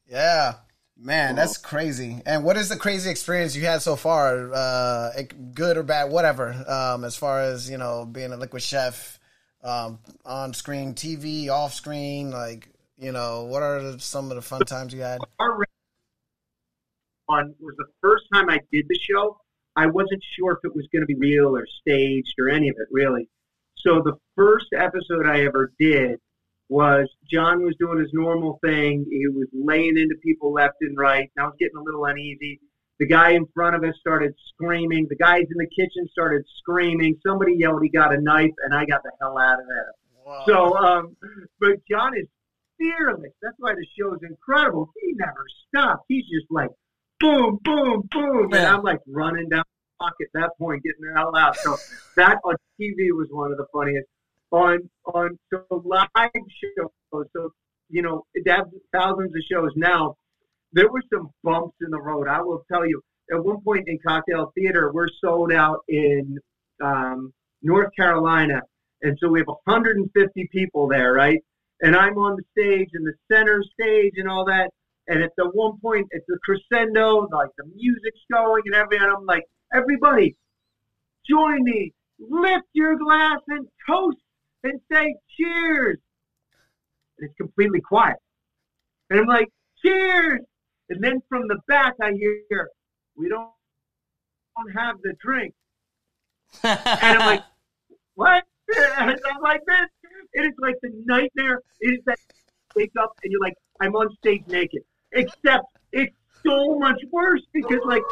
Yeah, 0.08 0.54
man, 0.98 1.36
that's 1.36 1.58
crazy. 1.58 2.22
And 2.26 2.44
what 2.44 2.56
is 2.56 2.68
the 2.68 2.76
crazy 2.76 3.10
experience 3.10 3.54
you 3.54 3.64
had 3.64 3.82
so 3.82 3.96
far? 3.96 4.52
Uh, 4.52 5.10
good 5.54 5.76
or 5.76 5.82
bad, 5.82 6.10
whatever. 6.10 6.52
Um, 6.68 7.04
as 7.04 7.16
far 7.16 7.40
as 7.40 7.68
you 7.70 7.78
know, 7.78 8.04
being 8.04 8.32
a 8.32 8.36
liquid 8.36 8.62
chef, 8.62 9.18
um, 9.62 9.98
on 10.24 10.54
screen, 10.54 10.94
TV, 10.94 11.48
off 11.48 11.74
screen, 11.74 12.30
like 12.30 12.68
you 12.98 13.12
know, 13.12 13.44
what 13.44 13.62
are 13.62 13.98
some 13.98 14.30
of 14.30 14.36
the 14.36 14.42
fun 14.42 14.62
times 14.62 14.92
you 14.92 15.00
had? 15.00 15.20
our 15.38 15.64
on 17.28 17.54
was 17.60 17.74
the 17.76 17.86
first 18.00 18.24
time 18.32 18.48
I 18.48 18.60
did 18.72 18.86
the 18.88 18.98
show. 18.98 19.38
I 19.74 19.86
wasn't 19.86 20.22
sure 20.38 20.52
if 20.52 20.58
it 20.62 20.74
was 20.74 20.86
going 20.92 21.02
to 21.02 21.06
be 21.06 21.16
real 21.16 21.56
or 21.56 21.66
staged 21.80 22.34
or 22.38 22.48
any 22.48 22.68
of 22.68 22.76
it 22.78 22.88
really. 22.90 23.28
So 23.78 24.00
the 24.00 24.16
first 24.36 24.66
episode 24.76 25.26
I 25.26 25.44
ever 25.44 25.72
did 25.78 26.18
was 26.68 27.08
John 27.30 27.64
was 27.64 27.74
doing 27.78 27.98
his 27.98 28.10
normal 28.12 28.58
thing. 28.64 29.06
He 29.10 29.26
was 29.28 29.48
laying 29.52 29.96
into 29.98 30.16
people 30.22 30.52
left 30.52 30.76
and 30.80 30.96
right. 30.96 31.30
And 31.36 31.44
I 31.44 31.46
was 31.46 31.56
getting 31.58 31.76
a 31.76 31.82
little 31.82 32.04
uneasy. 32.04 32.60
The 32.98 33.06
guy 33.06 33.32
in 33.32 33.46
front 33.54 33.76
of 33.76 33.84
us 33.84 33.94
started 34.00 34.34
screaming. 34.54 35.06
The 35.08 35.16
guys 35.16 35.42
in 35.42 35.58
the 35.58 35.68
kitchen 35.68 36.08
started 36.10 36.42
screaming. 36.58 37.20
Somebody 37.26 37.54
yelled 37.58 37.82
he 37.82 37.90
got 37.90 38.14
a 38.14 38.20
knife, 38.20 38.54
and 38.64 38.74
I 38.74 38.86
got 38.86 39.02
the 39.02 39.12
hell 39.20 39.38
out 39.38 39.60
of 39.60 39.66
there. 39.68 39.92
So, 40.46 40.76
um, 40.76 41.16
but 41.60 41.76
John 41.88 42.16
is 42.16 42.26
fearless. 42.78 43.32
That's 43.42 43.54
why 43.58 43.74
the 43.74 43.86
show 43.98 44.14
is 44.14 44.20
incredible. 44.22 44.90
He 45.00 45.12
never 45.14 45.44
stops. 45.68 46.04
He's 46.08 46.24
just 46.24 46.50
like 46.50 46.70
boom, 47.20 47.58
boom, 47.62 48.08
boom, 48.10 48.52
and 48.52 48.66
I'm 48.66 48.82
like 48.82 49.00
running 49.06 49.48
down 49.48 49.64
the 49.64 49.98
clock 49.98 50.14
at 50.20 50.28
that 50.34 50.50
point, 50.58 50.82
getting 50.82 51.02
the 51.02 51.18
hell 51.18 51.36
out. 51.36 51.56
So 51.56 51.76
that 52.16 52.38
on 52.44 52.56
TV 52.80 53.12
was 53.12 53.28
one 53.30 53.52
of 53.52 53.58
the 53.58 53.66
funniest. 53.72 54.08
On 54.52 54.78
on 55.06 55.38
so 55.52 55.64
live 55.84 56.08
shows, 56.14 57.26
so 57.32 57.52
you 57.88 58.02
know, 58.02 58.24
thousands 58.92 59.34
of 59.34 59.42
shows 59.50 59.70
now. 59.76 60.16
There 60.72 60.90
were 60.90 61.02
some 61.12 61.30
bumps 61.42 61.76
in 61.80 61.90
the 61.90 62.00
road. 62.00 62.28
I 62.28 62.40
will 62.42 62.62
tell 62.70 62.86
you. 62.86 63.00
At 63.32 63.44
one 63.44 63.60
point 63.62 63.88
in 63.88 63.98
Cocktail 64.06 64.52
Theater, 64.54 64.92
we're 64.92 65.08
sold 65.20 65.52
out 65.52 65.80
in 65.88 66.38
um, 66.80 67.32
North 67.60 67.90
Carolina, 67.96 68.62
and 69.02 69.18
so 69.20 69.28
we 69.28 69.40
have 69.40 69.48
150 69.64 70.48
people 70.52 70.86
there, 70.86 71.12
right? 71.12 71.42
And 71.80 71.96
I'm 71.96 72.16
on 72.18 72.36
the 72.36 72.44
stage 72.52 72.88
in 72.94 73.04
the 73.04 73.14
center 73.30 73.62
stage 73.78 74.14
and 74.16 74.28
all 74.28 74.44
that. 74.46 74.70
And 75.08 75.22
at 75.22 75.32
the 75.36 75.48
one 75.50 75.78
point, 75.80 76.06
it's 76.10 76.24
the 76.26 76.38
crescendo, 76.42 77.28
like 77.32 77.50
the 77.58 77.64
music's 77.74 78.20
going 78.32 78.62
and 78.66 78.74
everything. 78.74 79.04
And 79.04 79.16
I'm 79.16 79.26
like, 79.26 79.44
everybody, 79.74 80.36
join 81.28 81.62
me, 81.64 81.92
lift 82.18 82.66
your 82.72 82.96
glass 82.96 83.38
and 83.48 83.66
toast 83.88 84.18
and 84.64 84.80
say 84.90 85.16
cheers. 85.36 85.98
And 87.18 87.28
it's 87.28 87.36
completely 87.36 87.80
quiet. 87.80 88.16
And 89.10 89.20
I'm 89.20 89.26
like, 89.26 89.48
cheers. 89.82 90.40
And 90.88 91.02
then 91.02 91.22
from 91.28 91.48
the 91.48 91.58
back, 91.66 91.94
I 92.02 92.12
hear, 92.12 92.68
we 93.16 93.28
don't, 93.28 93.50
don't 94.56 94.72
have 94.76 94.96
the 95.02 95.14
drink. 95.20 95.54
And 96.62 96.78
I'm 97.18 97.26
like, 97.26 97.44
what? 98.14 98.44
And 98.76 99.10
I'm 99.10 99.42
like 99.42 99.60
this. 99.66 99.86
It 100.32 100.46
is 100.46 100.52
like 100.58 100.76
the 100.82 100.90
nightmare. 101.06 101.62
It 101.80 101.98
is 101.98 102.00
that 102.06 102.18
you 102.30 102.82
wake 102.82 102.92
up 103.00 103.12
and 103.22 103.32
you're 103.32 103.40
like, 103.40 103.54
I'm 103.80 103.94
on 103.94 104.14
stage 104.16 104.42
naked. 104.48 104.82
Except 105.12 105.64
it's 105.92 106.14
so 106.44 106.78
much 106.78 107.00
worse 107.10 107.42
because 107.52 107.80
like, 107.84 108.02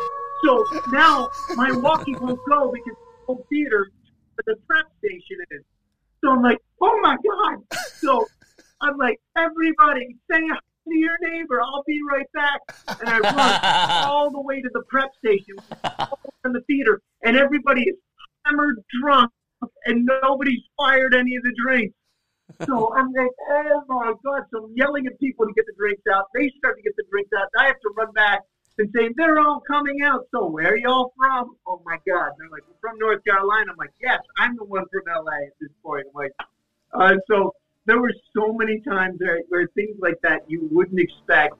so 0.44 0.64
now 0.92 1.28
my 1.56 1.72
walkie 1.72 2.14
won't 2.16 2.40
go 2.48 2.72
because 2.72 2.94
the 2.94 3.26
whole 3.26 3.46
theater, 3.50 3.90
where 4.34 4.54
the 4.54 4.60
prep 4.66 4.86
station 4.98 5.38
is. 5.50 5.62
So 6.24 6.30
I'm 6.30 6.42
like, 6.42 6.58
oh 6.80 6.98
my 7.02 7.16
god. 7.22 7.58
So 7.98 8.26
I'm 8.80 8.96
like, 8.96 9.20
everybody, 9.36 10.16
say 10.30 10.40
hi 10.48 10.56
to 10.88 10.96
your 10.96 11.18
neighbor. 11.20 11.60
I'll 11.60 11.84
be 11.86 12.00
right 12.10 12.26
back. 12.32 12.60
And 12.98 13.08
I 13.10 13.18
run 13.18 14.08
all 14.08 14.30
the 14.30 14.40
way 14.40 14.62
to 14.62 14.70
the 14.72 14.82
prep 14.88 15.10
station 15.18 15.56
in 16.46 16.52
the 16.52 16.62
theater, 16.62 17.02
and 17.24 17.36
everybody 17.36 17.82
is 17.82 17.96
hammered 18.46 18.82
drunk, 19.02 19.32
and 19.84 20.08
nobody's 20.22 20.62
fired 20.78 21.14
any 21.14 21.36
of 21.36 21.42
the 21.42 21.54
drinks. 21.62 21.94
So 22.66 22.94
I'm 22.94 23.12
like, 23.12 23.30
oh 23.50 23.82
my 23.88 24.12
god! 24.24 24.44
So 24.50 24.64
I'm 24.64 24.72
yelling 24.74 25.06
at 25.06 25.20
people 25.20 25.44
to 25.44 25.52
get 25.52 25.66
the 25.66 25.74
drinks 25.76 26.04
out. 26.10 26.24
They 26.34 26.50
start 26.56 26.76
to 26.78 26.82
get 26.82 26.96
the 26.96 27.04
drinks 27.10 27.30
out. 27.38 27.48
I 27.58 27.66
have 27.66 27.80
to 27.80 27.90
run 27.98 28.12
back 28.12 28.40
and 28.78 28.90
say 28.94 29.10
they're 29.16 29.38
all 29.38 29.60
coming 29.60 30.02
out. 30.02 30.26
So 30.34 30.46
where 30.46 30.72
are 30.72 30.76
y'all 30.76 31.12
from? 31.16 31.56
Oh 31.66 31.80
my 31.84 31.98
god! 32.06 32.32
They're 32.38 32.48
like, 32.50 32.62
we're 32.68 32.90
from 32.90 32.98
North 32.98 33.24
Carolina. 33.24 33.70
I'm 33.70 33.76
like, 33.76 33.92
yes, 34.02 34.20
I'm 34.38 34.56
the 34.56 34.64
one 34.64 34.84
from 34.92 35.02
LA 35.06 35.46
at 35.46 35.52
this 35.60 35.70
point. 35.82 36.06
I'm 36.08 36.14
like, 36.14 36.32
uh, 36.92 37.16
so 37.28 37.54
there 37.86 38.00
were 38.00 38.12
so 38.34 38.52
many 38.52 38.80
times 38.80 39.18
where, 39.20 39.40
where 39.48 39.66
things 39.74 39.96
like 40.00 40.20
that 40.22 40.42
you 40.48 40.68
wouldn't 40.72 40.98
expect 40.98 41.54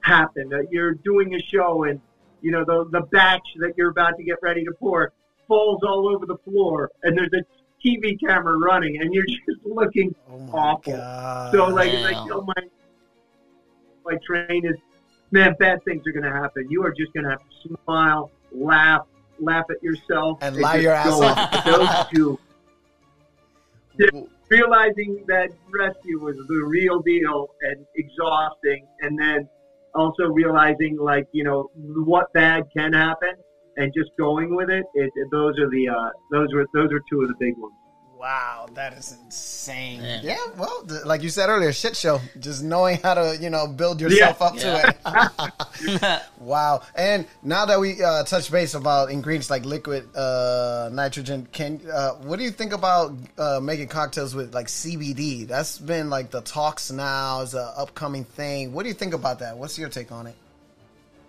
happen. 0.00 0.52
Uh, 0.52 0.58
you're 0.70 0.94
doing 0.94 1.34
a 1.34 1.40
show 1.40 1.84
and 1.84 2.00
you 2.40 2.50
know, 2.50 2.64
the 2.64 2.88
the 2.90 3.02
batch 3.06 3.46
that 3.56 3.72
you're 3.76 3.90
about 3.90 4.16
to 4.16 4.22
get 4.22 4.36
ready 4.42 4.64
to 4.64 4.72
pour 4.78 5.12
falls 5.46 5.80
all 5.82 6.08
over 6.14 6.26
the 6.26 6.36
floor, 6.44 6.90
and 7.02 7.16
there's 7.16 7.32
a 7.32 7.42
TV 7.84 8.18
camera 8.20 8.58
running, 8.58 9.00
and 9.00 9.12
you're 9.12 9.26
just 9.48 9.64
looking 9.64 10.14
Oh 10.30 10.38
my 10.38 10.52
awful. 10.52 10.92
god. 10.92 11.52
So 11.54 11.66
like, 11.66 11.92
Damn. 11.92 12.02
like 12.04 12.32
oh 12.32 12.42
my, 12.42 12.62
my 14.04 14.18
train 14.26 14.66
is, 14.66 14.76
man, 15.30 15.54
bad 15.58 15.82
things 15.84 16.06
are 16.06 16.12
gonna 16.12 16.32
happen. 16.32 16.66
You 16.70 16.82
are 16.84 16.92
just 16.92 17.12
gonna 17.12 17.30
have 17.30 17.40
to 17.40 17.78
smile, 17.84 18.30
laugh, 18.52 19.06
laugh 19.40 19.64
at 19.70 19.82
yourself, 19.82 20.38
And 20.42 20.56
lie 20.56 20.74
just 20.74 20.82
your 20.84 20.92
ass 20.92 21.20
off. 21.20 21.64
Those 21.64 22.06
two, 22.12 22.38
realizing 24.50 25.24
that 25.26 25.50
rescue 25.72 26.20
was 26.20 26.36
the 26.48 26.64
real 26.66 27.00
deal 27.00 27.48
and 27.62 27.84
exhausting, 27.96 28.86
and 29.00 29.18
then 29.18 29.48
also 29.94 30.24
realizing 30.26 30.96
like 30.96 31.26
you 31.32 31.44
know 31.44 31.70
what 31.74 32.32
bad 32.32 32.64
can 32.76 32.92
happen, 32.92 33.34
and 33.76 33.92
just 33.94 34.10
going 34.18 34.54
with 34.54 34.70
it. 34.70 34.84
it, 34.94 35.10
it- 35.14 35.28
those 35.30 35.58
are 35.58 35.68
the 35.70 35.88
uh, 35.88 36.10
those 36.30 36.52
are 36.54 36.66
those 36.74 36.90
are 36.92 37.00
two 37.10 37.22
of 37.22 37.28
the 37.28 37.34
big 37.38 37.54
ones. 37.58 37.74
Wow, 38.18 38.66
that 38.74 38.94
is 38.94 39.16
insane. 39.24 40.02
Yeah. 40.02 40.20
Yeah, 40.24 40.36
well, 40.56 40.82
th- 40.88 41.04
like 41.04 41.22
you 41.22 41.28
said 41.28 41.48
earlier, 41.48 41.72
shit 41.72 41.96
show. 41.96 42.20
Just 42.40 42.64
knowing 42.64 42.98
how 43.00 43.14
to, 43.14 43.38
you 43.40 43.48
know, 43.48 43.68
build 43.68 44.00
yourself 44.00 44.38
Yeah. 44.40 44.46
up 44.46 44.56
to 44.56 44.96
it. 46.02 46.22
wow. 46.40 46.82
And 46.96 47.26
now 47.44 47.64
that 47.66 47.78
we 47.78 48.02
uh, 48.02 48.24
touch 48.24 48.50
base 48.50 48.74
about 48.74 49.12
ingredients 49.12 49.50
like 49.50 49.64
liquid 49.64 50.08
uh, 50.16 50.90
nitrogen, 50.92 51.46
can 51.52 51.80
uh, 51.92 52.14
what 52.14 52.38
do 52.40 52.44
you 52.44 52.50
think 52.50 52.72
about 52.72 53.12
uh, 53.38 53.60
making 53.62 53.86
cocktails 53.86 54.34
with 54.34 54.52
like 54.52 54.66
CBD? 54.66 55.46
That's 55.46 55.78
been 55.78 56.10
like 56.10 56.32
the 56.32 56.40
talks 56.40 56.90
now. 56.90 57.42
Is 57.42 57.54
a 57.54 57.72
upcoming 57.76 58.24
thing. 58.24 58.72
What 58.72 58.82
do 58.82 58.88
you 58.88 58.94
think 58.96 59.14
about 59.14 59.38
that? 59.38 59.56
What's 59.56 59.78
your 59.78 59.88
take 59.90 60.10
on 60.10 60.26
it? 60.26 60.34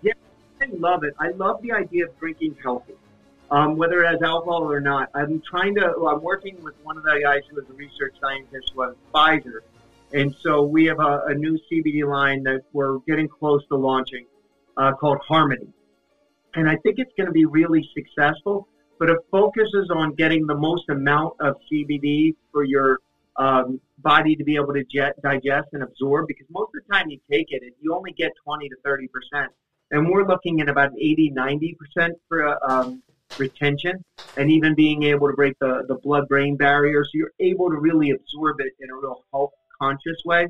Yeah, 0.02 0.14
I 0.60 0.66
love 0.72 1.04
it. 1.04 1.14
I 1.20 1.28
love 1.30 1.62
the 1.62 1.70
idea 1.70 2.06
of 2.06 2.18
drinking 2.18 2.56
healthy, 2.64 2.94
um, 3.50 3.76
whether 3.76 4.02
it 4.04 4.08
has 4.08 4.22
alcohol 4.22 4.70
or 4.70 4.80
not. 4.80 5.10
I'm 5.14 5.40
trying 5.40 5.74
to. 5.76 5.94
Well, 5.96 6.14
I'm 6.14 6.22
working 6.22 6.62
with 6.62 6.74
one 6.82 6.96
of 6.96 7.02
the 7.02 7.20
guys 7.22 7.42
who 7.50 7.58
is 7.60 7.68
a 7.68 7.72
research 7.72 8.14
scientist 8.20 8.72
with 8.74 8.96
Pfizer, 9.12 9.60
and 10.12 10.34
so 10.40 10.62
we 10.62 10.84
have 10.86 11.00
a, 11.00 11.24
a 11.26 11.34
new 11.34 11.58
CBD 11.70 12.08
line 12.08 12.42
that 12.44 12.62
we're 12.72 12.98
getting 13.00 13.28
close 13.28 13.66
to 13.68 13.76
launching 13.76 14.26
uh, 14.76 14.92
called 14.92 15.18
Harmony, 15.26 15.72
and 16.54 16.68
I 16.68 16.76
think 16.76 16.98
it's 16.98 17.12
going 17.16 17.26
to 17.26 17.32
be 17.32 17.44
really 17.44 17.88
successful. 17.94 18.68
But 18.98 19.08
it 19.08 19.16
focuses 19.30 19.88
on 19.90 20.14
getting 20.14 20.46
the 20.46 20.54
most 20.54 20.90
amount 20.90 21.34
of 21.40 21.56
CBD 21.72 22.34
for 22.52 22.64
your 22.64 22.98
um, 23.36 23.80
body 23.96 24.36
to 24.36 24.44
be 24.44 24.56
able 24.56 24.74
to 24.74 24.84
jet, 24.84 25.14
digest 25.22 25.68
and 25.72 25.82
absorb. 25.82 26.26
Because 26.28 26.46
most 26.50 26.68
of 26.74 26.82
the 26.86 26.92
time 26.92 27.08
you 27.08 27.18
take 27.30 27.46
it, 27.48 27.62
you 27.80 27.94
only 27.94 28.12
get 28.12 28.32
20 28.44 28.68
to 28.68 28.76
30 28.84 29.08
percent 29.08 29.52
and 29.90 30.08
we're 30.08 30.26
looking 30.26 30.60
at 30.60 30.68
about 30.68 30.92
80, 30.92 31.30
90 31.30 31.74
percent 31.78 32.14
for 32.28 32.70
um, 32.70 33.02
retention, 33.38 34.04
and 34.36 34.50
even 34.50 34.74
being 34.74 35.02
able 35.04 35.28
to 35.28 35.34
break 35.34 35.58
the, 35.60 35.84
the 35.88 35.96
blood-brain 35.96 36.56
barrier, 36.56 37.04
so 37.04 37.10
you're 37.14 37.32
able 37.40 37.68
to 37.68 37.76
really 37.76 38.10
absorb 38.10 38.60
it 38.60 38.72
in 38.80 38.90
a 38.90 38.94
real 38.94 39.24
health-conscious 39.32 40.22
way. 40.24 40.46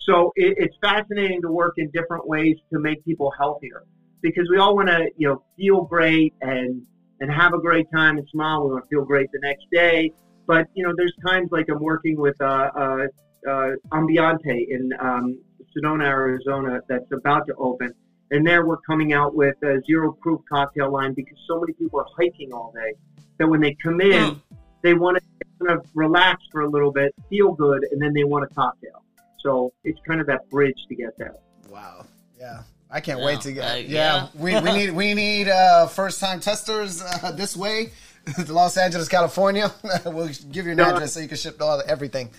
So 0.00 0.32
it, 0.34 0.54
it's 0.58 0.76
fascinating 0.80 1.40
to 1.42 1.50
work 1.50 1.74
in 1.76 1.90
different 1.90 2.26
ways 2.26 2.56
to 2.72 2.78
make 2.80 3.04
people 3.04 3.32
healthier, 3.38 3.84
because 4.20 4.48
we 4.50 4.58
all 4.58 4.74
want 4.74 4.88
to, 4.88 5.10
you 5.16 5.28
know, 5.28 5.42
feel 5.56 5.82
great 5.82 6.34
and 6.40 6.82
and 7.20 7.30
have 7.30 7.54
a 7.54 7.58
great 7.58 7.86
time 7.94 8.18
and 8.18 8.26
smile. 8.28 8.64
We 8.64 8.72
want 8.72 8.84
to 8.84 8.88
feel 8.88 9.04
great 9.04 9.30
the 9.32 9.38
next 9.42 9.66
day, 9.70 10.10
but 10.46 10.66
you 10.74 10.82
know, 10.82 10.92
there's 10.96 11.14
times 11.24 11.50
like 11.52 11.66
I'm 11.68 11.80
working 11.80 12.16
with 12.16 12.34
uh, 12.40 12.70
uh, 12.76 13.06
uh, 13.48 13.70
in 13.92 14.92
um, 14.98 15.38
Sedona, 15.72 16.04
Arizona, 16.04 16.80
that's 16.88 17.10
about 17.12 17.46
to 17.46 17.54
open 17.54 17.94
and 18.32 18.44
there 18.46 18.66
we're 18.66 18.78
coming 18.78 19.12
out 19.12 19.34
with 19.34 19.54
a 19.62 19.80
zero 19.86 20.10
proof 20.20 20.40
cocktail 20.48 20.90
line 20.90 21.12
because 21.14 21.36
so 21.46 21.60
many 21.60 21.72
people 21.74 22.00
are 22.00 22.06
hiking 22.18 22.52
all 22.52 22.72
day 22.74 22.94
that 23.38 23.46
when 23.48 23.60
they 23.60 23.74
come 23.74 24.00
in, 24.00 24.10
Mm. 24.34 24.40
they 24.82 24.94
want 24.94 25.16
to 25.18 25.22
kind 25.64 25.78
of 25.78 25.86
relax 25.94 26.42
for 26.50 26.62
a 26.62 26.68
little 26.68 26.90
bit, 26.90 27.14
feel 27.30 27.52
good, 27.52 27.84
and 27.92 28.02
then 28.02 28.12
they 28.12 28.24
want 28.24 28.44
a 28.44 28.52
cocktail. 28.54 29.04
So 29.38 29.72
it's 29.84 30.00
kind 30.06 30.20
of 30.20 30.26
that 30.26 30.48
bridge 30.50 30.86
to 30.88 30.94
get 30.96 31.16
there. 31.18 31.34
Wow. 31.70 32.06
Yeah. 32.38 32.62
I 32.90 33.00
can't 33.00 33.20
Yeah, 33.20 33.26
wait 33.26 33.40
to 33.42 33.52
get. 33.52 33.64
uh, 33.70 33.74
yeah, 33.76 33.82
yeah. 33.86 34.26
we, 34.34 34.54
we 34.60 34.72
need 34.72 34.90
we 34.90 35.14
need 35.14 35.48
uh, 35.48 35.86
first 35.86 36.20
time 36.20 36.40
testers 36.40 37.00
uh, 37.02 37.32
this 37.32 37.56
way, 37.56 37.90
Los 38.48 38.76
Angeles, 38.76 39.08
California. 39.08 39.72
we'll 40.06 40.28
give 40.50 40.66
you 40.66 40.72
an 40.72 40.80
address 40.80 41.14
so 41.14 41.20
you 41.20 41.28
can 41.28 41.38
ship 41.38 41.60
all 41.62 41.82
everything. 41.86 42.30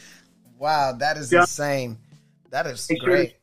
Wow, 0.59 0.93
that 0.99 1.17
is 1.17 1.31
Yeah. 1.31 1.41
insane. 1.41 1.97
That 2.51 2.67
is 2.67 2.87
Make 2.89 2.99
sure 3.01 3.09
great. 3.09 3.35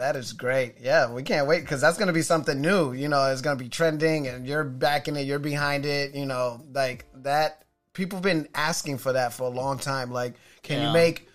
That 0.00 0.16
is 0.16 0.32
great. 0.32 0.76
Yeah, 0.80 1.12
we 1.12 1.22
can't 1.22 1.46
wait 1.46 1.60
because 1.60 1.82
that's 1.82 1.98
going 1.98 2.06
to 2.06 2.14
be 2.14 2.22
something 2.22 2.58
new. 2.58 2.92
You 2.94 3.08
know, 3.08 3.30
it's 3.30 3.42
going 3.42 3.58
to 3.58 3.62
be 3.62 3.68
trending, 3.68 4.26
and 4.28 4.46
you're 4.46 4.64
backing 4.64 5.14
it. 5.14 5.26
You're 5.26 5.38
behind 5.38 5.84
it. 5.84 6.14
You 6.14 6.24
know, 6.24 6.62
like 6.72 7.04
that. 7.16 7.64
People 7.92 8.16
have 8.16 8.22
been 8.22 8.48
asking 8.54 8.96
for 8.96 9.12
that 9.12 9.34
for 9.34 9.42
a 9.42 9.48
long 9.50 9.76
time. 9.78 10.10
Like, 10.10 10.36
can 10.62 10.80
you 10.86 10.90
make 10.94 11.28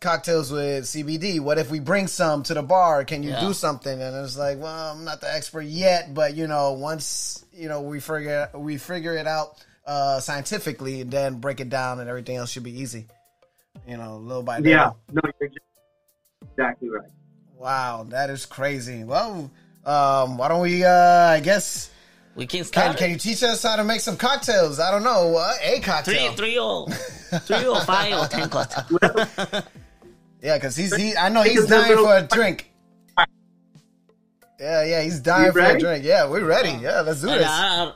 cocktails 0.00 0.50
with 0.50 0.84
CBD? 0.84 1.40
What 1.40 1.58
if 1.58 1.70
we 1.70 1.78
bring 1.78 2.06
some 2.06 2.42
to 2.44 2.54
the 2.54 2.62
bar? 2.62 3.04
Can 3.04 3.22
you 3.22 3.30
Yeah. 3.30 3.40
do 3.40 3.52
something? 3.52 4.00
And 4.00 4.16
it's 4.24 4.38
like, 4.38 4.58
well, 4.60 4.92
I'm 4.94 5.04
not 5.04 5.20
the 5.20 5.30
expert 5.30 5.62
yet, 5.66 6.14
but 6.14 6.34
you 6.34 6.46
know, 6.46 6.72
once 6.72 7.44
you 7.52 7.68
know 7.68 7.82
we 7.82 8.00
figure 8.00 8.48
we 8.54 8.78
figure 8.78 9.14
it 9.14 9.26
out 9.26 9.62
uh, 9.86 10.20
scientifically, 10.20 11.02
and 11.02 11.10
then 11.10 11.34
break 11.38 11.60
it 11.60 11.68
down, 11.68 12.00
and 12.00 12.08
everything 12.08 12.36
else 12.36 12.50
should 12.50 12.62
be 12.64 12.80
easy. 12.80 13.08
You 13.86 13.98
know, 13.98 14.16
little 14.16 14.42
by 14.42 14.56
little. 14.56 14.72
Yeah, 14.72 14.92
no, 15.12 15.20
you're 15.38 15.50
exa- 15.50 16.50
exactly 16.52 16.88
right. 16.88 17.10
Wow, 17.58 18.06
that 18.10 18.30
is 18.30 18.46
crazy. 18.46 19.04
Well, 19.04 19.50
um, 19.84 20.36
why 20.38 20.48
don't 20.48 20.60
we? 20.62 20.84
Uh, 20.84 20.90
I 20.90 21.40
guess 21.40 21.90
We 22.34 22.46
can 22.46 22.58
can 22.60 22.64
start. 22.66 22.96
can 22.98 23.10
you 23.10 23.16
teach 23.18 23.42
us 23.42 23.62
how 23.62 23.76
to 23.76 23.84
make 23.84 24.00
some 24.00 24.16
cocktails? 24.16 24.78
I 24.78 24.90
don't 24.90 25.02
know, 25.04 25.36
uh, 25.36 25.52
a 25.62 25.70
three, 25.74 25.80
cocktail. 25.80 26.32
three 26.32 26.36
three, 26.36 26.58
or 26.58 26.88
three 26.90 27.66
or 27.66 27.80
five 27.80 28.12
or 28.12 28.26
ten 28.28 28.48
cocktails. 28.48 29.64
Yeah, 30.42 30.54
because 30.56 30.76
he's 30.76 30.94
he. 30.94 31.16
I 31.16 31.28
know 31.30 31.42
he's 31.42 31.66
dying 31.66 31.96
for 31.96 32.16
a 32.16 32.22
drink. 32.22 32.70
Yeah, 34.60 34.84
yeah, 34.84 35.02
he's 35.02 35.20
dying 35.20 35.52
for 35.52 35.60
a 35.60 35.78
drink. 35.78 36.04
Yeah, 36.04 36.28
we're 36.28 36.44
ready. 36.44 36.70
Yeah, 36.70 37.00
let's 37.02 37.20
do 37.20 37.26
this. 37.28 37.46
I- 37.46 37.92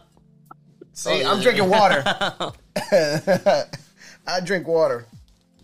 See, 0.92 1.22
oh, 1.24 1.32
I'm 1.32 1.40
drinking 1.40 1.70
water. 1.70 2.02
I 4.26 4.40
drink 4.44 4.66
water. 4.68 5.06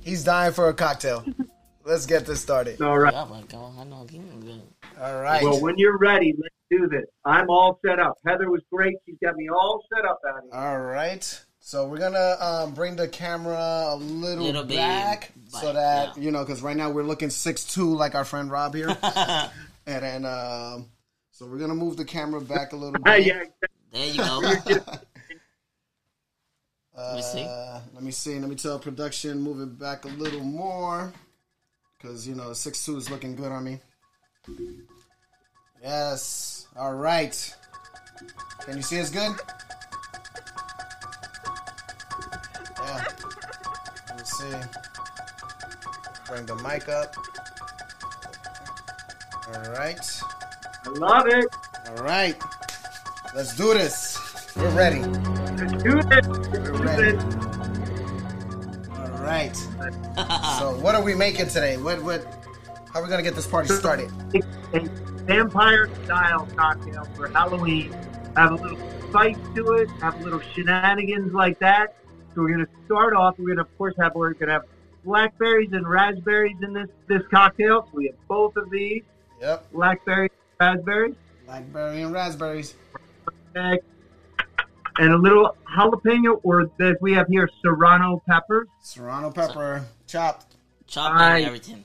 He's 0.01 0.25
dying 0.25 0.53
for 0.55 0.69
a 0.69 0.75
cocktail. 0.75 1.25
Let's 1.87 2.05
get 2.05 2.27
this 2.27 2.41
started. 2.41 2.83
All 2.83 2.99
right. 2.99 3.13
Yeah, 3.15 3.27
but 3.31 3.49
go 3.49 3.59
on, 3.59 3.89
no, 3.91 4.05
give 4.05 4.21
me 4.21 4.61
a- 4.99 5.05
All 5.07 5.23
right. 5.23 5.43
Well, 5.43 5.61
when 5.61 5.79
you're 5.79 5.99
ready, 5.99 6.35
let's 6.37 6.55
do 6.69 6.89
this. 6.89 7.05
I'm 7.25 7.49
all 7.49 7.79
set 7.87 8.01
up. 8.01 8.19
Heather 8.27 8.51
was 8.51 8.61
great. 8.73 8.97
She's 9.07 9.15
got 9.23 9.37
me 9.37 9.49
all 9.49 9.85
set 9.95 10.05
up 10.05 10.19
out 10.29 10.43
here. 10.43 10.53
All 10.53 10.81
right. 10.81 11.41
So 11.61 11.87
we're 11.87 11.99
gonna 11.99 12.37
um, 12.41 12.75
bring 12.75 12.97
the 12.97 13.07
camera 13.09 13.87
a 13.89 13.97
little, 13.97 14.45
Little 14.45 14.65
bit 14.65 14.77
back, 14.77 15.33
so 15.49 15.73
that 15.73 16.17
yeah. 16.17 16.23
you 16.23 16.31
know, 16.31 16.45
because 16.45 16.63
right 16.63 16.77
now 16.77 16.91
we're 16.91 17.03
looking 17.03 17.31
six 17.31 17.65
two 17.65 17.93
like 17.95 18.15
our 18.15 18.25
friend 18.25 18.51
Rob 18.53 18.73
here, 18.75 18.89
and 19.03 19.51
then 19.87 20.25
um, 20.25 20.87
so 21.33 21.45
we're 21.47 21.59
gonna 21.59 21.75
move 21.75 21.97
the 21.97 22.05
camera 22.05 22.41
back 22.41 22.73
a 22.73 22.77
little 22.77 22.93
bit. 23.03 23.27
yeah, 23.27 23.43
There 23.93 24.07
you 24.07 24.19
go. 24.19 24.83
Uh, 26.99 27.15
me 27.17 27.21
see. 27.23 27.45
Let 27.93 28.03
me 28.03 28.11
see. 28.11 28.39
Let 28.39 28.49
me 28.49 28.57
tell 28.57 28.79
production 28.79 29.39
move 29.39 29.61
it 29.61 29.79
back 29.79 30.07
a 30.07 30.09
little 30.09 30.41
more, 30.41 31.13
because 32.07 32.29
you 32.29 32.37
know 32.37 32.53
six 32.53 32.85
two 32.85 32.97
is 32.97 33.11
looking 33.11 33.35
good 33.35 33.51
on 33.51 33.65
me. 33.65 33.81
Yes. 35.83 36.69
All 36.77 36.95
right. 36.95 37.55
Can 38.61 38.77
you 38.77 38.83
see 38.83 39.01
us 39.01 39.11
good? 39.11 39.35
Yeah. 42.79 43.05
Let 44.09 44.19
me 44.19 44.25
see. 44.25 44.57
Bring 46.29 46.47
the 46.47 46.55
mic 46.57 46.89
up. 46.89 47.17
All 49.49 49.73
right. 49.73 50.21
I 50.85 50.89
love 50.91 51.27
it. 51.27 51.47
All 51.89 52.05
right. 52.05 52.41
Let's 53.35 53.57
do 53.57 53.75
this. 53.75 54.55
We're 54.55 54.71
ready. 54.71 55.01
Let's 55.01 55.83
do. 55.83 56.01
Let's 56.09 56.29
do 56.29 56.73
ready. 56.85 57.46
So, 60.59 60.69
ah. 60.69 60.79
what 60.81 60.95
are 60.95 61.03
we 61.03 61.15
making 61.15 61.49
today? 61.49 61.77
What 61.77 62.03
what? 62.03 62.25
How 62.93 63.01
are 63.01 63.03
we 63.03 63.09
gonna 63.09 63.23
get 63.23 63.35
this 63.35 63.47
party 63.47 63.69
started? 63.69 64.11
a 64.73 64.81
vampire 65.27 65.89
style 66.05 66.49
cocktail 66.57 67.05
for 67.15 67.29
Halloween. 67.29 67.93
Have 68.37 68.53
a 68.53 68.55
little 68.55 68.79
spice 69.09 69.37
to 69.55 69.73
it, 69.75 69.91
have 70.03 70.21
a 70.21 70.25
little 70.25 70.41
shenanigans 70.55 71.33
like 71.33 71.59
that. 71.59 71.97
So 72.35 72.43
we're 72.43 72.53
gonna 72.53 72.67
start 72.85 73.15
off. 73.15 73.39
We're 73.39 73.49
gonna 73.49 73.63
of 73.63 73.79
course 73.79 73.95
have 73.99 74.15
we're 74.15 74.35
gonna 74.35 74.53
have 74.53 74.65
blackberries 75.05 75.71
and 75.73 75.87
raspberries 75.89 76.57
in 76.63 76.73
this 76.73 76.89
this 77.07 77.23
cocktail. 77.31 77.89
So 77.91 77.99
we 77.99 78.07
have 78.07 78.29
both 78.29 78.57
of 78.57 78.71
these, 78.71 79.03
Yep. 79.41 79.73
blackberries, 79.73 80.31
raspberries, 80.61 81.15
Blackberry 81.47 82.03
and 82.03 82.13
raspberries. 82.13 82.75
and 83.55 83.79
a 84.99 85.17
little 85.17 85.57
jalapeno, 85.77 86.41
or 86.43 86.71
as 86.81 86.97
we 87.01 87.13
have 87.13 87.29
here, 87.29 87.49
serrano 87.63 88.23
peppers. 88.27 88.69
Serrano 88.83 89.31
pepper, 89.31 89.85
chopped, 90.07 90.55
chopped 90.87 91.15
Nice. 91.17 91.39
and 91.39 91.47
everything. 91.47 91.85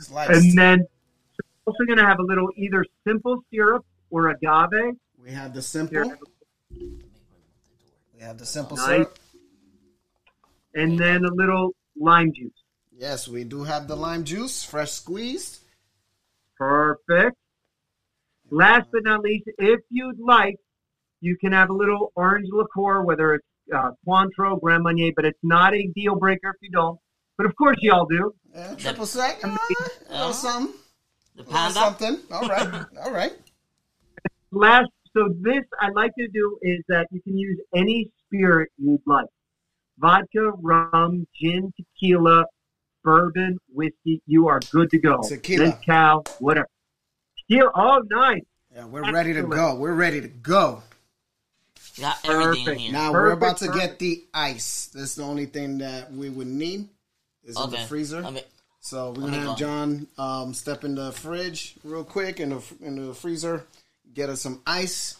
sliced. 0.00 0.30
And 0.30 0.58
then 0.58 0.78
we're 0.80 1.72
also 1.72 1.84
going 1.86 1.98
to 1.98 2.04
have 2.06 2.18
a 2.18 2.22
little 2.22 2.48
either 2.56 2.84
simple 3.06 3.42
syrup 3.52 3.84
or 4.10 4.28
agave. 4.30 4.94
We 5.22 5.30
have 5.30 5.54
the 5.54 5.62
simple. 5.62 6.12
We 6.70 8.20
have 8.20 8.38
the 8.38 8.46
simple 8.46 8.76
Nice. 8.76 8.86
syrup. 8.86 9.18
and 10.76 10.98
then 10.98 11.24
a 11.24 11.32
little 11.32 11.70
lime 11.96 12.32
juice. 12.34 12.52
Yes, 12.96 13.28
we 13.28 13.44
do 13.44 13.62
have 13.64 13.86
the 13.88 13.96
lime 13.96 14.24
juice, 14.24 14.64
fresh 14.64 14.90
squeezed. 14.92 15.60
Perfect. 16.58 17.36
Last 18.50 18.88
but 18.92 19.02
not 19.04 19.20
least, 19.20 19.44
if 19.58 19.80
you'd 19.90 20.18
like, 20.18 20.56
you 21.20 21.36
can 21.40 21.52
have 21.52 21.70
a 21.70 21.72
little 21.72 22.12
orange 22.14 22.48
liqueur, 22.52 23.02
whether 23.02 23.34
it's 23.34 23.46
uh, 23.74 23.90
Cointreau, 24.06 24.60
Grand 24.60 24.82
Marnier, 24.82 25.12
but 25.14 25.24
it's 25.24 25.38
not 25.42 25.74
a 25.74 25.86
deal 25.94 26.16
breaker 26.16 26.50
if 26.50 26.56
you 26.60 26.70
don't. 26.70 26.98
But 27.36 27.46
of 27.46 27.56
course, 27.56 27.76
y'all 27.80 28.06
do. 28.06 28.34
Yeah, 28.54 28.74
triple 28.76 29.06
sec. 29.06 29.40
Uh, 29.44 29.56
a 30.08 30.12
little 30.12 30.32
something. 30.32 30.74
The 31.36 31.44
panda. 31.44 31.74
something. 31.74 32.18
All 32.30 32.48
right. 32.48 32.84
All 33.04 33.12
right. 33.12 33.32
Last, 34.52 34.88
so 35.16 35.28
this 35.40 35.64
I 35.80 35.88
like 35.90 36.12
to 36.16 36.28
do 36.28 36.58
is 36.62 36.80
that 36.88 37.08
you 37.10 37.20
can 37.22 37.36
use 37.36 37.58
any 37.74 38.10
spirit 38.26 38.70
you'd 38.78 39.00
like: 39.06 39.26
vodka, 39.98 40.52
rum, 40.62 41.26
gin, 41.40 41.72
tequila, 41.76 42.46
bourbon, 43.02 43.58
whiskey. 43.72 44.22
You 44.26 44.46
are 44.46 44.60
good 44.70 44.90
to 44.90 44.98
go. 44.98 45.22
Tequila. 45.22 45.78
cow, 45.84 46.22
whatever. 46.38 46.68
Tequila. 47.38 47.70
Oh, 47.74 48.02
nice. 48.10 48.42
Yeah, 48.74 48.86
we're 48.86 49.12
ready 49.12 49.32
to 49.32 49.42
go. 49.42 49.74
We're 49.74 49.94
ready 49.94 50.20
to 50.20 50.28
go. 50.28 50.82
You 51.94 52.02
got 52.02 52.18
everything 52.24 52.56
in 52.58 52.64
Perfect. 52.64 52.80
here. 52.80 52.92
Now 52.92 53.12
we're 53.12 53.30
about 53.32 53.58
Perfect, 53.58 53.72
to 53.74 53.78
get 53.78 53.98
the 53.98 54.24
ice. 54.34 54.90
That's 54.94 55.14
the 55.14 55.22
only 55.22 55.46
thing 55.46 55.78
that 55.78 56.12
we 56.12 56.28
would 56.30 56.46
need. 56.46 56.88
Is 57.44 57.56
in 57.56 57.62
okay. 57.64 57.82
the 57.82 57.86
freezer. 57.88 58.22
Let 58.22 58.32
me- 58.32 58.42
So 58.80 59.10
we're 59.10 59.20
gonna 59.22 59.36
have 59.38 59.46
go. 59.48 59.54
John 59.56 60.06
um, 60.18 60.54
step 60.54 60.82
in 60.84 60.94
the 60.94 61.12
fridge 61.12 61.74
real 61.84 62.04
quick 62.04 62.40
in 62.40 62.50
the 62.50 62.62
in 62.80 63.06
the 63.08 63.14
freezer, 63.14 63.64
get 64.14 64.28
us 64.30 64.40
some 64.40 64.60
ice. 64.66 65.16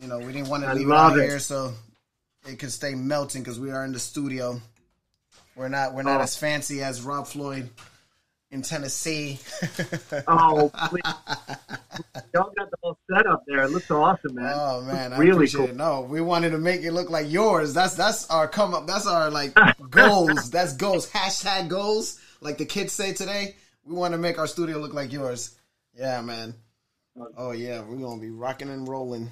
You 0.00 0.08
know, 0.08 0.18
we 0.18 0.32
didn't 0.32 0.48
want 0.48 0.62
to 0.62 0.68
I 0.70 0.72
leave 0.74 0.86
it 0.86 0.90
love 0.90 1.12
out 1.12 1.18
it. 1.18 1.28
here 1.28 1.38
so 1.40 1.74
it 2.48 2.58
could 2.58 2.72
stay 2.72 2.94
melting 2.94 3.42
because 3.42 3.60
we 3.60 3.70
are 3.70 3.84
in 3.84 3.92
the 3.92 3.98
studio. 3.98 4.60
We're 5.56 5.68
not 5.68 5.92
we're 5.94 6.02
not 6.04 6.20
Oh. 6.20 6.24
as 6.24 6.36
fancy 6.36 6.82
as 6.82 7.02
Rob 7.02 7.26
Floyd 7.26 7.68
in 8.50 8.62
Tennessee. 8.62 9.38
Oh, 10.26 10.70
please. 10.88 11.02
y'all 12.34 12.52
got 12.56 12.70
the 12.70 12.76
whole 12.82 12.98
setup 13.10 13.44
there. 13.46 13.62
It 13.62 13.70
looks 13.70 13.90
awesome, 13.90 14.34
man. 14.34 14.52
Oh 14.54 14.80
man, 14.82 15.12
I 15.12 15.18
really 15.18 15.48
cool. 15.48 15.66
it. 15.66 15.76
No, 15.76 16.02
we 16.02 16.20
wanted 16.20 16.50
to 16.50 16.58
make 16.58 16.82
it 16.82 16.92
look 16.92 17.10
like 17.10 17.30
yours. 17.30 17.74
That's 17.74 17.94
that's 17.94 18.28
our 18.30 18.48
come 18.48 18.74
up. 18.74 18.86
That's 18.86 19.06
our 19.06 19.30
like 19.30 19.56
goals. 19.90 20.50
That's 20.52 20.74
goals. 20.74 21.08
Hashtag 21.10 21.68
goals. 21.68 22.20
Like 22.40 22.58
the 22.58 22.66
kids 22.66 22.92
say 22.92 23.12
today. 23.12 23.56
We 23.84 23.94
want 23.94 24.12
to 24.12 24.18
make 24.18 24.38
our 24.38 24.46
studio 24.46 24.78
look 24.78 24.94
like 24.94 25.12
yours. 25.12 25.56
Yeah, 25.94 26.20
man. 26.20 26.54
Oh 27.36 27.52
yeah, 27.52 27.82
we're 27.82 27.96
gonna 27.96 28.20
be 28.20 28.30
rocking 28.30 28.68
and 28.70 28.88
rolling. 28.88 29.30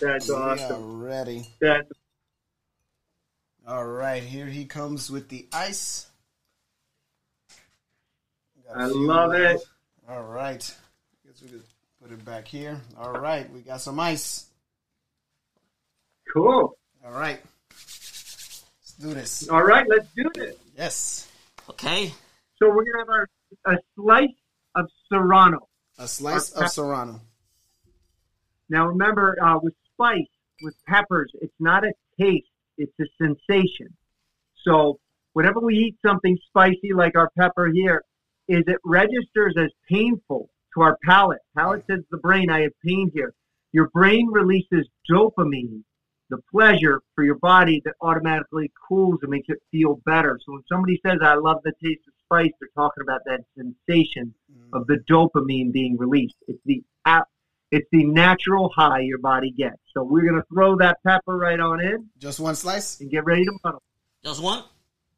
That's 0.00 0.28
We 0.28 0.34
awesome. 0.34 1.02
ready. 1.02 1.46
That's 1.60 1.88
All 3.66 3.86
right, 3.86 4.22
here 4.22 4.46
he 4.46 4.64
comes 4.64 5.10
with 5.10 5.28
the 5.28 5.48
ice. 5.52 6.09
Got 8.72 8.80
a 8.80 8.84
I 8.84 8.88
few 8.88 9.06
love 9.06 9.32
it. 9.34 9.42
left. 9.54 9.66
All 10.08 10.22
right, 10.22 10.76
guess 11.26 11.42
we 11.42 11.48
could 11.48 11.62
put 12.02 12.12
it 12.12 12.24
back 12.24 12.46
here. 12.46 12.80
All 12.98 13.12
right, 13.12 13.50
we 13.52 13.60
got 13.60 13.80
some 13.80 13.98
ice. 14.00 14.46
cool. 16.32 16.76
All 17.04 17.12
right, 17.12 17.40
let's 17.70 18.94
do 19.00 19.14
this. 19.14 19.48
All 19.48 19.62
right, 19.62 19.86
let's 19.88 20.06
do 20.16 20.30
this. 20.34 20.56
Yes. 20.76 21.28
Okay. 21.68 22.12
So 22.58 22.68
we're 22.68 22.84
gonna 22.84 22.98
have 22.98 23.08
our 23.08 23.28
a 23.66 23.78
slice 23.96 24.28
of 24.74 24.86
serrano. 25.08 25.68
A 25.98 26.06
slice 26.06 26.50
of 26.52 26.68
serrano. 26.70 27.20
Now 28.68 28.86
remember, 28.86 29.36
uh, 29.42 29.58
with 29.62 29.74
spice, 29.92 30.28
with 30.62 30.74
peppers, 30.86 31.32
it's 31.40 31.54
not 31.58 31.84
a 31.84 31.92
taste; 32.20 32.46
it's 32.78 32.92
a 33.00 33.04
sensation. 33.20 33.88
So 34.64 34.98
whenever 35.32 35.60
we 35.60 35.74
eat 35.74 35.96
something 36.04 36.38
spicy 36.48 36.92
like 36.94 37.16
our 37.16 37.30
pepper 37.38 37.66
here, 37.68 38.02
is 38.50 38.64
it 38.66 38.78
registers 38.84 39.54
as 39.56 39.70
painful 39.88 40.50
to 40.74 40.82
our 40.82 40.98
palate. 41.04 41.40
Palate 41.56 41.84
says 41.88 42.00
the 42.10 42.18
brain, 42.18 42.50
"I 42.50 42.62
have 42.62 42.72
pain 42.84 43.10
here." 43.14 43.32
Your 43.72 43.88
brain 43.90 44.28
releases 44.30 44.88
dopamine, 45.08 45.84
the 46.28 46.38
pleasure 46.50 47.00
for 47.14 47.22
your 47.22 47.36
body 47.36 47.80
that 47.84 47.94
automatically 48.00 48.72
cools 48.88 49.20
and 49.22 49.30
makes 49.30 49.48
it 49.48 49.62
feel 49.70 50.00
better. 50.04 50.38
So 50.44 50.52
when 50.52 50.62
somebody 50.68 51.00
says, 51.06 51.18
"I 51.22 51.34
love 51.34 51.60
the 51.62 51.72
taste 51.82 52.06
of 52.08 52.14
spice," 52.24 52.52
they're 52.60 52.68
talking 52.74 53.02
about 53.02 53.20
that 53.26 53.40
sensation 53.56 54.34
mm. 54.52 54.68
of 54.72 54.86
the 54.88 54.98
dopamine 55.08 55.72
being 55.72 55.96
released. 55.96 56.36
It's 56.48 56.62
the 56.64 56.82
ap- 57.04 57.28
it's 57.70 57.88
the 57.92 58.04
natural 58.04 58.68
high 58.70 59.00
your 59.00 59.18
body 59.18 59.52
gets. 59.52 59.78
So 59.94 60.02
we're 60.02 60.24
gonna 60.28 60.44
throw 60.52 60.76
that 60.78 60.98
pepper 61.04 61.36
right 61.36 61.60
on 61.60 61.80
in 61.80 62.10
Just 62.18 62.40
one 62.40 62.56
slice. 62.56 63.00
and 63.00 63.08
get 63.10 63.24
ready 63.24 63.44
to 63.44 63.52
muddle. 63.62 63.82
Just 64.24 64.42
one. 64.42 64.64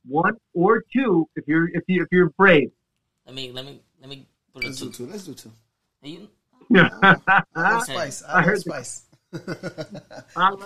One 0.04 0.36
or 0.52 0.82
two 0.92 1.28
if 1.36 1.46
you're 1.46 1.68
if 1.68 1.84
you 1.88 2.02
if 2.02 2.08
you're 2.10 2.30
brave. 2.30 2.70
Let 3.26 3.34
me 3.34 3.52
let 3.52 3.64
me 3.64 3.80
let 4.00 4.08
me 4.10 4.26
put 4.52 4.64
it 4.64 4.68
Let's 4.68 4.78
do 4.80 4.86
two. 4.90 5.06
two. 5.06 5.06
Let's 5.10 5.24
do 5.24 5.34
two. 5.34 5.52
You- 6.02 6.28
I 6.74 7.16
love 7.16 7.22
I 7.54 7.80
spice. 7.82 8.22
I 8.22 8.32
I 8.32 8.36
love 8.36 8.44
heard 8.44 8.60
spice. 8.60 9.02
love 9.32 9.40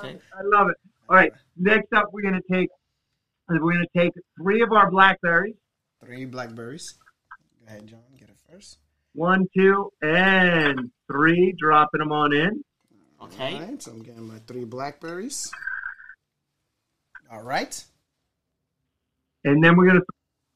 it. 0.04 0.20
I 0.34 0.42
love 0.44 0.68
it. 0.70 0.76
All 1.08 1.16
right. 1.16 1.32
Next 1.56 1.92
up, 1.92 2.06
we're 2.12 2.22
gonna 2.22 2.40
take 2.50 2.68
we're 3.48 3.72
gonna 3.72 3.84
take 3.96 4.12
three 4.40 4.62
of 4.62 4.72
our 4.72 4.90
blackberries. 4.90 5.54
Three 6.04 6.24
blackberries. 6.24 6.94
Go 7.60 7.66
ahead, 7.68 7.86
John. 7.86 8.00
Get 8.18 8.28
it 8.28 8.36
first. 8.50 8.78
One, 9.14 9.46
two, 9.56 9.90
and 10.02 10.90
three. 11.10 11.54
Dropping 11.58 12.00
them 12.00 12.12
on 12.12 12.32
in. 12.34 12.62
Okay. 13.22 13.54
All 13.54 13.60
right. 13.62 13.82
So 13.82 13.92
I'm 13.92 14.02
getting 14.02 14.26
my 14.26 14.38
three 14.46 14.64
blackberries. 14.64 15.50
All 17.32 17.42
right. 17.42 17.82
And 19.44 19.62
then 19.62 19.76
we're 19.76 19.86
gonna 19.86 20.00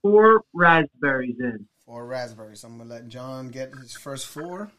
throw 0.02 0.10
four 0.12 0.42
raspberries 0.52 1.36
in. 1.40 1.66
Four 1.90 2.06
raspberries. 2.06 2.62
I'm 2.62 2.78
gonna 2.78 2.88
let 2.88 3.08
John 3.08 3.48
get 3.48 3.74
his 3.74 3.96
first 3.96 4.28
four. 4.28 4.70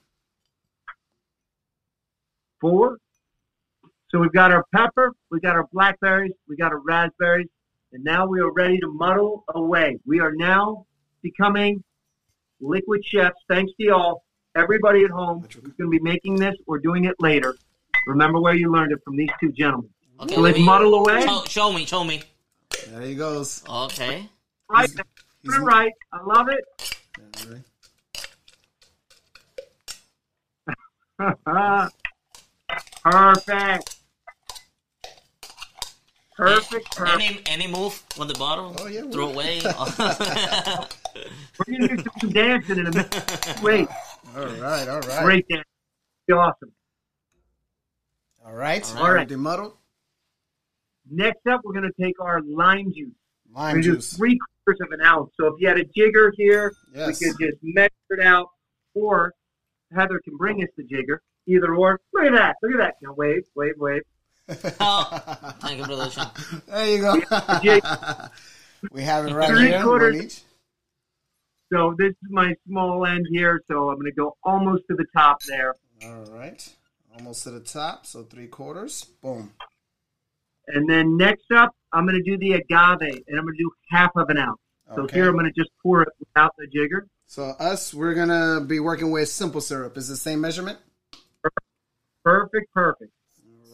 four. 2.61 2.99
So 4.09 4.19
we've 4.19 4.31
got 4.31 4.53
our 4.53 4.63
pepper, 4.73 5.11
we 5.29 5.41
got 5.41 5.57
our 5.57 5.67
blackberries, 5.73 6.31
we 6.47 6.55
got 6.55 6.71
our 6.71 6.79
raspberries, 6.79 7.49
and 7.91 8.01
now 8.01 8.25
we 8.27 8.39
are 8.39 8.49
ready 8.53 8.79
to 8.79 8.87
muddle 8.87 9.43
away. 9.49 9.99
We 10.05 10.21
are 10.21 10.31
now 10.33 10.85
becoming 11.21 11.83
liquid 12.61 13.03
chefs. 13.03 13.35
Thanks 13.49 13.73
to 13.77 13.83
y'all, 13.87 14.23
everybody 14.55 15.03
at 15.03 15.11
home 15.11 15.41
who's 15.41 15.55
going 15.55 15.75
to 15.75 15.89
be 15.89 15.99
making 15.99 16.35
this 16.35 16.55
or 16.65 16.79
doing 16.79 17.03
it 17.03 17.15
later. 17.19 17.57
Remember 18.07 18.39
where 18.39 18.55
you 18.55 18.71
learned 18.71 18.93
it 18.93 18.99
from 19.03 19.17
these 19.17 19.31
two 19.37 19.51
gentlemen. 19.51 19.89
Okay. 20.21 20.35
So 20.35 20.39
let 20.39 20.51
let's 20.51 20.59
me- 20.59 20.65
muddle 20.65 20.93
away. 20.93 21.25
Show, 21.25 21.43
show 21.45 21.73
me. 21.73 21.85
Show 21.85 22.05
me. 22.05 22.21
There 22.87 23.01
he 23.01 23.15
goes. 23.15 23.63
Okay. 23.67 24.29
Right, 24.69 24.89
he's- 24.89 25.57
right. 25.59 25.91
I 26.13 26.23
love 26.23 26.47
it. 26.47 26.63
Perfect. 27.31 27.67
Perfect. 33.03 33.97
Perfect. 36.35 36.99
Any 37.01 37.41
any 37.45 37.67
move 37.67 38.01
with 38.17 38.27
the 38.29 38.33
bottle? 38.35 38.75
Oh, 38.79 38.87
yeah, 38.87 39.01
Throw 39.11 39.27
we- 39.27 39.33
away. 39.33 39.61
We're 41.67 41.77
going 41.77 41.89
to 41.89 41.97
do 41.97 42.03
some 42.19 42.29
dancing 42.31 42.79
in 42.79 42.87
a 42.87 42.91
minute. 42.91 43.59
Wait. 43.61 43.87
All 44.35 44.45
right. 44.45 44.87
All 44.87 44.99
right. 45.01 45.23
Great 45.23 45.47
dance. 45.49 45.65
Be 46.27 46.33
awesome. 46.33 46.71
All 48.45 48.53
right. 48.53 48.95
All 48.97 49.11
right. 49.13 49.27
The 49.27 49.37
muddle. 49.37 49.77
Next 51.09 51.45
up, 51.47 51.61
we're 51.63 51.73
going 51.73 51.91
to 51.91 52.01
take 52.03 52.19
our 52.21 52.41
lime 52.41 52.93
juice. 52.93 53.09
We're 53.53 53.61
Lime 53.61 53.73
going 53.73 53.83
to 53.83 53.89
do 53.89 53.95
juice. 53.97 54.13
three 54.15 54.39
quarters 54.71 54.79
of 54.81 54.99
an 54.99 55.05
ounce. 55.05 55.31
So 55.39 55.47
if 55.47 55.53
you 55.59 55.67
had 55.67 55.77
a 55.77 55.85
jigger 55.85 56.31
here, 56.37 56.73
Yes. 56.93 57.19
we 57.21 57.27
could 57.27 57.37
just 57.39 57.57
measure 57.63 57.89
it 58.11 58.25
out. 58.25 58.47
Or 58.93 59.33
Heather 59.95 60.19
can 60.23 60.37
bring 60.37 60.61
us 60.63 60.69
the 60.77 60.83
jigger. 60.83 61.21
Either 61.47 61.75
or. 61.75 61.99
Look 62.13 62.25
at 62.25 62.33
that. 62.33 62.55
Look 62.61 62.73
at 62.73 62.77
that. 62.79 62.95
Now 63.01 63.13
wave, 63.13 63.43
wave, 63.55 63.73
wave. 63.77 64.01
oh, 64.79 65.55
thank 65.61 65.79
you, 65.79 65.85
brother. 65.85 66.09
Sean. 66.09 66.27
There 66.67 66.89
you 66.89 67.01
go. 67.01 67.13
we 68.91 69.01
have 69.03 69.25
it 69.27 69.33
right 69.33 69.49
Three 69.49 69.67
here. 69.69 69.83
quarters. 69.83 70.15
One 70.15 70.25
each. 70.25 70.41
So 71.73 71.95
this 71.97 72.09
is 72.09 72.29
my 72.29 72.53
small 72.67 73.05
end 73.05 73.25
here. 73.31 73.61
So 73.69 73.89
I'm 73.89 73.95
going 73.95 74.05
to 74.07 74.11
go 74.11 74.35
almost 74.43 74.83
to 74.89 74.95
the 74.95 75.05
top 75.15 75.41
there. 75.43 75.75
All 76.03 76.25
right. 76.31 76.67
Almost 77.17 77.43
to 77.43 77.51
the 77.51 77.59
top. 77.61 78.05
So 78.05 78.23
three 78.23 78.47
quarters. 78.47 79.05
Boom. 79.21 79.51
And 80.67 80.89
then 80.89 81.17
next 81.17 81.51
up, 81.55 81.75
I'm 81.93 82.05
going 82.05 82.21
to 82.21 82.23
do 82.23 82.37
the 82.37 82.53
agave, 82.53 82.99
and 83.27 83.37
I'm 83.39 83.43
going 83.45 83.55
to 83.57 83.63
do 83.63 83.71
half 83.89 84.11
of 84.15 84.29
an 84.29 84.37
ounce. 84.37 84.59
So 84.95 85.03
Okay. 85.03 85.17
here 85.17 85.27
I'm 85.29 85.33
going 85.35 85.45
to 85.45 85.51
just 85.59 85.71
pour 85.81 86.01
it 86.03 86.09
without 86.19 86.53
the 86.57 86.67
jigger. 86.67 87.07
So 87.25 87.43
us, 87.45 87.93
we're 87.93 88.13
gonna 88.13 88.59
be 88.59 88.81
working 88.81 89.09
with 89.09 89.29
simple 89.29 89.61
syrup. 89.61 89.95
Is 89.95 90.09
the 90.09 90.17
same 90.17 90.41
measurement? 90.41 90.77
Perfect, 92.25 92.73
perfect. 92.73 93.11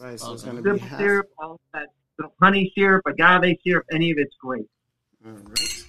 All 0.00 0.06
right. 0.06 0.18
So 0.20 0.32
it's 0.32 0.44
gonna 0.44 0.62
be 0.62 0.70
Simple 0.70 0.86
half. 0.88 1.00
syrup, 1.00 1.26
all 1.38 1.60
that 1.74 1.88
little 2.18 2.32
honey 2.40 2.72
syrup, 2.76 3.02
agave 3.06 3.56
syrup, 3.64 3.84
any 3.92 4.12
of 4.12 4.18
it's 4.18 4.36
great. 4.40 4.66
All 5.26 5.32
right. 5.32 5.84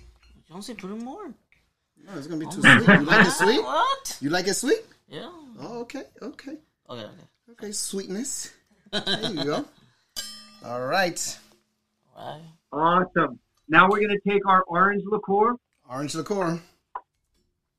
Don't 0.49 0.63
say 0.63 0.73
put 0.73 0.89
in 0.89 0.97
more. 1.05 1.27
No, 1.27 2.17
it's 2.17 2.25
gonna 2.25 2.39
be 2.39 2.47
oh 2.47 2.49
too 2.49 2.63
sweet. 2.63 2.87
You 2.99 3.05
like 3.05 3.25
it 3.27 3.31
sweet? 3.31 3.61
What? 3.61 4.17
You 4.19 4.29
like 4.31 4.47
it 4.47 4.53
sweet? 4.55 4.79
Yeah. 5.07 5.29
Oh, 5.59 5.81
okay, 5.81 6.03
okay, 6.23 6.57
Okay, 6.89 7.03
okay. 7.03 7.11
okay. 7.51 7.71
Sweetness. 7.71 8.51
There 8.91 9.31
you 9.31 9.43
go. 9.43 9.65
All 10.65 10.81
right. 10.85 11.37
Right. 12.17 12.41
Awesome. 12.71 13.39
Now 13.69 13.89
we're 13.89 14.01
gonna 14.01 14.19
take 14.27 14.45
our 14.45 14.63
orange 14.63 15.03
liqueur, 15.05 15.55
Orange 15.89 16.15
liqueur. 16.15 16.59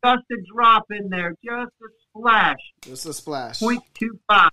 just 0.04 0.22
a 0.30 0.36
drop 0.54 0.84
in 0.90 1.08
there, 1.10 1.34
just 1.44 1.72
a 1.82 1.86
splash, 2.08 2.56
Just 2.82 3.06
a 3.06 3.12
splash. 3.12 3.60
0.25. 3.60 4.48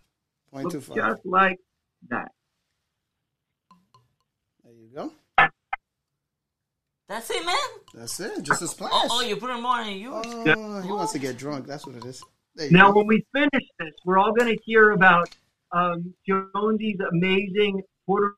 Point 0.52 0.64
Look 0.66 0.74
two 0.74 0.82
five. 0.82 0.96
just 0.96 1.26
like 1.26 1.58
that. 2.10 2.32
There 4.64 4.74
you 4.74 4.90
go. 4.94 5.12
That's 7.10 7.30
it, 7.30 7.46
man. 7.46 7.56
That's 7.94 8.20
it. 8.20 8.44
Just 8.44 8.62
a 8.62 8.68
splash. 8.68 8.92
Oh, 8.94 9.08
oh, 9.12 9.22
you 9.22 9.38
put 9.38 9.58
more 9.62 9.82
in 9.82 9.98
you. 9.98 10.12
Oh, 10.14 10.82
he 10.82 10.92
wants 10.92 11.14
to 11.14 11.20
get 11.20 11.38
drunk. 11.38 11.66
That's 11.66 11.86
what 11.88 11.96
it 11.96 12.04
is. 12.04 12.22
Now, 12.70 12.92
go. 12.92 12.98
when 12.98 13.08
we 13.08 13.26
finish 13.34 13.66
this, 13.80 13.94
we're 14.04 14.18
all 14.18 14.34
going 14.34 14.54
to 14.54 14.62
hear 14.66 14.92
about 14.92 15.30
um, 15.72 16.14
Jonesy's 16.28 16.98
amazing 17.12 17.82
Puerto 18.08 18.36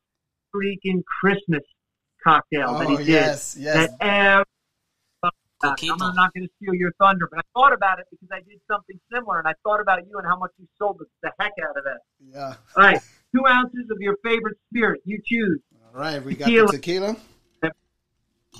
Rican 0.53 1.03
Christmas 1.21 1.61
cocktail 2.23 2.77
that 2.77 2.89
he 2.89 2.93
Oh, 2.95 2.97
did. 2.97 3.07
yes, 3.07 3.55
yes. 3.57 3.89
That 4.01 4.45
Coquito. 5.61 5.91
I'm 6.01 6.15
not 6.15 6.33
going 6.33 6.47
to 6.47 6.53
steal 6.55 6.73
your 6.73 6.93
thunder, 6.93 7.27
but 7.29 7.39
I 7.39 7.41
thought 7.53 7.73
about 7.73 7.99
it 7.99 8.05
because 8.09 8.29
I 8.31 8.39
did 8.49 8.61
something 8.71 8.97
similar, 9.11 9.39
and 9.39 9.47
I 9.47 9.53
thought 9.63 9.81
about 9.81 10.07
you 10.07 10.17
and 10.17 10.25
how 10.25 10.37
much 10.37 10.51
you 10.57 10.65
sold 10.77 10.99
the, 10.99 11.05
the 11.21 11.31
heck 11.37 11.51
out 11.67 11.75
of 11.77 11.83
that. 11.83 11.99
Yeah. 12.33 12.53
All 12.77 12.83
right, 12.83 13.01
two 13.35 13.45
ounces 13.45 13.89
of 13.91 13.97
your 13.99 14.15
favorite 14.23 14.57
spirit. 14.71 15.01
You 15.03 15.21
choose. 15.25 15.59
All 15.93 15.99
right. 15.99 16.23
We 16.23 16.35
got 16.35 16.45
Tequila. 16.45 16.67
the 16.67 16.77
tequila. 16.77 17.17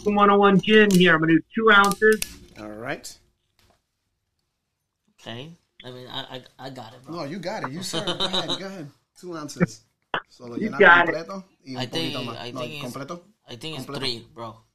101 0.03 0.60
gin 0.62 0.91
here. 0.91 1.14
I'm 1.14 1.20
going 1.22 1.30
to 1.30 1.36
do 1.38 1.43
two 1.55 1.72
ounces. 1.72 2.20
All 2.60 2.68
right. 2.68 3.18
Okay. 5.22 5.51
I 5.86 5.91
mean, 5.91 6.07
I, 6.07 6.20
I, 6.60 6.66
I 6.68 6.70
got 6.70 6.93
it, 6.93 7.03
bro. 7.03 7.16
No, 7.18 7.24
you 7.24 7.39
got 7.39 7.64
it. 7.64 7.72
You 7.72 7.82
sir. 7.84 8.03
Go 8.05 8.12
ahead. 8.26 8.60
Go 8.60 8.66
ahead. 8.66 8.89
Two 9.20 9.38
ounces. 9.38 9.82
Solo 10.28 10.55
You 10.57 10.70
llenar 10.70 10.80
got 10.80 11.09
it. 11.09 11.28
y 11.65 11.76
un 11.76 11.82
I 11.82 11.86
think- 11.88 12.15
más. 12.26 12.38
I 12.47 12.51
no, 12.51 12.59
think 12.59 12.74
it's- 12.74 12.84
completo. 12.93 13.22
I 13.47 13.55
think 13.57 13.78
it's 13.78 13.86
Completo. 13.86 13.99
three, 13.99 14.28
bro. 14.34 14.65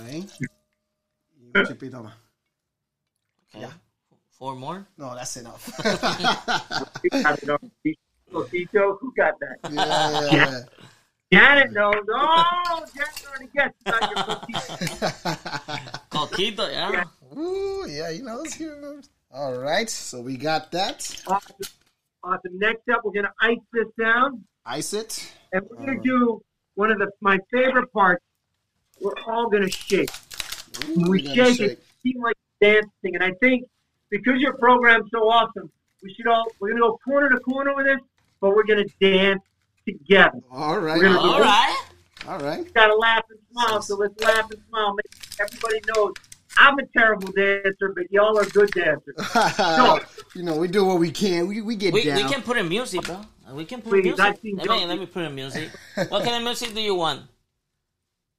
Ahí. 0.00 0.28
Y 1.38 1.50
un 1.54 1.64
chipito 1.66 2.02
más. 2.02 2.14
Okay. 3.48 3.60
Yeah. 3.60 3.72
Four 4.38 4.56
more. 4.56 4.86
No, 4.96 5.14
that's 5.14 5.36
enough. 5.36 5.62
You 7.02 7.10
got 7.22 7.38
who 9.00 9.12
got 9.16 9.34
that? 9.40 9.58
yeah, 9.70 10.20
yeah, 10.32 10.60
Janet 11.32 11.72
knows. 11.72 11.94
Oh, 12.12 12.84
Janet 12.94 13.24
already 13.28 13.48
gets 13.54 13.74
about 13.86 14.10
your 14.10 14.18
coquito. 14.24 15.08
yeah. 15.68 15.78
Coquito, 16.10 16.72
yeah. 16.72 17.04
Ooh, 17.38 17.86
yeah, 17.88 18.10
he 18.10 18.22
knows. 18.22 18.54
He 18.54 18.64
knows. 18.66 19.08
All 19.32 19.54
right, 19.58 19.88
so 19.88 20.20
we 20.20 20.36
got 20.36 20.70
that. 20.72 21.06
Ah, 21.28 21.40
Uh, 22.24 22.28
awesome. 22.28 22.40
Awesome. 22.44 22.58
Next 22.58 22.88
up, 22.88 23.04
we're 23.04 23.12
going 23.12 23.26
to 23.26 23.32
ice 23.40 23.58
this 23.72 23.86
down, 23.98 24.44
Ice 24.66 24.92
it. 24.92 25.32
and 25.52 25.62
we're 25.68 25.76
going 25.76 25.86
to 25.86 25.92
uh-huh. 25.94 26.02
do 26.02 26.42
one 26.74 26.90
of 26.90 26.98
the 26.98 27.10
my 27.20 27.38
favorite 27.52 27.92
parts. 27.92 28.24
We're 29.00 29.12
all 29.26 29.48
going 29.48 29.62
to 29.64 29.70
shake. 29.70 30.10
Ooh, 30.88 30.94
When 30.94 31.10
we 31.10 31.22
we're 31.22 31.34
gonna 31.34 31.54
shake, 31.54 31.70
it, 31.72 31.84
seem 32.02 32.22
like 32.22 32.36
dancing. 32.60 33.14
And 33.14 33.22
I 33.22 33.32
think 33.40 33.64
because 34.10 34.40
your 34.40 34.54
program's 34.54 35.10
so 35.12 35.28
awesome, 35.28 35.70
we 36.02 36.12
should 36.14 36.26
all 36.26 36.46
we're 36.60 36.70
going 36.70 36.82
to 36.82 36.88
go 36.88 36.98
corner 37.04 37.30
to 37.30 37.40
corner 37.40 37.74
with 37.74 37.86
this, 37.86 38.00
but 38.40 38.50
we're 38.50 38.64
going 38.64 38.86
to 38.86 38.94
dance 39.00 39.42
together. 39.86 40.40
All 40.50 40.78
right. 40.78 40.98
We're 40.98 41.04
gonna 41.04 41.18
all 41.18 41.40
right. 41.40 41.86
All 42.26 42.38
right. 42.38 42.72
Got 42.72 42.86
to 42.86 42.96
laugh 42.96 43.24
and 43.28 43.38
smile, 43.52 43.82
so 43.82 43.96
let's 43.96 44.18
laugh 44.22 44.50
and 44.50 44.60
smile. 44.68 44.94
Make 44.94 45.40
everybody 45.40 45.80
knows 45.94 46.14
I'm 46.56 46.78
a 46.78 46.86
terrible 46.96 47.32
dancer, 47.32 47.92
but 47.94 48.10
y'all 48.10 48.38
are 48.38 48.44
good 48.46 48.70
dancers. 48.70 50.06
you 50.34 50.42
know, 50.42 50.56
we 50.56 50.68
do 50.68 50.84
what 50.84 50.98
we 50.98 51.10
can. 51.10 51.48
We 51.48 51.60
we 51.60 51.76
get 51.76 51.92
We, 51.92 52.04
down. 52.04 52.16
we 52.16 52.24
can 52.24 52.42
put 52.42 52.56
in 52.56 52.68
music, 52.68 53.02
bro. 53.02 53.20
We 53.52 53.64
can 53.64 53.82
put 53.82 53.90
Please, 53.90 54.06
in 54.06 54.16
music. 54.16 54.38
think 54.40 54.58
Let 54.58 54.70
me, 54.70 54.86
let 54.86 54.98
me 54.98 55.06
put 55.06 55.24
in 55.24 55.34
music. 55.34 55.70
What 56.08 56.24
kind 56.24 56.36
of 56.36 56.42
music 56.42 56.74
do 56.74 56.80
you 56.80 56.94
want? 56.94 57.22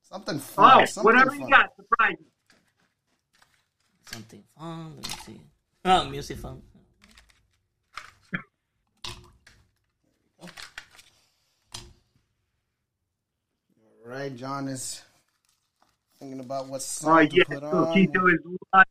Something 0.02 0.40
fun. 0.40 0.82
Oh, 0.82 0.86
something 0.86 1.04
whatever 1.04 1.32
fun. 1.32 1.42
you 1.42 1.50
got, 1.50 1.70
surprise 1.76 2.16
me. 2.20 2.26
Something 4.12 4.44
fun. 4.58 4.96
Let 4.96 5.08
me 5.08 5.14
see. 5.26 5.42
Oh, 5.84 6.10
music 6.10 6.38
fun. 6.38 6.62
All 10.42 10.50
right, 14.12 14.36
John 14.36 14.68
is 14.68 15.02
thinking 16.26 16.46
about 16.46 16.68
what 16.68 16.78
Oh 16.78 16.82
song 16.82 17.28
to 17.30 17.38
yeah, 17.38 17.44
put 17.46 17.64
on. 17.64 17.88
Coquito 17.88 18.34
is. 18.34 18.40
li- 18.46 18.84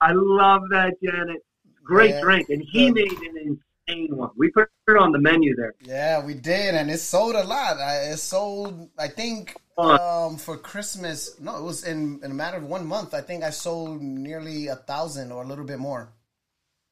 I 0.00 0.12
love 0.12 0.62
that, 0.70 0.94
Janet. 1.02 1.42
Great 1.84 2.10
Yeah. 2.10 2.20
drink, 2.20 2.46
and 2.48 2.62
he 2.72 2.86
Yeah. 2.86 2.92
made 2.92 3.12
an 3.12 3.58
insane 3.88 4.16
one. 4.16 4.30
We 4.36 4.50
put 4.50 4.68
it 4.88 4.96
on 4.96 5.12
the 5.12 5.18
menu 5.18 5.54
there. 5.56 5.74
Yeah, 5.80 6.24
we 6.24 6.34
did, 6.34 6.74
and 6.74 6.90
it 6.90 6.98
sold 6.98 7.34
a 7.34 7.44
lot. 7.44 7.78
I- 7.78 8.10
It 8.12 8.18
sold, 8.18 8.90
I 8.98 9.08
think, 9.08 9.56
um, 9.78 10.36
for 10.36 10.56
Christmas. 10.56 11.38
No, 11.40 11.56
it 11.58 11.62
was 11.62 11.84
in 11.84 12.20
in 12.24 12.30
a 12.30 12.34
matter 12.34 12.56
of 12.58 12.64
one 12.64 12.86
month. 12.86 13.14
I 13.14 13.20
think 13.20 13.44
I 13.44 13.50
sold 13.50 14.00
nearly 14.02 14.66
a 14.68 14.76
thousand 14.76 15.32
or 15.32 15.42
a 15.42 15.46
little 15.46 15.64
bit 15.64 15.78
more 15.78 16.12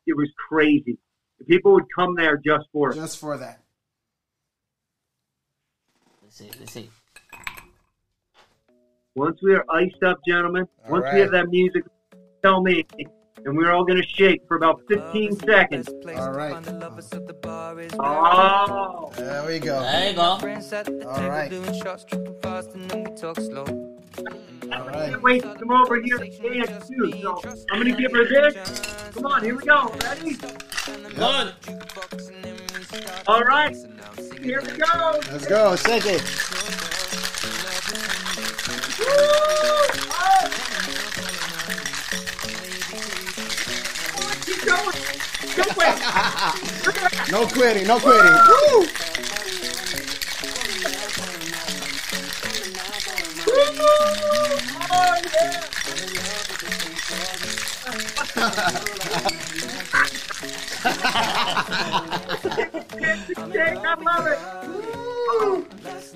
It 0.06 0.16
was 0.16 0.30
crazy. 0.48 0.98
People 1.48 1.72
would 1.74 1.86
come 1.94 2.14
there 2.14 2.36
just 2.36 2.66
for 2.72 2.90
it. 2.92 2.94
just 2.94 3.18
for 3.18 3.36
that. 3.38 3.60
Let's 6.22 6.36
see. 6.36 6.50
Let's 6.58 6.72
see. 6.72 6.90
Once 9.16 9.38
we 9.42 9.54
are 9.54 9.64
iced 9.70 10.02
up, 10.02 10.18
gentlemen, 10.26 10.66
All 10.86 10.92
once 10.92 11.04
right. 11.04 11.14
we 11.14 11.20
have 11.20 11.30
that 11.30 11.48
music, 11.48 11.84
tell 12.42 12.60
me, 12.62 12.84
and 13.44 13.56
we're 13.56 13.70
all 13.70 13.84
going 13.84 14.00
to 14.02 14.08
shake 14.08 14.40
for 14.48 14.56
about 14.56 14.80
15 14.88 15.36
seconds. 15.38 15.88
All 16.16 16.32
right. 16.32 16.56
Oh, 18.00 19.12
There 19.16 19.46
we 19.46 19.60
go. 19.60 19.80
There 19.82 20.10
you 20.10 20.16
go. 20.16 20.22
All 20.22 20.40
All 21.08 21.28
right. 21.28 21.48
Doing 21.48 21.74
shots, 21.80 22.04
tripping 22.04 22.34
fast, 22.42 22.70
and 22.74 22.90
then 22.90 23.04
we 23.04 23.16
talk 23.16 23.36
slow. 23.36 23.64
All 23.64 24.72
I 24.72 24.86
right. 24.86 25.10
can't 25.10 25.22
wait 25.22 25.42
to 25.42 25.54
come 25.54 25.70
over 25.70 26.00
here 26.00 26.16
and 26.16 26.42
dance 26.66 26.88
too. 26.88 27.12
So 27.22 27.40
I'm 27.70 27.80
going 27.80 27.94
to 27.94 28.00
give 28.02 28.10
her 28.10 28.24
this. 28.24 28.80
Come 29.14 29.26
on, 29.26 29.44
here 29.44 29.54
we 29.56 29.62
go. 29.64 29.94
Ready? 30.02 30.34
Good. 31.14 31.52
All 33.28 33.42
right. 33.42 33.76
Here 34.42 34.60
we 34.60 34.76
go. 34.76 35.20
Let's 35.30 35.46
go. 35.46 35.76
Shake 35.76 36.06
it. 36.06 36.22
Woo! 38.98 39.04
Keep 44.46 44.60
going. 44.64 44.94
No 47.30 47.46
quitting. 47.46 47.86
No 47.86 47.98
quitting. 47.98 48.32
Woo! 48.32 48.86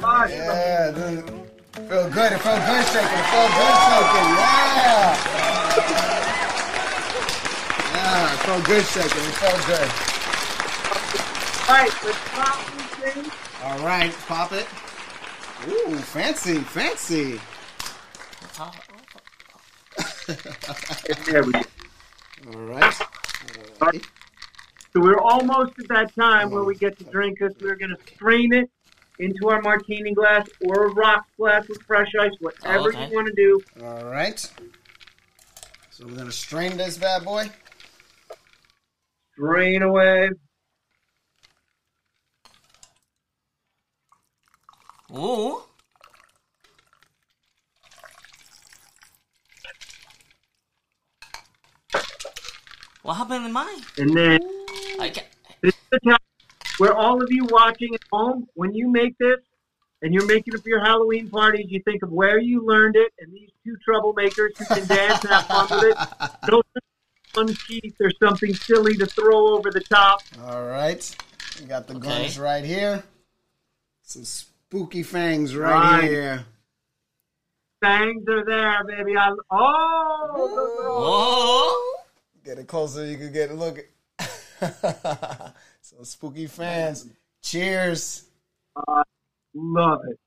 Oh, 0.00 0.24
yeah. 0.30 1.37
Feel 1.88 2.10
good. 2.10 2.32
It 2.32 2.38
felt 2.40 2.60
good 2.66 2.84
shaking. 2.84 3.18
It 3.18 3.24
felt 3.32 3.50
good 3.56 3.76
shaking. 3.88 4.28
Yeah. 4.36 5.16
Yeah. 7.94 8.34
It 8.34 8.40
felt 8.44 8.64
good 8.66 8.84
shaking. 8.84 9.24
It 9.24 9.36
felt 9.40 9.62
good. 9.66 9.88
All 11.66 11.74
right, 11.74 11.92
let's 12.04 12.18
pop 12.28 12.58
this 12.76 13.14
thing. 13.14 13.32
All 13.64 13.78
right. 13.78 14.12
Pop 14.26 14.52
it. 14.52 14.66
Ooh, 15.66 15.96
fancy, 15.96 16.58
fancy. 16.58 17.40
There 21.24 21.42
we 21.42 21.52
go. 21.52 21.62
All 22.52 22.60
right. 22.66 23.00
All 23.80 23.88
right. 23.88 24.06
So 24.92 25.00
we're 25.00 25.20
almost 25.20 25.78
at 25.78 25.88
that 25.88 26.14
time 26.14 26.50
where 26.50 26.64
we 26.64 26.74
get 26.74 26.98
to 26.98 27.04
drink 27.04 27.38
this. 27.38 27.54
We're 27.62 27.76
going 27.76 27.96
to 27.96 28.14
strain 28.14 28.52
it 28.52 28.70
into 29.18 29.48
our 29.48 29.60
martini 29.62 30.14
glass 30.14 30.48
or 30.64 30.86
a 30.86 30.92
rocks 30.92 31.28
glass 31.36 31.68
with 31.68 31.82
fresh 31.82 32.10
ice, 32.20 32.30
whatever 32.40 32.88
okay. 32.90 33.08
you 33.08 33.14
want 33.14 33.26
to 33.26 33.34
do. 33.34 33.60
All 33.84 34.04
right. 34.04 34.38
So 35.90 36.06
we're 36.06 36.14
gonna 36.14 36.30
strain 36.30 36.76
this 36.76 36.96
bad 36.96 37.24
boy. 37.24 37.50
Drain 39.36 39.82
away. 39.82 40.30
Ooh. 45.16 45.62
What 53.02 53.14
happened 53.14 53.46
in 53.46 53.52
mine? 53.52 53.80
And 53.96 54.14
then 54.14 54.40
I 55.00 55.08
can 55.08 55.24
this 55.62 55.74
is 55.74 55.80
the 55.90 55.98
time 56.00 56.18
where 56.78 56.94
all 56.96 57.22
of 57.22 57.28
you 57.30 57.44
watching 57.50 57.94
at 57.94 58.00
home, 58.12 58.46
when 58.54 58.74
you 58.74 58.88
make 58.88 59.16
this 59.18 59.38
and 60.02 60.14
you're 60.14 60.26
making 60.26 60.54
it 60.54 60.62
for 60.62 60.68
your 60.68 60.84
Halloween 60.84 61.28
parties, 61.28 61.66
you 61.68 61.80
think 61.84 62.02
of 62.02 62.10
where 62.10 62.38
you 62.38 62.64
learned 62.64 62.96
it 62.96 63.12
and 63.18 63.32
these 63.32 63.50
two 63.64 63.76
troublemakers 63.86 64.50
who 64.58 64.64
can 64.66 64.86
dance 64.86 65.22
and 65.24 65.32
have 65.32 65.46
fun 65.46 65.68
with 65.70 65.82
it. 65.84 65.96
Don't, 66.46 66.64
gun 67.34 67.52
sheath 67.54 67.94
or 68.00 68.10
something 68.22 68.54
silly 68.54 68.94
to 68.94 69.06
throw 69.06 69.48
over 69.54 69.70
the 69.70 69.80
top. 69.80 70.22
All 70.46 70.64
right. 70.66 71.16
We 71.60 71.66
got 71.66 71.86
the 71.86 71.94
Okay. 71.96 72.08
guns 72.08 72.38
right 72.38 72.64
here. 72.64 73.02
Some 74.02 74.24
spooky 74.24 75.02
fangs 75.02 75.54
right, 75.56 75.74
Right. 75.74 76.08
here. 76.10 76.44
Fangs 77.82 78.24
are 78.28 78.44
there, 78.44 78.82
baby. 78.84 79.16
I, 79.16 79.30
oh, 79.50 80.64
Oh, 80.80 81.94
Get 82.44 82.58
it 82.58 82.66
closer, 82.66 83.04
you 83.04 83.18
can 83.18 83.32
get 83.32 83.50
a 83.50 83.54
look. 83.54 83.78
Some 85.88 86.04
spooky 86.04 86.46
fans. 86.46 87.06
Cheers. 87.42 88.24
I 88.76 89.02
love 89.54 90.00
it. 90.10 90.18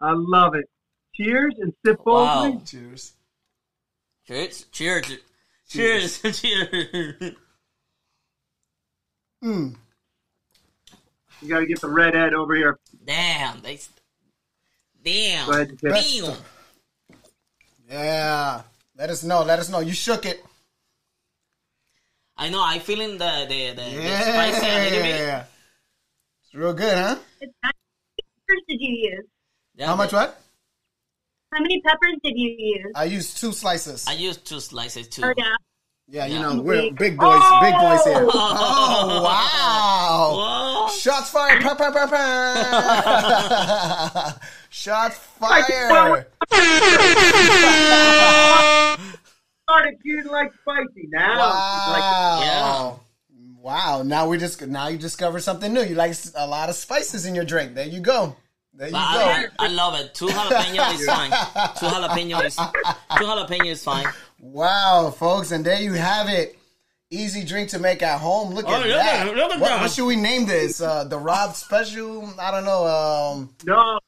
I 0.00 0.12
love 0.16 0.54
it. 0.56 0.68
Cheers 1.14 1.54
and 1.60 1.72
sip 1.84 2.04
Wow. 2.04 2.46
over. 2.46 2.64
Cheers. 2.66 3.12
cheers, 4.26 4.64
cheers, 4.72 5.06
cheers, 5.68 6.20
cheers. 6.40 7.34
Mm. 9.44 9.76
You 11.40 11.48
got 11.48 11.60
to 11.60 11.66
get 11.66 11.80
the 11.80 11.88
red 11.88 12.14
head 12.14 12.34
over 12.34 12.56
here. 12.56 12.76
Damn, 13.04 13.60
they. 13.62 13.78
Damn. 15.04 15.46
Go 15.46 15.52
ahead 15.52 15.68
and 15.68 15.80
sip. 15.80 15.92
Damn. 15.92 16.36
Yeah. 17.88 18.62
Let 18.98 19.10
us 19.10 19.22
know. 19.22 19.44
Let 19.44 19.60
us 19.60 19.68
know. 19.68 19.78
You 19.78 19.92
shook 19.92 20.26
it. 20.26 20.44
I 22.38 22.48
know. 22.50 22.62
I 22.62 22.78
feeling 22.78 23.16
the 23.18 23.46
the 23.48 23.70
the, 23.70 23.82
the 23.82 23.90
Yeah. 24.02 24.20
spicy 24.20 24.66
a 24.66 24.78
little 24.84 25.02
bit. 25.02 25.44
It's 26.44 26.54
real 26.54 26.74
good, 26.74 26.94
huh? 26.96 27.16
How 27.62 27.70
peppers 28.20 28.62
did 28.68 28.80
you 28.80 28.92
use? 29.10 29.24
Yeah, 29.74 29.86
How 29.86 29.96
much 29.96 30.12
what? 30.12 30.38
How 31.52 31.60
many 31.62 31.80
peppers 31.80 32.16
did 32.22 32.34
you 32.36 32.54
use? 32.58 32.92
I 32.94 33.04
used 33.04 33.38
two 33.40 33.52
slices. 33.52 34.06
I 34.06 34.12
used 34.14 34.44
two 34.44 34.60
slices 34.60 35.08
too. 35.08 35.22
Oh 35.24 35.32
yeah. 35.36 35.54
Yeah, 36.08 36.26
you 36.26 36.34
Yeah. 36.34 36.42
know, 36.54 36.62
we're 36.62 36.92
big 36.92 37.18
boys, 37.18 37.42
big 37.60 37.74
boys 37.80 38.04
here. 38.04 38.26
Oh, 38.28 38.30
oh 38.30 39.22
wow. 39.24 40.36
Whoa. 40.86 40.94
Shots 40.94 41.30
fired. 41.30 41.60
Pa, 41.62 41.74
pa, 41.74 41.90
pa, 41.90 42.06
pa. 42.06 42.22
Shots 44.70 45.16
fired. 45.40 46.26
Started 49.68 49.94
getting 50.04 50.30
like 50.30 50.52
spicy 50.62 51.08
now. 51.08 51.32
It's 51.32 51.88
like, 51.90 52.00
Wow. 52.00 53.00
Wow. 53.60 54.02
Now 54.04 54.28
we 54.28 54.38
just 54.38 54.64
now 54.64 54.86
you 54.86 54.96
discover 54.96 55.40
something 55.40 55.72
new. 55.72 55.82
You 55.82 55.96
like 55.96 56.14
a 56.36 56.46
lot 56.46 56.68
of 56.68 56.76
spices 56.76 57.26
in 57.26 57.34
your 57.34 57.44
drink. 57.44 57.74
There 57.74 57.84
you 57.86 57.98
go. 57.98 58.36
There 58.74 58.86
you 58.86 58.92
But 58.92 59.12
go. 59.12 59.18
I, 59.24 59.46
I 59.58 59.66
love 59.68 59.98
it. 59.98 60.14
Two 60.14 60.26
jalapeno 60.26 60.94
is 60.94 61.04
fine. 61.06 61.30
Two 61.30 61.86
jalapeno 61.86 62.44
is 62.44 62.54
two 62.54 63.24
jalapeno 63.24 63.66
is 63.66 63.82
fine. 63.82 64.06
Wow, 64.38 65.10
folks, 65.16 65.50
and 65.50 65.64
there 65.64 65.80
you 65.80 65.94
have 65.94 66.28
it. 66.28 66.56
Easy 67.10 67.44
drink 67.44 67.70
to 67.70 67.78
make 67.80 68.02
at 68.02 68.20
home. 68.20 68.52
Look 68.54 68.66
Oh, 68.68 68.74
at 68.74 68.86
look 68.86 68.88
that. 68.96 69.26
at- 69.28 69.34
look 69.36 69.52
at 69.52 69.60
what, 69.60 69.68
that. 69.68 69.80
what 69.80 69.90
should 69.90 70.06
we 70.06 70.14
name 70.16 70.44
this? 70.46 70.80
Uh, 70.80 71.04
the 71.04 71.18
Rob 71.18 71.54
Special? 71.56 72.32
I 72.38 72.50
don't 72.52 72.64
know. 72.64 72.86
Um, 72.86 73.54
no, 73.64 73.98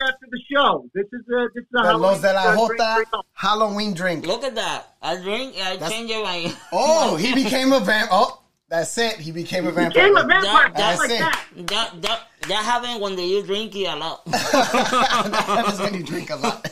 after 0.00 0.26
the 0.30 0.40
show. 0.52 0.88
This 0.94 1.06
is 1.12 1.20
a 1.28 1.48
this 1.54 1.62
is 1.62 1.68
a 1.78 1.82
the 1.92 1.96
Los 1.98 2.20
de 2.20 2.32
la 2.32 2.40
Halloween 2.42 2.64
drink 2.64 2.78
Jota 2.78 3.04
for 3.04 3.16
y'all. 3.16 3.26
Halloween 3.32 3.94
drink. 3.94 4.26
Look 4.26 4.44
at 4.44 4.54
that. 4.54 4.94
I 5.02 5.16
drink. 5.16 5.56
I 5.60 5.76
change 5.88 6.10
it. 6.10 6.22
My, 6.22 6.54
Oh, 6.72 7.16
he 7.16 7.34
became 7.34 7.72
a 7.72 7.80
vamp. 7.80 8.10
Oh, 8.12 8.40
that's 8.68 8.96
it. 8.98 9.14
He 9.16 9.32
became 9.32 9.66
a 9.66 9.72
vampire. 9.72 10.08
Became 10.10 10.16
a 10.16 10.26
vampire 10.26 10.70
That- 10.74 10.76
just 10.76 10.98
like 11.00 11.08
that's 11.08 11.20
it. 11.56 11.66
that. 11.66 11.66
that 11.68 12.02
that 12.02 12.20
that 12.48 12.64
happen 12.64 13.00
when 13.00 13.18
you 13.18 13.42
drink 13.42 13.74
it 13.74 13.86
a 13.86 13.96
lot. 13.96 14.24
that 14.26 15.44
happens 15.46 15.80
when 15.80 15.94
you 15.94 16.02
drink 16.04 16.30
a 16.30 16.36
lot. 16.36 16.68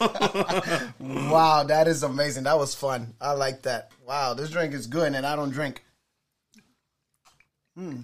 wow, 1.01 1.65
that 1.65 1.89
is 1.89 2.03
amazing. 2.03 2.45
That 2.45 2.59
was 2.59 2.75
fun. 2.75 3.15
I 3.21 3.33
like 3.33 3.63
that. 3.63 3.91
Wow, 4.07 4.35
this 4.35 4.51
drink 4.51 4.73
is 4.75 4.87
good, 4.87 5.15
and 5.15 5.27
I 5.27 5.35
don't 5.37 5.51
drink. 5.51 5.83
Hmm. 7.77 8.01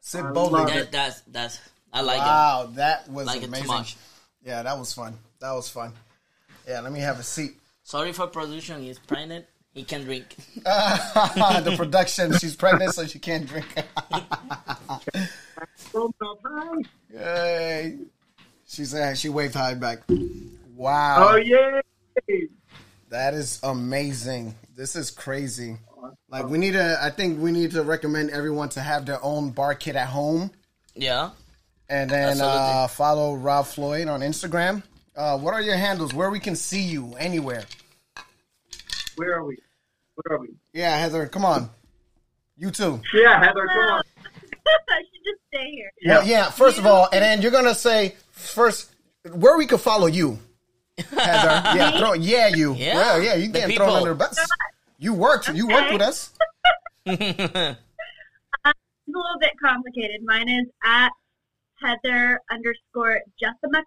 Sip 0.00 0.24
I 0.24 0.32
boldly. 0.32 0.64
that, 0.64 0.92
that's 0.92 1.20
that's. 1.22 1.58
I 1.92 2.00
like 2.02 2.18
it. 2.18 2.20
Wow, 2.20 2.70
that 2.74 3.08
was 3.10 3.26
Like 3.26 3.42
amazing. 3.42 3.66
too 3.66 3.72
much. 3.72 3.96
Yeah, 4.44 4.62
that 4.62 4.78
was 4.78 4.92
fun. 4.92 5.18
That 5.40 5.52
was 5.52 5.68
fun. 5.68 5.92
Yeah, 6.68 6.80
let 6.80 6.92
me 6.92 7.00
have 7.00 7.18
a 7.18 7.22
seat. 7.22 7.52
Sorry 7.82 8.12
for 8.12 8.26
production. 8.26 8.82
He's 8.82 8.98
pregnant. 8.98 9.46
He 9.72 9.84
can 9.84 10.04
drink. 10.04 10.36
the 10.56 11.74
production, 11.76 12.36
she's 12.38 12.56
pregnant, 12.56 12.94
so 12.94 13.06
she 13.06 13.18
can't 13.18 13.46
drink. 13.46 13.66
From 15.76 16.12
the 16.18 16.36
high. 16.44 16.82
Yay. 17.12 17.98
She 18.66 18.84
said 18.84 19.18
she 19.18 19.28
waved 19.28 19.54
high 19.54 19.74
back. 19.74 20.00
Wow. 20.76 21.30
Oh 21.30 21.36
yeah. 21.36 21.80
That 23.08 23.34
is 23.34 23.60
amazing. 23.62 24.54
This 24.76 24.94
is 24.96 25.10
crazy. 25.10 25.76
Like 26.28 26.48
we 26.48 26.58
need 26.58 26.72
to 26.72 26.98
I 27.02 27.10
think 27.10 27.40
we 27.40 27.50
need 27.52 27.72
to 27.72 27.82
recommend 27.82 28.30
everyone 28.30 28.68
to 28.70 28.80
have 28.80 29.06
their 29.06 29.22
own 29.24 29.50
bar 29.50 29.74
kit 29.74 29.96
at 29.96 30.08
home. 30.08 30.50
Yeah. 30.94 31.30
And 31.90 32.08
then 32.08 32.40
uh, 32.40 32.86
follow 32.86 33.34
Rob 33.34 33.66
Floyd 33.66 34.06
on 34.06 34.20
Instagram. 34.20 34.84
Uh, 35.16 35.36
what 35.36 35.54
are 35.54 35.60
your 35.60 35.74
handles? 35.74 36.14
Where 36.14 36.30
we 36.30 36.38
can 36.38 36.54
see 36.54 36.82
you 36.82 37.14
anywhere? 37.18 37.64
Where 39.16 39.34
are 39.34 39.44
we? 39.44 39.58
Where 40.14 40.36
are 40.36 40.40
we? 40.40 40.50
Yeah, 40.72 40.96
Heather, 40.96 41.26
come 41.26 41.44
on. 41.44 41.68
You 42.56 42.70
too. 42.70 43.02
Yeah, 43.12 43.40
Heather, 43.44 43.66
come 43.66 43.90
on. 43.90 44.02
I 44.88 44.98
should 44.98 45.24
just 45.24 45.40
stay 45.52 45.68
here. 45.72 45.90
Well, 46.06 46.24
yeah, 46.24 46.50
first 46.50 46.78
of 46.78 46.86
all, 46.86 47.08
and 47.12 47.22
then 47.22 47.42
you're 47.42 47.50
gonna 47.50 47.74
say 47.74 48.14
first 48.30 48.92
where 49.32 49.58
we 49.58 49.66
could 49.66 49.80
follow 49.80 50.06
you. 50.06 50.38
Heather. 50.96 51.62
Yeah, 51.76 51.98
throw 51.98 52.12
yeah, 52.12 52.48
you. 52.48 52.74
Yeah, 52.74 53.16
Yeah, 53.16 53.22
yeah, 53.22 53.34
you 53.34 53.50
the 53.50 53.58
can't 53.58 53.74
throw 53.74 53.94
under 53.94 54.10
the 54.10 54.14
bus. 54.14 54.38
You 54.98 55.14
worked. 55.14 55.48
You 55.52 55.66
worked 55.66 55.92
with 55.92 56.02
us. 56.02 56.30
It's 59.06 59.16
a 59.16 59.18
little 59.18 59.40
bit 59.40 59.50
complicated. 59.60 60.22
Mine 60.22 60.48
is 60.48 60.66
at 60.84 61.10
Heather 61.82 62.40
underscore 62.50 63.20
Jessica. 63.38 63.84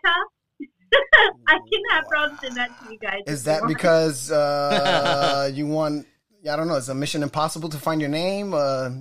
I 1.47 1.53
can 1.53 1.81
have 1.91 2.03
Rob 2.11 2.39
send 2.39 2.55
that 2.57 2.69
to 2.83 2.91
you 2.91 2.99
guys. 2.99 3.21
Is 3.27 3.43
that 3.45 3.63
because 3.67 4.31
uh, 4.31 5.49
you 5.53 5.67
want? 5.67 6.07
I 6.49 6.55
don't 6.55 6.67
know. 6.67 6.75
Is 6.75 6.89
a 6.89 6.95
Mission 6.95 7.23
Impossible 7.23 7.69
to 7.69 7.77
find 7.77 8.01
your 8.01 8.09
name? 8.09 8.53
Uh, 8.53 8.91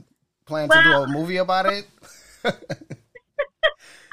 plan 0.46 0.68
to 0.68 0.82
do 0.82 0.90
a 0.90 1.08
movie 1.08 1.38
about 1.38 1.66
it? 1.66 1.86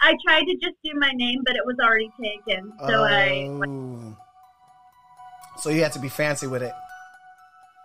I 0.01 0.15
tried 0.25 0.45
to 0.45 0.53
just 0.55 0.75
do 0.83 0.91
my 0.95 1.11
name, 1.13 1.41
but 1.45 1.55
it 1.55 1.61
was 1.65 1.75
already 1.83 2.09
taken. 2.21 2.71
So 2.87 3.03
I 3.03 3.47
Oh. 3.49 4.17
So 5.57 5.69
you 5.69 5.83
had 5.83 5.91
to 5.93 5.99
be 5.99 6.09
fancy 6.09 6.47
with 6.47 6.63
it. 6.63 6.73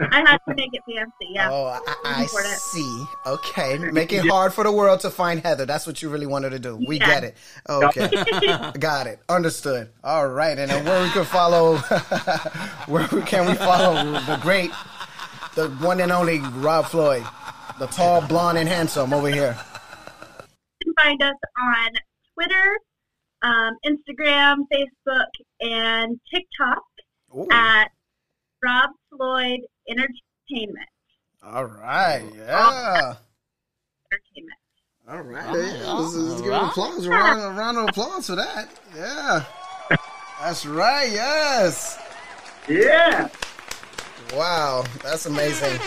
I 0.00 0.20
had 0.28 0.38
to 0.48 0.54
make 0.56 0.70
it 0.72 0.82
fancy. 0.86 1.32
Yeah. 1.32 1.50
Oh, 1.50 1.66
I, 1.66 1.80
I 2.04 2.26
see. 2.26 3.04
Okay, 3.26 3.78
make 3.78 4.12
it 4.12 4.26
hard 4.28 4.52
for 4.52 4.64
the 4.64 4.72
world 4.72 5.00
to 5.00 5.10
find 5.10 5.40
Heather. 5.40 5.66
That's 5.66 5.86
what 5.86 6.02
you 6.02 6.08
really 6.10 6.26
wanted 6.26 6.50
to 6.50 6.58
do. 6.58 6.76
We 6.86 6.98
Yeah. 6.98 7.06
get 7.06 7.24
it. 7.24 7.36
Okay, 7.68 8.08
got 8.78 9.06
it. 9.06 9.20
Understood. 9.28 9.90
All 10.02 10.26
right, 10.28 10.58
and 10.58 10.70
then 10.70 10.84
where 10.86 11.02
we 11.02 11.10
can 11.10 11.24
follow, 11.24 11.76
where 12.86 13.06
can 13.06 13.46
we 13.48 13.54
follow 13.54 14.12
the 14.20 14.38
great, 14.42 14.70
the 15.54 15.68
one 15.80 16.00
and 16.00 16.10
only 16.10 16.40
Rob 16.40 16.86
Floyd, 16.86 17.24
the 17.78 17.86
tall, 17.86 18.20
blonde, 18.26 18.58
and 18.58 18.68
handsome 18.68 19.12
over 19.12 19.28
here. 19.28 19.56
You 20.84 20.92
can 20.92 21.04
find 21.04 21.22
us 21.22 21.36
on 21.62 21.90
Twitter, 22.34 22.78
um, 23.42 23.76
Instagram, 23.86 24.56
Facebook, 24.72 25.26
and 25.60 26.20
TikTok 26.34 26.82
Ooh. 27.36 27.46
at 27.52 27.88
Rob 28.62 28.90
Floyd 29.10 29.60
Entertainment. 29.88 30.88
All 31.42 31.66
right, 31.66 32.24
oh. 32.24 32.36
yeah. 32.36 33.14
Entertainment. 34.12 34.58
All 35.06 35.20
right, 35.20 35.52
let's, 35.52 36.14
let's 36.14 36.40
give 36.40 36.52
All 36.52 36.60
an 36.60 36.62
right. 36.62 36.70
applause, 36.70 37.06
a 37.06 37.10
round, 37.10 37.40
a 37.42 37.58
round 37.58 37.78
of 37.78 37.88
applause 37.90 38.26
for 38.26 38.36
that. 38.36 38.68
Yeah, 38.96 39.44
that's 40.40 40.64
right. 40.64 41.10
Yes. 41.10 41.98
Yeah. 42.68 43.28
Wow, 44.32 44.84
that's 45.02 45.26
amazing. 45.26 45.78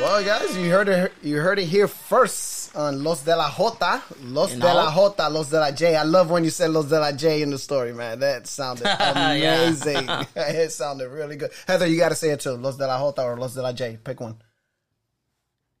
Well, 0.00 0.22
guys, 0.24 0.56
you 0.56 0.70
heard 0.70 0.88
it. 0.88 1.12
You 1.22 1.38
heard 1.38 1.58
it 1.58 1.66
here 1.66 1.88
first 1.88 2.63
on 2.74 3.02
Los 3.02 3.22
de 3.22 3.34
la 3.36 3.48
Jota, 3.48 4.02
Los 4.22 4.54
You 4.54 4.60
de 4.60 4.66
la? 4.66 4.90
Jota, 4.90 5.28
Los 5.28 5.50
de 5.50 5.58
la 5.60 5.70
J. 5.70 5.96
I 5.96 6.02
love 6.02 6.30
when 6.30 6.44
you 6.44 6.50
said 6.50 6.70
Los 6.70 6.86
de 6.86 6.98
la 6.98 7.12
J 7.12 7.42
in 7.42 7.50
the 7.50 7.58
story, 7.58 7.92
man. 7.92 8.20
That 8.20 8.46
sounded 8.46 8.86
amazing. 9.00 10.08
it 10.36 10.72
sounded 10.72 11.08
really 11.08 11.36
good. 11.36 11.50
Heather, 11.66 11.86
you 11.86 11.98
got 11.98 12.10
to 12.10 12.14
say 12.14 12.30
it 12.30 12.40
too. 12.40 12.52
Los 12.52 12.76
de 12.76 12.86
la 12.86 12.98
Jota 12.98 13.22
or 13.22 13.36
Los 13.38 13.54
de 13.54 13.62
la 13.62 13.72
J. 13.72 13.98
Pick 14.02 14.20
one. 14.20 14.36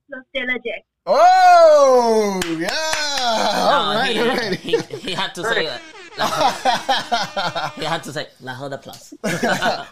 Los 0.08 0.24
de 0.32 0.40
la 0.46 0.54
J. 0.58 0.84
Oh, 1.06 2.40
yeah. 2.58 2.68
No, 2.68 4.00
right, 4.00 4.10
he, 4.12 4.20
all 4.20 4.28
right. 4.28 4.54
he, 4.58 4.78
he 4.96 5.12
had 5.12 5.34
to 5.34 5.42
say 5.44 5.66
that. 5.66 5.82
La- 6.16 7.70
he 7.76 7.84
had 7.84 8.02
to 8.04 8.12
say 8.12 8.28
La 8.40 8.54
Joda 8.54 8.80
Plus. 8.80 9.12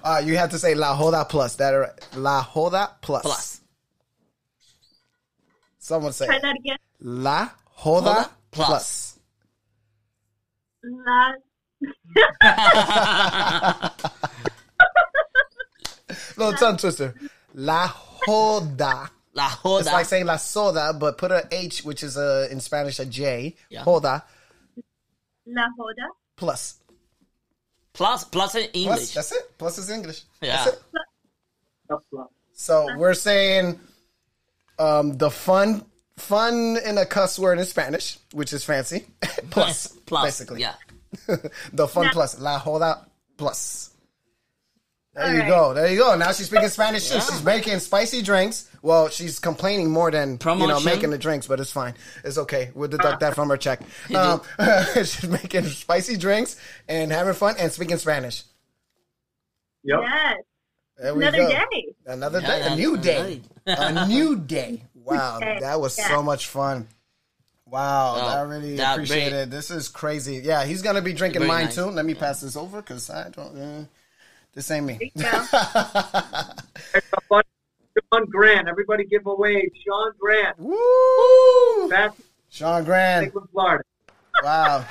uh, 0.05 0.23
you 0.25 0.37
have 0.37 0.51
to 0.51 0.59
say 0.59 0.75
La 0.75 0.97
Joda 0.97 1.29
Plus. 1.29 1.57
That 1.57 1.75
are 1.75 1.95
La 2.17 2.43
Joda 2.45 2.93
Plus. 3.03 3.23
Plus. 3.23 3.61
Someone 5.83 6.13
say 6.13 6.27
Try 6.27 6.39
that 6.39 6.55
again. 6.57 6.77
La 7.01 7.49
Joda 7.79 8.15
Joda 8.15 8.29
Plus. 8.53 8.69
Plus. 8.69 9.19
La 10.85 11.33
Little 16.37 16.53
tongue 16.53 16.77
twister. 16.77 17.15
La 17.55 17.89
joda. 17.89 19.11
La 19.35 19.49
It's 19.65 19.87
like 19.91 20.07
saying 20.07 20.27
la 20.27 20.37
soda, 20.37 20.93
but 20.99 21.19
put 21.19 21.33
a 21.33 21.49
H, 21.51 21.83
which 21.85 22.05
is 22.05 22.17
a, 22.17 22.47
in 22.53 22.61
Spanish 22.61 23.01
a 23.01 23.05
J. 23.07 23.57
Yeah. 23.69 23.83
Joda 23.83 24.23
La 25.47 25.63
Joda. 25.77 26.07
plus. 26.37 26.77
plus, 27.93 28.25
plus 28.25 28.55
in 28.55 28.69
Plus, 28.71 28.75
English. 28.77 29.15
that's 29.15 29.33
it. 29.33 29.59
Plus 29.59 29.79
is 29.79 29.91
English. 29.91 30.23
Yeah. 30.41 30.65
That's 30.65 30.77
it. 30.77 30.83
So 32.53 32.97
we're 32.97 33.15
saying 33.15 33.81
um, 34.83 35.17
the 35.19 35.31
fun, 35.31 35.85
fun 36.17 36.79
in 36.85 36.99
a 36.99 37.07
cuss 37.07 37.39
word 37.39 37.59
in 37.59 37.65
Spanish, 37.65 38.19
which 38.33 38.53
is 38.53 38.65
fancy. 38.65 39.07
plus, 39.51 39.89
plus. 40.07 40.25
basically. 40.25 40.61
Yeah. 40.61 40.75
the 41.73 41.89
fun 41.89 42.05
Yeah. 42.07 42.13
plus. 42.13 42.39
La 42.41 42.59
joda 42.59 43.05
plus. 43.37 43.91
There 45.15 45.25
All 45.25 45.33
you 45.35 45.41
right. 45.41 45.49
go. 45.49 45.75
There 45.75 45.89
you 45.91 45.99
go. 45.99 46.17
Now 46.17 46.33
she's 46.33 46.47
speaking 46.47 46.69
Spanish 46.69 47.09
too. 47.11 47.17
Yeah. 47.17 47.21
She's 47.21 47.45
making 47.45 47.79
spicy 47.81 48.23
drinks. 48.23 48.71
Well, 48.81 49.11
she's 49.11 49.39
complaining 49.39 49.91
more 49.91 50.11
than 50.11 50.39
you 50.43 50.67
know 50.67 50.81
making 50.81 51.11
the 51.11 51.19
drinks, 51.19 51.47
but 51.47 51.61
it's 51.61 51.71
fine. 51.71 51.95
It's 52.25 52.39
okay. 52.39 52.71
We'll 52.75 52.89
deduct 52.89 53.21
that 53.21 53.35
from 53.35 53.51
her 53.51 53.57
check. 53.59 53.81
Um, 54.15 54.41
she's 54.97 55.29
making 55.29 55.65
spicy 55.67 56.17
drinks 56.17 56.57
and 56.89 57.13
having 57.13 57.35
fun 57.35 57.57
and 57.59 57.71
speaking 57.71 57.99
Spanish. 57.99 58.43
Yep. 59.85 59.99
Yes. 60.03 60.37
There 60.99 61.15
we 61.15 61.23
Another 61.27 61.39
go. 61.39 61.49
day. 61.49 61.87
Another 62.07 62.41
Yeah, 62.41 62.47
day. 62.47 62.73
A 62.73 62.77
new 62.77 62.97
day. 62.97 63.41
a 63.67 64.07
new 64.09 64.37
day. 64.37 64.83
Wow, 64.95 65.39
that 65.41 65.81
was 65.81 65.99
yeah. 65.99 66.09
so 66.09 66.23
much 66.23 66.47
fun. 66.47 66.87
Wow, 67.67 68.15
Oh, 68.17 68.27
I 68.29 68.41
really 68.43 68.79
appreciate 68.79 69.31
great. 69.31 69.33
it. 69.33 69.51
This 69.51 69.71
is 69.71 69.89
crazy. 69.89 70.37
Yeah, 70.45 70.65
he's 70.65 70.83
gonna 70.83 71.01
be 71.03 71.13
drinking 71.15 71.41
Very 71.41 71.49
mine 71.49 71.65
nice. 71.67 71.75
too. 71.75 71.87
Let 71.87 72.05
me 72.05 72.15
pass 72.15 72.41
this 72.43 72.55
over 72.57 72.83
because 72.83 73.09
I 73.11 73.31
don't. 73.31 73.57
Uh, 73.59 73.85
this 74.55 74.71
ain't 74.71 74.85
me. 74.87 75.11
Sean 78.13 78.25
Grant. 78.31 78.69
Everybody 78.69 79.05
give 79.05 79.27
a 79.27 79.35
wave. 79.35 79.71
Sean 79.85 80.13
Grant. 80.19 80.59
Woo! 80.59 81.89
Back 81.89 82.13
Sean 82.51 82.85
Grant. 82.85 83.27
Lakeland, 83.27 83.49
Florida. 83.53 83.85
Wow. 84.43 84.85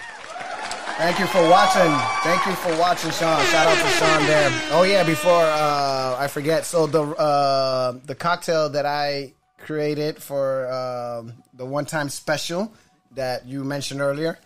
Thank 1.01 1.17
you 1.17 1.25
for 1.25 1.41
watching. 1.49 1.91
Thank 2.21 2.45
you 2.45 2.53
for 2.53 2.79
watching, 2.79 3.09
Sean. 3.09 3.43
Shout 3.47 3.65
out 3.65 3.75
to 3.75 3.89
Sean 3.89 4.23
there. 4.27 4.51
Oh 4.69 4.83
yeah, 4.83 5.03
before 5.03 5.41
uh, 5.41 6.15
I 6.15 6.27
forget, 6.27 6.63
so 6.63 6.85
the 6.85 7.01
uh, 7.01 7.93
the 8.05 8.13
cocktail 8.13 8.69
that 8.69 8.85
I 8.85 9.33
created 9.57 10.21
for 10.21 10.71
um 10.71 11.41
the 11.55 11.65
one 11.65 11.85
time 11.85 12.07
special 12.09 12.71
that 13.15 13.47
you 13.47 13.63
mentioned 13.63 13.99
earlier, 13.99 14.37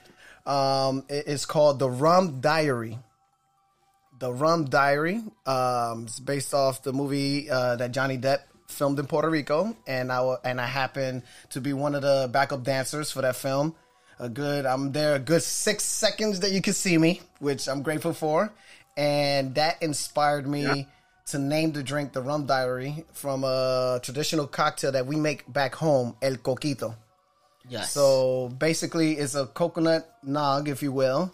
um, 0.46 1.04
it 1.10 1.28
is 1.28 1.46
called 1.46 1.78
the 1.78 1.90
Rum 1.90 2.40
Diary. 2.40 3.00
The 4.20 4.32
Rum 4.32 4.64
Diary. 4.64 5.22
Um, 5.46 6.04
it's 6.06 6.22
based 6.22 6.54
off 6.54 6.84
the 6.84 6.94
movie 6.94 7.50
uh, 7.50 7.76
that 7.76 7.92
Johnny 7.92 8.18
Depp 8.18 8.44
filmed 8.70 8.98
in 8.98 9.08
Puerto 9.08 9.30
Rico, 9.30 9.76
and 9.86 10.10
I 10.10 10.36
and 10.46 10.62
I 10.62 10.68
happen 10.68 11.24
to 11.50 11.60
be 11.60 11.74
one 11.74 11.96
of 11.96 12.02
the 12.02 12.30
backup 12.32 12.64
dancers 12.64 13.12
for 13.12 13.24
that 13.24 13.36
film. 13.36 13.76
A 14.20 14.30
good, 14.30 14.66
I'm 14.66 14.92
there 14.92 15.16
a 15.16 15.20
good 15.20 15.44
six 15.44 15.84
seconds 15.84 16.40
that 16.40 16.52
you 16.52 16.62
can 16.62 16.74
see 16.74 16.98
me, 16.98 17.22
which 17.40 17.68
I'm 17.68 17.82
grateful 17.82 18.14
for, 18.14 18.54
and 18.96 19.56
that 19.56 19.82
inspired 19.82 20.48
me 20.48 20.88
to 21.28 21.40
name 21.40 21.72
the 21.72 21.84
drink 21.84 22.14
the 22.14 22.22
Rum 22.22 22.46
Diary 22.46 23.04
from 23.12 23.44
a 23.44 24.00
traditional 24.02 24.48
cocktail 24.48 24.92
that 24.92 25.06
we 25.06 25.16
make 25.16 25.52
back 25.52 25.76
home, 25.76 26.16
El 26.22 26.36
Coquito. 26.36 26.96
Yes. 27.68 27.92
So 27.92 28.50
basically, 28.58 29.14
it's 29.14 29.36
a 29.36 29.48
coconut 29.48 30.10
nog, 30.24 30.70
if 30.70 30.84
you 30.84 30.92
will, 30.92 31.34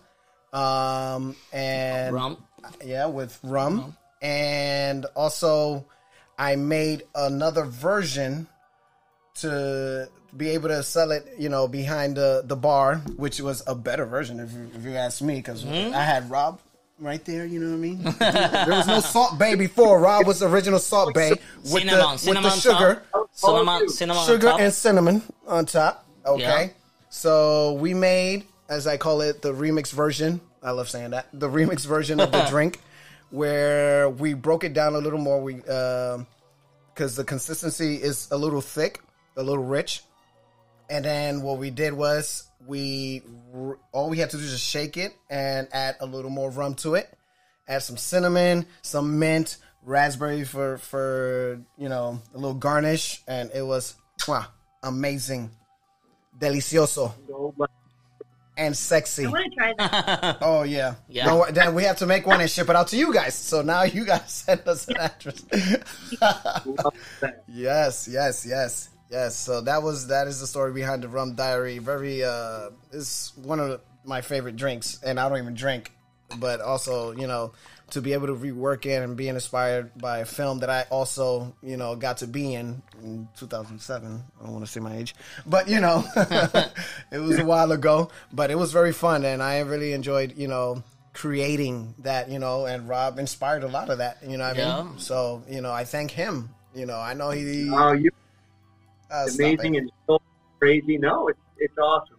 um, 0.53 1.35
and 1.51 2.15
rum. 2.15 2.37
yeah, 2.83 3.05
with 3.07 3.37
rum, 3.43 3.95
and 4.21 5.05
also 5.15 5.85
I 6.37 6.55
made 6.55 7.03
another 7.13 7.65
version 7.65 8.47
to 9.35 10.09
be 10.35 10.49
able 10.49 10.69
to 10.69 10.81
sell 10.83 11.11
it, 11.11 11.27
you 11.37 11.49
know, 11.49 11.67
behind 11.67 12.15
the 12.15 12.43
the 12.45 12.55
bar, 12.55 12.97
which 13.17 13.39
was 13.41 13.63
a 13.67 13.75
better 13.75 14.05
version, 14.05 14.39
if 14.39 14.51
you, 14.53 14.69
if 14.75 14.83
you 14.85 14.95
ask 14.95 15.21
me, 15.21 15.35
because 15.35 15.63
Hmm? 15.63 15.93
I 15.93 16.03
had 16.03 16.29
Rob 16.29 16.59
right 16.99 17.23
there. 17.25 17.45
You 17.45 17.59
know 17.59 17.69
what 17.69 17.75
I 17.75 17.77
mean? 17.77 18.03
there 18.67 18.77
was 18.77 18.87
no 18.87 18.99
Salt 18.99 19.37
Bae 19.39 19.55
before. 19.55 19.99
Rob 19.99 20.25
was 20.27 20.39
the 20.39 20.47
original 20.49 20.79
Salt 20.79 21.13
Bae 21.13 21.31
with 21.31 21.39
cinnamon, 21.69 21.99
the 21.99 22.07
with 22.11 22.19
cinnamon 22.21 22.43
the 22.43 22.49
sugar 22.57 23.03
top. 23.11 23.29
Cinnamon, 23.33 23.89
cinnamon 23.89 24.25
sugar 24.25 24.47
on 24.47 24.51
top. 24.53 24.61
and 24.61 24.73
cinnamon 24.73 25.21
on 25.47 25.65
top. 25.65 26.05
Okay. 26.25 26.41
Yeah. 26.41 26.69
So 27.09 27.73
we 27.73 27.93
made, 27.93 28.45
as 28.69 28.87
I 28.87 28.97
call 28.97 29.21
it, 29.21 29.41
the 29.41 29.51
remix 29.53 29.91
version. 29.91 30.39
I 30.63 30.71
love 30.71 30.89
saying 30.89 31.09
that. 31.11 31.27
The 31.33 31.49
remix 31.49 31.85
version 31.85 32.19
of 32.19 32.31
the 32.31 32.43
drink, 32.49 32.79
where 33.31 34.09
we 34.09 34.33
broke 34.33 34.63
it 34.63 34.73
down 34.73 34.95
a 34.95 34.99
little 34.99 35.19
more. 35.19 35.41
We 35.41 35.55
because 35.55 37.15
the 37.15 37.23
consistency 37.23 37.95
is 37.95 38.27
a 38.31 38.37
little 38.37 38.61
thick, 38.61 38.99
a 39.37 39.43
little 39.43 39.63
rich, 39.63 40.03
and 40.91 41.05
then 41.05 41.41
what 41.41 41.57
we 41.57 41.69
did 41.69 41.93
was 41.93 42.43
we 42.67 43.23
all 43.93 44.09
we 44.09 44.19
had 44.19 44.29
to 44.31 44.37
do 44.37 44.43
is 44.43 44.51
just 44.51 44.65
shake 44.69 44.97
it 44.97 45.13
and 45.29 45.67
add 45.71 45.95
a 46.01 46.05
little 46.05 46.29
more 46.29 46.51
rum 46.51 46.75
to 46.75 46.95
it. 46.95 47.09
Add 47.67 47.81
some 47.81 47.95
cinnamon, 47.97 48.65
some 48.81 49.17
mint, 49.17 49.57
raspberry 49.83 50.43
for 50.43 50.77
for 50.77 51.61
you 51.77 51.87
know 51.87 52.21
a 52.33 52.37
little 52.37 52.53
garnish, 52.53 53.23
and 53.27 53.49
it 53.55 53.61
was 53.61 53.95
wow, 54.27 54.45
amazing, 54.83 55.49
delicioso, 56.37 57.13
and 58.57 58.75
sexy. 58.75 59.25
I 59.25 59.29
want 59.29 59.51
to 59.51 59.57
try 59.57 59.73
that. 59.77 60.37
Oh 60.41 60.63
yeah, 60.63 60.95
Yeah. 61.07 61.27
No, 61.27 61.45
then 61.49 61.73
we 61.73 61.83
have 61.83 61.97
to 61.99 62.05
make 62.05 62.27
one 62.27 62.41
and 62.41 62.49
ship 62.49 62.69
it 62.69 62.75
out 62.75 62.89
to 62.89 62.97
you 62.97 63.13
guys. 63.13 63.33
So 63.33 63.61
now 63.61 63.83
you 63.83 64.03
guys 64.05 64.29
send 64.45 64.67
us 64.67 64.89
an 64.89 64.97
address. 64.97 65.45
Yes, 67.47 68.07
yes, 68.11 68.45
yes, 68.45 68.89
yes. 69.11 69.35
So 69.35 69.61
that 69.61 69.83
was 69.83 70.07
that 70.07 70.27
is 70.27 70.39
the 70.39 70.47
story 70.47 70.71
behind 70.73 71.03
the 71.03 71.07
rum 71.09 71.35
diary. 71.35 71.77
Very 71.79 72.23
uh, 72.23 72.69
is 72.91 73.33
one 73.43 73.59
of 73.59 73.81
my 74.05 74.21
favorite 74.21 74.55
drinks, 74.55 74.99
and 75.03 75.19
I 75.19 75.29
don't 75.29 75.37
even 75.37 75.53
drink, 75.53 75.91
but 76.39 76.61
also 76.61 77.11
you 77.11 77.27
know 77.27 77.53
to 77.91 78.01
be 78.01 78.13
able 78.13 78.27
to 78.27 78.33
rework 78.35 78.85
it 78.85 79.03
and 79.03 79.17
being 79.17 79.35
inspired 79.35 79.91
by 79.97 80.19
a 80.19 80.25
film 80.25 80.59
that 80.59 80.69
I 80.69 80.85
also 80.89 81.53
you 81.61 81.75
know 81.77 81.95
got 81.95 82.17
to 82.17 82.27
be 82.27 82.53
in 82.53 82.81
in 83.03 83.27
2007. 83.37 84.23
I 84.39 84.43
don't 84.43 84.53
want 84.53 84.65
to 84.65 84.71
say 84.71 84.79
my 84.79 84.95
age, 84.95 85.13
but 85.45 85.67
you 85.67 85.79
know 85.81 86.03
it 87.11 87.19
was 87.19 87.37
a 87.37 87.43
while 87.45 87.71
ago, 87.73 88.09
but 88.31 88.49
it 88.49 88.55
was 88.57 88.71
very 88.71 88.93
fun, 88.93 89.25
and 89.25 89.43
I 89.43 89.59
really 89.59 89.91
enjoyed 89.93 90.37
you 90.37 90.47
know 90.47 90.83
creating 91.13 91.93
that 91.99 92.29
you 92.29 92.39
know 92.39 92.65
and 92.65 92.87
rob 92.87 93.19
inspired 93.19 93.63
a 93.63 93.67
lot 93.67 93.89
of 93.89 93.97
that 93.97 94.17
you 94.25 94.37
know 94.37 94.45
what 94.47 94.55
i 94.55 94.57
Yeah. 94.57 94.83
mean 94.83 94.97
so 94.97 95.43
you 95.49 95.59
know 95.59 95.69
i 95.69 95.83
thank 95.83 96.09
him 96.09 96.51
you 96.73 96.85
know 96.85 96.97
i 96.97 97.13
know 97.13 97.31
he 97.31 97.69
Oh, 97.69 97.91
you 97.91 98.11
uh, 99.11 99.27
amazing 99.35 99.77
and 99.77 99.91
so 100.07 100.19
crazy. 100.59 100.97
No, 100.97 101.27
it's 101.27 101.39
it's 101.57 101.77
awesome. 101.77 102.17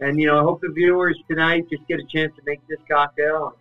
And 0.00 0.18
you 0.20 0.26
know, 0.26 0.38
I 0.38 0.42
hope 0.42 0.60
the 0.60 0.72
viewers 0.74 1.16
tonight 1.28 1.66
just 1.70 1.86
get 1.86 2.00
a 2.00 2.04
chance 2.04 2.32
to 2.36 2.42
make 2.44 2.60
this 2.68 2.78
cocktail 2.90 3.54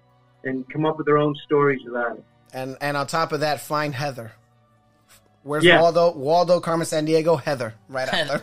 and 0.44 0.68
come 0.70 0.86
up 0.86 0.98
with 0.98 1.06
their 1.06 1.18
own 1.20 1.36
stories 1.46 1.82
about 1.88 2.18
it. 2.18 2.24
and 2.54 2.76
and 2.82 2.98
on 2.98 3.06
top 3.08 3.32
of 3.32 3.42
that 3.42 3.60
find 3.60 3.94
heather 3.94 4.32
where's 5.44 5.64
Yeah. 5.64 5.80
waldo 5.82 6.12
waldo 6.14 6.60
carmen 6.60 6.86
sandiego 6.88 7.40
heather 7.40 7.74
right 7.88 8.10
after 8.12 8.42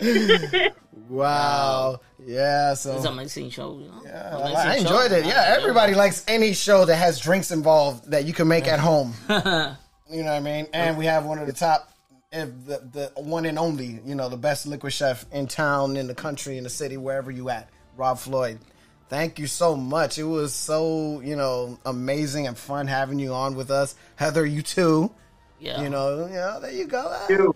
wow 1.08 2.00
yeah 2.24 2.74
so 2.74 2.96
It's 2.96 3.04
an 3.06 3.12
amazing 3.12 3.50
show, 3.50 3.78
you 3.78 3.88
know. 3.88 4.02
Yeah, 4.04 4.36
Amazing 4.36 4.56
I 4.56 4.74
show. 4.76 4.80
enjoyed 4.82 5.12
it. 5.12 5.24
Yeah, 5.26 5.54
everybody 5.56 5.94
likes 5.94 6.24
any 6.28 6.52
show 6.52 6.84
that 6.84 6.96
has 6.96 7.18
drinks 7.18 7.50
involved 7.50 8.10
that 8.10 8.24
you 8.26 8.32
can 8.34 8.46
make 8.48 8.66
at 8.68 8.78
home. 8.78 9.14
you 10.10 10.22
know 10.22 10.30
what 10.30 10.36
I 10.36 10.40
mean? 10.40 10.66
And 10.72 10.98
we 10.98 11.06
have 11.06 11.24
one 11.24 11.38
of 11.38 11.46
the 11.46 11.52
top, 11.52 11.92
if 12.32 12.48
the 12.66 13.10
the 13.14 13.20
one 13.20 13.46
and 13.46 13.58
only, 13.58 14.00
you 14.04 14.14
know, 14.14 14.28
the 14.28 14.36
best 14.36 14.66
liquor 14.66 14.90
chef 14.90 15.24
in 15.32 15.46
town, 15.46 15.96
in 15.96 16.06
the 16.06 16.14
country, 16.14 16.58
in 16.58 16.64
the 16.64 16.70
city, 16.70 16.96
wherever 16.96 17.30
you 17.30 17.48
at, 17.50 17.68
Rob 17.96 18.18
Floyd. 18.18 18.58
Thank 19.08 19.40
you 19.40 19.48
so 19.48 19.76
much. 19.76 20.18
It 20.18 20.24
was 20.24 20.54
so 20.54 21.20
you 21.20 21.36
know 21.36 21.78
amazing 21.84 22.46
and 22.46 22.56
fun 22.56 22.86
having 22.86 23.18
you 23.18 23.32
on 23.32 23.56
with 23.56 23.70
us, 23.70 23.94
Heather. 24.16 24.46
You 24.46 24.62
too. 24.62 25.10
Yeah. 25.58 25.82
You 25.82 25.90
know, 25.90 26.26
you 26.26 26.34
know, 26.34 26.60
there 26.60 26.72
you 26.72 26.86
go. 26.86 27.24
Too. 27.28 27.54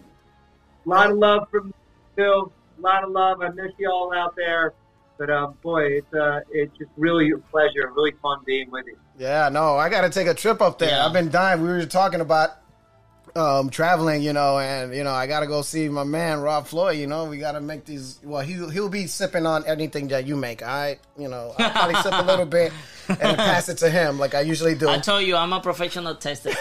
A 0.84 0.88
lot 0.88 1.10
of 1.10 1.16
love 1.16 1.48
from 1.50 1.72
Phil. 2.16 2.52
A 2.78 2.80
lot 2.80 3.04
of 3.04 3.10
love. 3.10 3.40
I 3.40 3.48
miss 3.48 3.72
you 3.78 3.90
all 3.90 4.12
out 4.12 4.34
there. 4.36 4.74
But 5.16 5.30
um, 5.30 5.54
boy, 5.62 5.84
it's 5.84 6.12
uh, 6.12 6.40
it's 6.50 6.76
just 6.76 6.90
really 6.96 7.30
a 7.30 7.38
pleasure, 7.38 7.90
really 7.94 8.12
fun 8.20 8.40
being 8.44 8.70
with 8.70 8.86
you. 8.86 8.98
Yeah, 9.18 9.48
no, 9.48 9.76
I 9.76 9.88
got 9.88 10.00
to 10.02 10.10
take 10.10 10.26
a 10.26 10.34
trip 10.34 10.60
up 10.60 10.78
there. 10.78 10.90
Yeah. 10.90 11.06
I've 11.06 11.12
been 11.12 11.30
dying. 11.30 11.62
We 11.62 11.68
were 11.68 11.86
talking 11.86 12.20
about 12.20 12.50
um, 13.36 13.70
traveling, 13.70 14.22
you 14.22 14.32
know, 14.32 14.58
and 14.58 14.94
you 14.94 15.04
know, 15.04 15.12
I 15.12 15.26
got 15.26 15.40
to 15.40 15.46
go 15.46 15.62
see 15.62 15.88
my 15.88 16.04
man 16.04 16.40
Rob 16.40 16.66
Floyd. 16.66 16.98
You 16.98 17.06
know, 17.06 17.24
we 17.26 17.38
got 17.38 17.52
to 17.52 17.60
make 17.60 17.84
these. 17.84 18.18
Well, 18.24 18.42
he 18.42 18.54
he'll 18.72 18.88
be 18.88 19.06
sipping 19.06 19.46
on 19.46 19.64
anything 19.66 20.08
that 20.08 20.26
you 20.26 20.36
make. 20.36 20.62
I, 20.62 20.98
you 21.18 21.28
know, 21.28 21.54
I'll 21.58 21.70
probably 21.70 21.94
sip 22.02 22.12
a 22.14 22.22
little 22.26 22.46
bit 22.46 22.72
and 23.08 23.36
pass 23.36 23.68
it 23.68 23.78
to 23.78 23.90
him 23.90 24.18
like 24.18 24.34
I 24.34 24.40
usually 24.40 24.74
do. 24.74 24.88
I 24.88 24.98
told 24.98 25.24
you 25.24 25.36
I'm 25.36 25.52
a 25.52 25.60
professional 25.60 26.14
tester. 26.16 26.50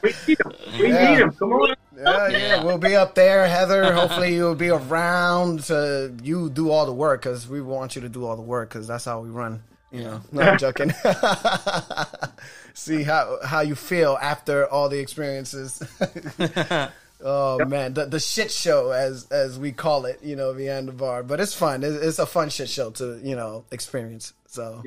We 0.00 0.12
need 0.28 0.38
him. 0.38 0.52
We 0.78 0.88
Yeah. 0.88 1.10
need 1.10 1.18
him. 1.20 1.32
Come 1.32 1.52
on. 1.54 1.74
Yeah, 1.96 2.28
yeah, 2.28 2.62
we'll 2.64 2.78
be 2.78 2.94
up 2.94 3.16
there, 3.16 3.48
Heather. 3.48 3.92
Hopefully, 3.92 4.32
you'll 4.36 4.54
be 4.54 4.68
around 4.68 5.64
to 5.64 6.14
you 6.22 6.48
do 6.50 6.70
all 6.70 6.86
the 6.86 6.92
work 6.92 7.22
because 7.22 7.48
we 7.48 7.60
want 7.60 7.96
you 7.96 8.02
to 8.02 8.08
do 8.08 8.24
all 8.24 8.36
the 8.36 8.42
work 8.42 8.68
because 8.68 8.86
that's 8.86 9.04
how 9.06 9.18
we 9.20 9.28
run 9.28 9.60
You 9.90 10.02
know, 10.04 10.20
no, 10.32 10.42
I'm 10.42 10.58
joking. 10.58 10.92
See 12.74 13.02
how 13.02 13.38
how 13.44 13.60
you 13.60 13.74
feel 13.74 14.18
after 14.20 14.66
all 14.66 14.88
the 14.88 14.98
experiences. 14.98 15.82
oh 17.24 17.64
man, 17.64 17.94
the 17.94 18.06
the 18.06 18.20
shit 18.20 18.50
show 18.50 18.90
as 18.90 19.26
as 19.30 19.58
we 19.58 19.72
call 19.72 20.04
it, 20.04 20.20
you 20.22 20.36
know, 20.36 20.54
behind 20.54 20.88
the 20.88 20.92
bar. 20.92 21.22
But 21.22 21.40
it's 21.40 21.54
fun. 21.54 21.82
It's, 21.82 21.96
it's 21.96 22.18
a 22.18 22.26
fun 22.26 22.50
shit 22.50 22.68
show 22.68 22.90
to 22.92 23.18
you 23.22 23.34
know 23.34 23.64
experience. 23.70 24.32
So, 24.46 24.82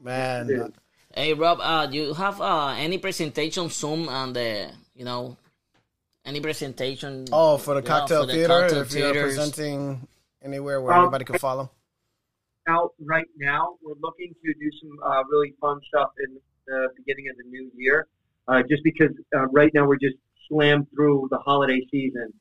man, 0.00 0.48
Yeah. 0.48 0.68
Hey 1.14 1.34
Rob, 1.34 1.58
uh, 1.60 1.86
do 1.86 1.96
you 1.96 2.14
have 2.14 2.40
uh, 2.40 2.68
any 2.78 2.96
presentation 2.98 3.68
soon 3.68 4.08
on 4.08 4.32
the 4.32 4.70
you 4.94 5.04
know 5.04 5.36
any 6.24 6.40
presentation? 6.40 7.26
oh, 7.32 7.58
for 7.58 7.74
the 7.74 7.82
yeah, 7.82 7.88
cocktail 7.88 8.20
for 8.22 8.26
the 8.26 8.32
theater, 8.32 8.60
cocktail 8.60 8.80
if 8.82 8.94
you're 8.94 9.12
presenting 9.24 10.06
anywhere 10.42 10.80
where 10.80 10.94
Um, 10.94 11.02
anybody 11.02 11.24
can 11.24 11.38
follow. 11.38 11.70
Out 12.68 12.92
right 13.00 13.26
now. 13.38 13.76
We're 13.82 13.94
looking 14.00 14.34
to 14.44 14.54
do 14.54 14.70
some 14.80 14.98
uh, 15.04 15.22
really 15.30 15.54
fun 15.60 15.80
stuff 15.88 16.10
in 16.26 16.38
the 16.66 16.88
beginning 16.96 17.28
of 17.30 17.36
the 17.36 17.44
new 17.44 17.70
year, 17.76 18.06
uh, 18.48 18.62
just 18.68 18.82
because 18.84 19.10
uh, 19.36 19.46
right 19.48 19.70
now 19.74 19.86
we're 19.86 19.96
just 19.96 20.16
slammed 20.48 20.86
through 20.94 21.28
the 21.30 21.38
holiday 21.38 21.80
season. 21.90 22.32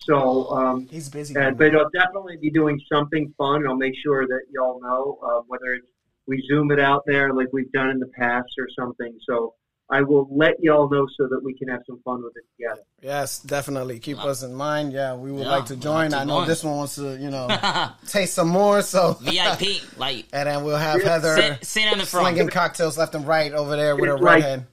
So, 0.00 0.50
um, 0.50 0.86
He's 0.88 1.08
busy. 1.08 1.34
and, 1.34 1.58
but 1.58 1.74
I'll 1.74 1.90
definitely 1.90 2.36
be 2.40 2.50
doing 2.50 2.80
something 2.90 3.34
fun. 3.36 3.66
I'll 3.66 3.76
make 3.76 3.94
sure 4.02 4.26
that 4.26 4.42
y'all 4.52 4.80
know 4.80 5.18
uh, 5.22 5.42
whether 5.48 5.74
it's 5.74 5.86
we 6.28 6.44
zoom 6.46 6.70
it 6.70 6.78
out 6.78 7.02
there 7.06 7.32
like 7.32 7.48
we've 7.52 7.72
done 7.72 7.88
in 7.88 7.98
the 7.98 8.10
past 8.18 8.50
or 8.58 8.68
something. 8.78 9.18
So 9.28 9.54
I 9.90 10.02
will 10.02 10.28
let 10.30 10.62
y'all 10.62 10.88
know 10.90 11.06
so 11.16 11.28
that 11.28 11.40
we 11.42 11.54
can 11.54 11.68
have 11.68 11.80
some 11.86 11.98
fun 12.04 12.22
with 12.22 12.34
it 12.36 12.44
together. 12.56 12.82
Yes, 13.00 13.38
definitely. 13.40 13.98
Keep 13.98 14.18
us 14.22 14.42
in 14.42 14.52
mind. 14.54 14.92
Yeah, 14.92 15.14
we 15.14 15.32
would 15.32 15.44
Yeah, 15.44 15.50
like 15.50 15.66
to 15.66 15.76
join. 15.76 16.10
like 16.10 16.10
to 16.10 16.16
I 16.18 16.24
know 16.24 16.40
join. 16.40 16.48
this 16.48 16.62
one 16.64 16.76
wants 16.76 16.96
to, 16.96 17.16
you 17.18 17.30
know, 17.30 17.48
taste 18.06 18.34
some 18.34 18.48
more. 18.48 18.82
So 18.82 19.14
VIP, 19.14 19.80
like 19.96 20.26
and 20.32 20.46
then 20.46 20.62
we'll 20.64 20.76
have 20.76 21.00
Yeah, 21.02 21.08
Heather 21.08 21.36
sit, 21.36 21.64
sit 21.64 21.92
in 21.92 21.98
the 21.98 22.04
front. 22.06 22.26
slinging 22.34 22.48
cocktails 22.50 22.98
left 22.98 23.14
and 23.14 23.26
right 23.26 23.52
over 23.52 23.76
there 23.76 23.96
with 23.96 24.06
her 24.08 24.14
It's 24.16 24.22
like- 24.22 24.42
redhead. 24.42 24.66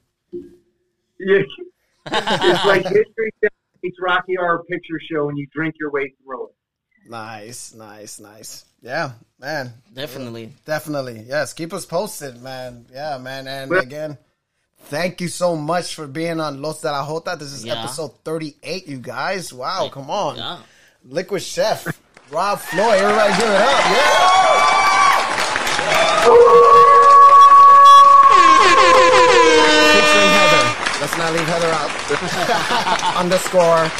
Yeah. 1.18 1.38
it's 2.06 2.64
like 2.66 2.82
history 2.84 3.32
it's 3.82 3.96
Rocky 4.00 4.34
Horror 4.38 4.64
Picture 4.70 5.00
Show, 5.10 5.28
and 5.28 5.38
you 5.38 5.46
drink 5.54 5.74
your 5.80 5.90
way 5.92 6.12
through 6.24 6.48
it. 6.48 6.52
Nice, 7.08 7.72
nice, 7.74 8.18
nice. 8.20 8.64
Yeah, 8.82 9.12
man, 9.40 9.72
Definitely. 9.94 10.52
definitely. 10.64 11.24
Yes, 11.26 11.52
keep 11.52 11.72
us 11.72 11.86
posted, 11.86 12.42
man. 12.42 12.84
Yeah, 12.92 13.18
man. 13.18 13.46
And 13.48 13.70
Well- 13.70 13.80
again, 13.80 14.18
thank 14.84 15.20
you 15.20 15.28
so 15.28 15.56
much 15.56 15.94
for 15.94 16.06
being 16.06 16.40
on 16.40 16.62
Los 16.62 16.80
de 16.80 16.90
la 16.90 17.04
Jota. 17.06 17.36
This 17.38 17.52
is 17.52 17.64
Yeah. 17.64 17.78
episode 17.82 18.12
38, 18.24 18.86
you 18.86 18.98
guys. 18.98 19.52
Wow, 19.52 19.88
come 19.92 20.10
on. 20.10 20.36
Yeah. 20.36 20.58
Liquid 21.04 21.42
Chef, 21.42 21.86
Rob 22.30 22.58
Floyd. 22.60 23.00
Everybody 23.00 23.32
give 23.40 23.50
it 23.50 23.60
up. 23.60 23.80
Yeah. 23.90 25.36
Featuring 28.96 30.30
Heather. 30.38 30.64
Let's 31.00 31.16
not 31.18 31.32
leave 31.32 31.48
Heather 31.48 31.72
out. 31.76 31.90
Underscore. 33.22 33.90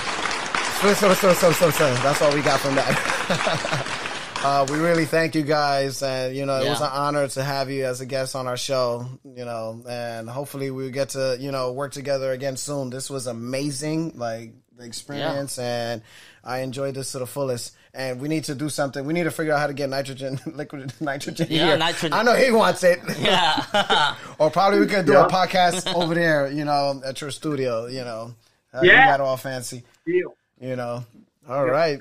So, 0.81 0.95
so, 0.95 1.15
so, 1.15 1.33
so, 1.35 1.53
so, 1.53 1.71
so. 1.71 1.95
That's 1.97 2.23
all 2.23 2.33
we 2.33 2.41
got 2.43 2.61
from 2.61 2.75
that. 2.77 4.03
uh, 4.45 4.67
we 4.71 4.79
really 4.79 5.05
thank 5.07 5.35
you 5.35 5.43
guys, 5.43 6.03
and 6.03 6.35
you 6.37 6.47
know 6.47 6.61
it 6.61 6.69
was 6.69 6.81
an 6.81 6.91
honor 6.93 7.27
to 7.29 7.43
have 7.43 7.71
you 7.71 7.85
as 7.85 8.01
a 8.01 8.07
guest 8.07 8.37
on 8.37 8.47
our 8.47 8.57
show. 8.57 9.07
You 9.25 9.45
know, 9.45 9.83
and 9.89 10.29
hopefully 10.29 10.71
we 10.71 10.91
get 10.91 11.11
to 11.11 11.37
you 11.41 11.51
know 11.53 11.73
work 11.73 11.93
together 11.93 12.31
again 12.33 12.57
soon. 12.57 12.91
This 12.91 13.11
was 13.11 13.27
amazing, 13.27 14.13
like 14.17 14.53
the 14.77 14.85
experience, 14.85 15.59
and 15.59 16.03
I 16.45 16.59
enjoyed 16.61 16.95
this 16.95 17.13
to 17.13 17.19
the 17.19 17.27
fullest. 17.27 17.75
And 17.95 18.21
we 18.21 18.29
need 18.29 18.45
to 18.45 18.55
do 18.55 18.69
something. 18.69 19.07
We 19.07 19.15
need 19.15 19.25
to 19.25 19.31
figure 19.31 19.55
out 19.55 19.59
how 19.61 19.69
to 19.69 19.73
get 19.73 19.89
nitrogen, 19.89 20.39
liquid 20.47 20.93
nitrogen 21.01 21.47
Yeah, 21.49 21.69
here. 21.69 21.79
nitrogen. 21.79 22.13
I 22.13 22.23
know 22.23 22.35
he 22.35 22.51
wants 22.51 22.85
it. 22.85 23.01
Yeah. 23.19 24.15
Or 24.39 24.51
probably 24.51 24.81
we 24.81 24.87
could 24.87 25.07
do 25.07 25.13
Yeah. 25.13 25.25
a 25.25 25.29
podcast 25.31 25.91
over 25.95 26.15
there, 26.15 26.51
you 26.53 26.67
know, 26.67 27.01
at 27.07 27.23
your 27.23 27.31
studio, 27.31 27.87
you 27.87 28.05
know. 28.05 28.35
Uh, 28.75 28.83
You 28.83 28.91
Yeah. 28.93 29.07
got 29.17 29.23
all 29.23 29.39
fancy, 29.39 29.83
Deal. 30.05 30.37
you 30.61 30.77
know. 30.77 31.07
All 31.49 31.65
right. 31.65 31.99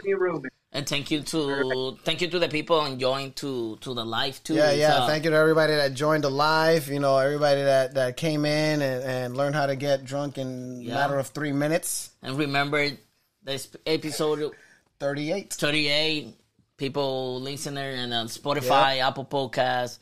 Plenty 0.75 0.75
of 0.75 0.75
room. 0.75 0.77
and 0.77 0.87
thank 0.87 1.11
you 1.11 1.21
to 1.21 1.97
thank 2.03 2.21
you 2.21 2.27
to 2.29 2.39
the 2.39 2.47
people 2.49 2.81
and 2.81 2.93
enjoying 2.93 3.31
to 3.33 3.77
to 3.81 3.93
the 3.93 4.05
live 4.05 4.43
too. 4.43 4.55
Yeah, 4.55 4.71
yeah. 4.71 4.99
So, 4.99 5.07
Thank 5.07 5.23
you 5.25 5.29
to 5.31 5.35
everybody 5.37 5.73
that 5.75 5.93
joined 5.93 6.23
the 6.23 6.29
live, 6.31 6.87
you 6.89 6.99
know, 6.99 7.17
everybody 7.17 7.63
that, 7.63 7.93
that 7.95 8.17
came 8.17 8.45
in 8.45 8.81
and, 8.81 9.03
and 9.03 9.37
learned 9.37 9.55
how 9.55 9.65
to 9.67 9.75
get 9.75 10.03
drunk 10.05 10.37
in 10.37 10.77
a 10.79 10.83
Yeah. 10.83 10.93
matter 10.95 11.17
of 11.19 11.27
three 11.27 11.51
minutes. 11.51 12.11
And 12.21 12.37
remember 12.37 12.89
this 13.43 13.69
episode 13.85 14.51
38. 14.99 15.53
38 15.53 16.35
people 16.77 17.39
listening 17.41 17.75
there 17.75 17.91
and 17.95 18.13
on 18.13 18.27
Spotify, 18.27 18.99
Apple 18.99 19.25
Podcasts. 19.25 19.99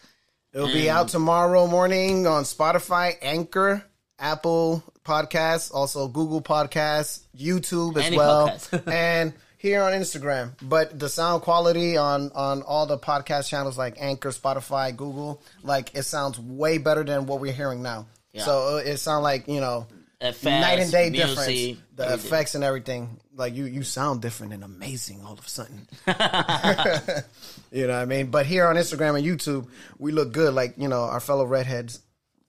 It'll 0.53 0.67
be 0.67 0.89
out 0.89 1.07
tomorrow 1.09 1.65
morning 1.67 2.27
on 2.27 2.43
Spotify, 2.43 3.15
Anchor, 3.21 3.83
Apple 4.19 4.83
Podcasts, 5.03 5.73
also 5.73 6.07
Google 6.07 6.41
Podcasts, 6.41 7.21
YouTube 7.35 7.97
as 7.97 8.05
Any 8.05 8.17
well, 8.17 8.55
and 8.87 9.33
here 9.63 9.81
on 9.81 9.93
Instagram. 9.93 10.51
But 10.61 10.99
the 10.99 11.09
sound 11.09 11.41
quality 11.41 11.97
on 11.97 12.31
on 12.35 12.61
all 12.61 12.85
the 12.85 12.99
podcast 12.99 13.47
channels 13.47 13.77
like 13.77 13.95
Anchor, 13.97 14.29
Spotify, 14.29 14.95
Google, 14.95 15.41
like 15.63 15.95
it 15.95 16.03
sounds 16.03 16.37
way 16.37 16.77
better 16.77 17.03
than 17.03 17.25
what 17.25 17.39
we're 17.39 17.53
hearing 17.53 17.81
now. 17.81 18.05
Yeah. 18.33 18.43
So 18.43 18.75
uh, 18.75 18.81
it 18.85 18.97
sounds 18.97 19.23
like 19.23 19.47
you 19.47 19.61
know 19.61 19.87
Effects, 20.19 20.43
night 20.43 20.79
and 20.79 20.91
day 20.91 21.09
music, 21.09 21.27
difference. 21.27 21.47
The 21.95 22.03
everything. 22.03 22.27
effects 22.27 22.55
and 22.55 22.63
everything. 22.63 23.19
Like 23.35 23.55
you, 23.55 23.65
you 23.65 23.83
sound 23.83 24.21
different 24.21 24.53
and 24.53 24.63
amazing 24.63 25.23
all 25.25 25.33
of 25.33 25.45
a 25.45 25.49
sudden. 25.49 25.87
you 27.71 27.87
know 27.87 27.93
what 27.93 28.01
I 28.01 28.05
mean? 28.05 28.27
But 28.27 28.45
here 28.45 28.67
on 28.67 28.75
Instagram 28.75 29.17
and 29.17 29.25
YouTube, 29.25 29.67
we 29.97 30.11
look 30.11 30.31
good, 30.33 30.53
like 30.53 30.75
you 30.77 30.89
know 30.89 31.01
our 31.01 31.19
fellow 31.19 31.45
redheads. 31.45 31.99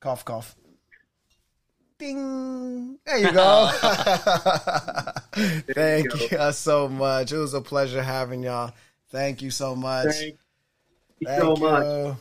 Cough, 0.00 0.24
cough. 0.24 0.54
Ding. 1.98 2.98
There 3.06 3.18
you 3.18 3.32
go. 3.32 3.70
Oh. 3.72 5.12
Thank 5.34 6.12
you 6.14 6.20
you 6.20 6.28
guys 6.28 6.58
so 6.58 6.88
much. 6.88 7.32
It 7.32 7.38
was 7.38 7.54
a 7.54 7.60
pleasure 7.60 8.02
having 8.02 8.42
y'all. 8.42 8.72
Thank 9.10 9.42
you 9.42 9.50
so 9.50 9.76
much. 9.76 10.06
Thank 10.14 10.36
you 11.20 11.26
Thank 11.26 11.40
so 11.42 11.56
you. 11.56 11.62
much. 11.62 12.16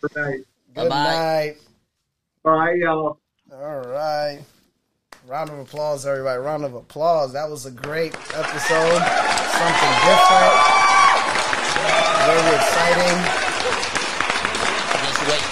Good 0.00 0.16
night. 0.16 0.38
Good 0.74 0.88
Bye-bye. 0.88 0.88
night. 0.88 1.56
Bye, 2.44 2.74
y'all. 2.78 3.18
All 3.52 3.80
right. 3.80 4.40
Round 5.26 5.50
of 5.50 5.58
applause, 5.60 6.06
everybody. 6.06 6.40
Round 6.40 6.64
of 6.64 6.74
applause. 6.74 7.32
That 7.32 7.48
was 7.48 7.66
a 7.66 7.70
great 7.70 8.14
episode. 8.14 9.02
Something 9.52 9.94
different. 10.02 10.54
Very 12.26 12.54
exciting. 12.56 13.18
Just 15.02 15.20
wait. 15.28 15.42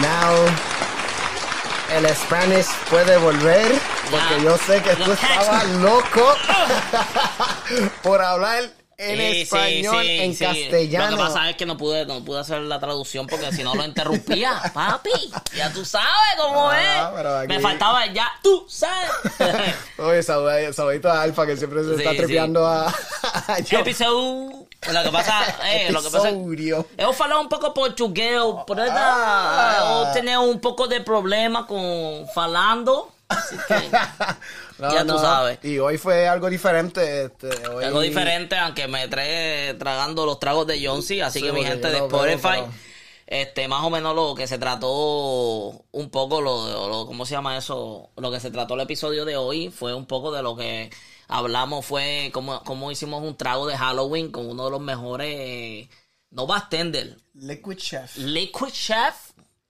Now 0.00 0.63
el 1.94 2.08
Spanish 2.16 2.66
puede 2.90 3.16
volver 3.18 3.72
porque 4.10 4.42
yo 4.42 4.56
sé 4.58 4.82
que 4.82 4.96
tú 4.96 5.12
estabas 5.12 5.66
loco 5.66 6.34
por 8.02 8.20
hablar 8.20 8.64
en 8.98 9.18
Sí, 9.18 9.40
español, 9.42 10.04
sí, 10.04 10.10
en 10.20 10.34
sí. 10.34 10.44
castellano. 10.44 11.10
Lo 11.10 11.16
que 11.16 11.22
pasa 11.24 11.50
es 11.50 11.56
que 11.56 11.66
no 11.66 11.76
pude, 11.76 12.06
no 12.06 12.24
pude 12.24 12.40
hacer 12.40 12.60
la 12.62 12.78
traducción 12.78 13.26
porque 13.26 13.50
si 13.52 13.62
no 13.64 13.74
lo 13.74 13.84
interrumpía, 13.84 14.60
papi. 14.74 15.10
Ya 15.56 15.72
tú 15.72 15.84
sabes 15.84 16.08
cómo 16.40 16.70
Ah, 16.70 16.80
es. 16.80 17.26
aquí- 17.44 17.48
Me 17.48 17.60
faltaba 17.60 18.06
ya, 18.06 18.30
tú 18.42 18.64
sabes. 18.68 19.10
Oye, 19.98 20.22
saludito 20.22 21.10
a 21.10 21.22
Alfa 21.22 21.46
que 21.46 21.56
siempre 21.56 21.82
se 21.84 21.94
está 21.96 22.10
sí. 22.12 22.16
tripeando 22.18 22.66
a, 22.66 22.88
a. 23.48 23.58
Episodio. 23.80 24.66
Lo 24.92 25.02
que 25.02 25.10
pasa, 25.10 25.40
eh, 25.64 25.90
lo 25.90 26.02
que 26.02 26.10
pasa 26.10 26.28
es 26.28 26.34
falo 27.16 27.40
un 27.40 27.48
poco 27.48 27.72
portugués, 27.72 28.38
por 28.66 28.78
eso 28.78 28.92
Ah. 28.94 30.10
tenía 30.12 30.40
un 30.40 30.60
poco 30.60 30.86
de 30.88 31.00
problema 31.00 31.66
con 31.66 32.26
falando. 32.34 33.10
Así 33.26 33.56
que 33.66 33.74
No, 34.78 34.92
Ya 34.92 35.00
tú 35.02 35.12
no. 35.14 35.18
sabes. 35.20 35.58
Y 35.62 35.78
hoy 35.78 35.98
fue 35.98 36.26
algo 36.28 36.50
diferente. 36.50 37.24
Este, 37.26 37.68
hoy- 37.68 37.84
algo 37.84 38.00
diferente, 38.00 38.56
aunque 38.56 38.88
me 38.88 39.06
trae 39.08 39.74
tragando 39.74 40.26
los 40.26 40.40
tragos 40.40 40.66
de 40.66 40.84
Jonesy, 40.84 41.20
así 41.20 41.38
Sí, 41.40 41.44
que 41.46 41.52
mi 41.52 41.64
gente 41.64 41.88
de 41.88 41.94
veo, 41.94 42.06
Spotify, 42.06 42.60
pero- 42.62 42.72
este, 43.26 43.68
más 43.68 43.82
o 43.84 43.90
menos 43.90 44.14
lo 44.14 44.34
que 44.34 44.46
se 44.46 44.58
trató 44.58 44.88
un 45.92 46.10
poco, 46.10 46.40
lo, 46.40 46.88
lo- 46.88 47.06
¿cómo 47.06 47.24
se 47.24 47.32
llama 47.34 47.56
eso? 47.56 48.10
Lo 48.16 48.30
que 48.30 48.40
se 48.40 48.50
trató 48.50 48.74
el 48.74 48.80
episodio 48.80 49.24
de 49.24 49.36
hoy 49.36 49.70
fue 49.70 49.94
un 49.94 50.06
poco 50.06 50.32
de 50.32 50.42
lo 50.42 50.56
que 50.56 50.90
hablamos, 51.28 51.86
fue 51.86 52.30
como, 52.34 52.62
como 52.64 52.90
hicimos 52.90 53.22
un 53.22 53.36
trago 53.36 53.66
de 53.66 53.76
Halloween 53.78 54.30
con 54.30 54.48
uno 54.48 54.64
de 54.66 54.70
los 54.72 54.80
mejores, 54.80 55.88
no 56.30 56.46
bartender, 56.46 57.16
Liquid 57.34 57.76
Chef. 57.78 58.16
Liquid 58.16 58.72
Chef. 58.72 59.14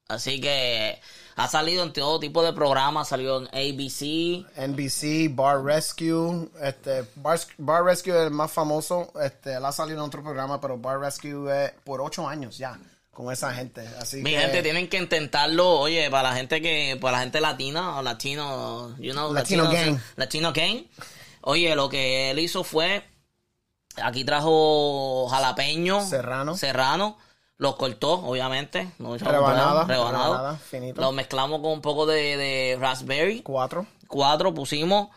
Así 0.08 0.40
que 0.40 1.00
ha 1.36 1.48
salido 1.48 1.82
en 1.82 1.92
todo 1.92 2.20
tipo 2.20 2.42
de 2.42 2.52
programas, 2.52 3.08
salió 3.08 3.38
en 3.38 3.46
ABC. 3.48 4.46
NBC, 4.56 5.34
Bar 5.34 5.64
Rescue, 5.64 6.48
este, 6.62 7.04
Bar, 7.16 7.40
Bar 7.58 7.84
Rescue 7.84 8.12
es 8.12 8.26
el 8.26 8.30
más 8.30 8.52
famoso, 8.52 9.12
este, 9.20 9.54
él 9.54 9.64
ha 9.64 9.72
salido 9.72 9.98
en 9.98 10.04
otro 10.04 10.22
programa, 10.22 10.60
pero 10.60 10.78
Bar 10.78 11.00
Rescue 11.00 11.48
es 11.50 11.72
por 11.84 12.00
ocho 12.00 12.28
años 12.28 12.56
ya, 12.56 12.78
con 13.10 13.32
esa 13.32 13.52
gente, 13.52 13.86
así 14.00 14.18
Mi 14.18 14.30
que, 14.30 14.38
gente 14.38 14.62
tienen 14.62 14.88
que 14.88 14.98
intentarlo, 14.98 15.80
oye, 15.80 16.08
para 16.10 16.30
la 16.30 16.36
gente 16.36 16.60
que, 16.62 16.96
para 17.00 17.18
la 17.18 17.22
gente 17.24 17.40
latina 17.40 17.98
o 17.98 18.02
latino, 18.02 18.96
you 18.98 19.12
know, 19.12 19.32
Latino 19.32 19.70
gang. 19.70 19.98
Latino 20.16 20.52
gang. 20.52 20.84
Oye, 21.42 21.74
lo 21.74 21.88
que 21.88 22.30
él 22.30 22.38
hizo 22.38 22.64
fue, 22.64 23.04
aquí 23.96 24.24
trajo 24.24 25.28
jalapeño, 25.28 26.00
Serrano. 26.06 26.56
serrano, 26.56 27.18
Los 27.56 27.76
cortó, 27.76 28.12
obviamente. 28.14 28.92
No 28.98 29.16
Rebanada, 29.16 29.54
nada, 29.54 29.84
rebanado. 29.84 30.32
rebanada, 30.32 30.56
finito. 30.58 31.00
Los 31.00 31.12
mezclamos 31.14 31.60
con 31.60 31.70
un 31.72 31.80
poco 31.80 32.04
de, 32.06 32.36
de 32.36 32.76
raspberry. 32.80 33.42
Cuatro. 33.42 33.86
Cuatro 34.08 34.52
pusimos. 34.52 35.08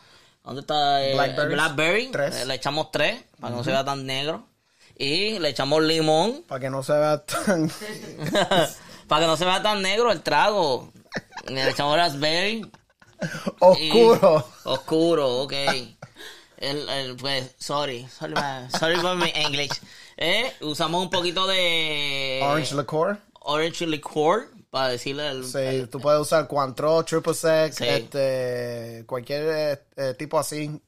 ¿Dónde 0.44 0.62
está 0.62 1.04
el 1.04 1.18
blackberry? 1.50 2.08
Tres. 2.12 2.36
Eh, 2.36 2.46
le 2.46 2.54
echamos 2.56 2.92
tres 2.92 3.22
para 3.40 3.52
que 3.52 3.58
no 3.58 3.64
se 3.64 3.72
vea 3.72 3.84
tan 3.84 4.06
negro. 4.06 4.46
Y 4.96 5.40
le 5.40 5.50
echamos 5.50 5.84
limón 5.84 6.44
Para 6.48 6.62
que 6.62 6.70
no 6.70 6.82
se 6.84 6.94
vea 6.94 7.24
tan... 7.26 7.70
para 9.08 9.22
que 9.22 9.28
no 9.28 9.36
se 9.38 9.46
vea 9.46 9.62
tan 9.62 9.82
negro 9.82 10.12
el 10.12 10.22
trago. 10.22 10.92
Le 11.48 11.70
echamos 11.70 11.98
raspberry. 11.98 12.70
y- 13.80 13.92
Oscuro. 13.92 14.48
Oscuro, 14.64 15.38
ok. 15.42 15.54
El, 16.58 16.90
el, 16.90 17.16
pues, 17.18 17.56
sorry. 17.60 18.08
Sorry, 18.08 18.34
man. 18.34 18.70
sorry 18.72 18.96
for 18.98 19.16
my 19.16 19.32
English. 19.36 19.72
Eh, 20.18 20.52
usamos 20.62 21.04
un 21.04 21.10
poquito 21.10 21.46
de 21.48 22.40
Orange 22.44 22.76
liqueur. 22.76 23.18
orange 23.42 23.86
liqueur 23.88 24.48
para 24.72 24.90
decirle 24.90 25.30
el, 25.30 25.46
Sí, 25.46 25.88
tú 25.92 26.00
puedes 26.00 26.20
usar 26.22 26.48
Cointreau, 26.48 27.04
Triple 27.04 27.34
Sec, 27.34 27.74
Sí. 27.74 27.86
este, 27.88 29.04
cualquier 29.08 29.44
eh, 29.48 29.80
eh, 29.96 30.14
tipo 30.18 30.40
así, 30.40 30.82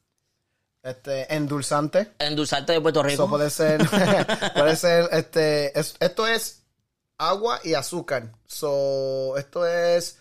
este, 0.83 1.33
endulzante. 1.33 2.11
endulzante 2.19 2.73
de 2.73 2.81
Puerto 2.81 3.03
Rico. 3.03 3.13
Eso 3.23 3.29
puede 3.29 3.49
ser, 3.49 3.79
puede 4.55 4.75
ser, 4.75 5.09
este, 5.11 5.79
es- 5.79 5.95
esto 5.99 6.25
es 6.27 6.63
agua 7.17 7.59
y 7.63 7.73
azúcar. 7.75 8.31
So, 8.47 9.37
esto 9.37 9.65
es, 9.67 10.17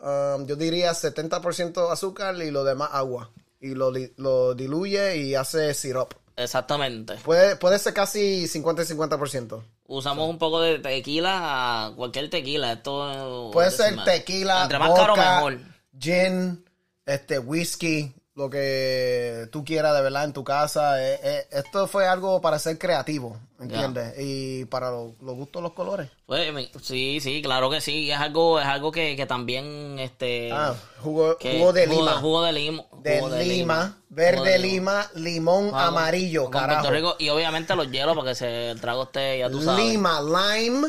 um, 0.00 0.46
yo 0.46 0.54
diría 0.56 0.92
70% 0.94 1.90
azúcar 1.90 2.36
y 2.36 2.50
lo 2.50 2.62
demás 2.64 2.90
agua. 2.92 3.30
Y 3.60 3.74
lo, 3.74 3.92
lo 4.16 4.54
diluye 4.54 5.16
y 5.18 5.34
hace 5.34 5.72
syrup. 5.74 6.14
Exactamente. 6.36 7.14
Puede, 7.24 7.56
puede 7.56 7.78
ser 7.78 7.94
casi 7.94 8.48
50 8.48 8.82
y 8.82 8.84
50%. 8.86 9.62
Usamos 9.86 10.28
un 10.28 10.38
poco 10.38 10.60
de 10.60 10.78
tequila, 10.78 11.92
cualquier 11.96 12.30
tequila. 12.30 12.72
Esto 12.72 13.50
Puede 13.52 13.70
ser 13.70 14.02
tequila, 14.04 14.62
Entre 14.62 14.78
más 14.78 14.90
caro, 14.92 15.14
vodka, 15.14 15.34
mejor. 15.36 15.58
gin, 15.98 16.64
este, 17.04 17.38
whisky, 17.38 18.14
lo 18.34 18.48
que 18.48 19.46
tú 19.52 19.62
quieras 19.64 19.94
de 19.94 20.00
verdad 20.02 20.24
en 20.24 20.32
tu 20.32 20.42
casa. 20.42 21.02
Eh, 21.06 21.20
eh, 21.22 21.46
esto 21.50 21.86
fue 21.86 22.06
algo 22.06 22.40
para 22.40 22.58
ser 22.58 22.78
creativo, 22.78 23.38
¿entiendes? 23.60 24.14
Y 24.18 24.64
para 24.66 24.90
lo- 24.90 25.14
los 25.20 25.34
gustos, 25.34 25.62
los 25.62 25.72
colores. 25.74 26.08
Pues, 26.24 26.50
sí, 26.82 27.20
sí, 27.20 27.42
claro 27.42 27.68
que 27.68 27.80
sí. 27.82 28.10
Es 28.10 28.18
algo, 28.18 28.58
es 28.58 28.66
algo 28.66 28.90
que, 28.90 29.16
que 29.16 29.26
también, 29.26 29.98
este... 29.98 30.50
Ah, 30.50 30.74
jugo, 31.02 31.36
que- 31.36 31.58
jugo 31.58 31.72
de 31.74 31.86
lima. 31.86 32.12
Jugo 32.20 32.42
de 32.42 32.52
lima. 32.52 32.84
de, 33.02 33.20
jugo 33.20 33.36
lima, 33.36 33.98
verde 34.08 34.50
de 34.52 34.58
lima, 34.58 35.10
limón 35.14 35.70
amarillo, 35.74 36.48
carajo. 36.48 36.80
Puerto 36.88 36.96
Rico, 36.96 37.16
y 37.18 37.28
obviamente 37.28 37.76
los 37.76 37.90
hielos 37.90 38.16
para 38.16 38.30
que 38.30 38.34
se, 38.34 38.70
el 38.70 38.80
trago 38.80 39.02
esté, 39.04 39.40
ya 39.40 39.50
tú 39.50 39.60
sabes. 39.62 39.84
Lima, 39.84 40.20
lime, 40.22 40.88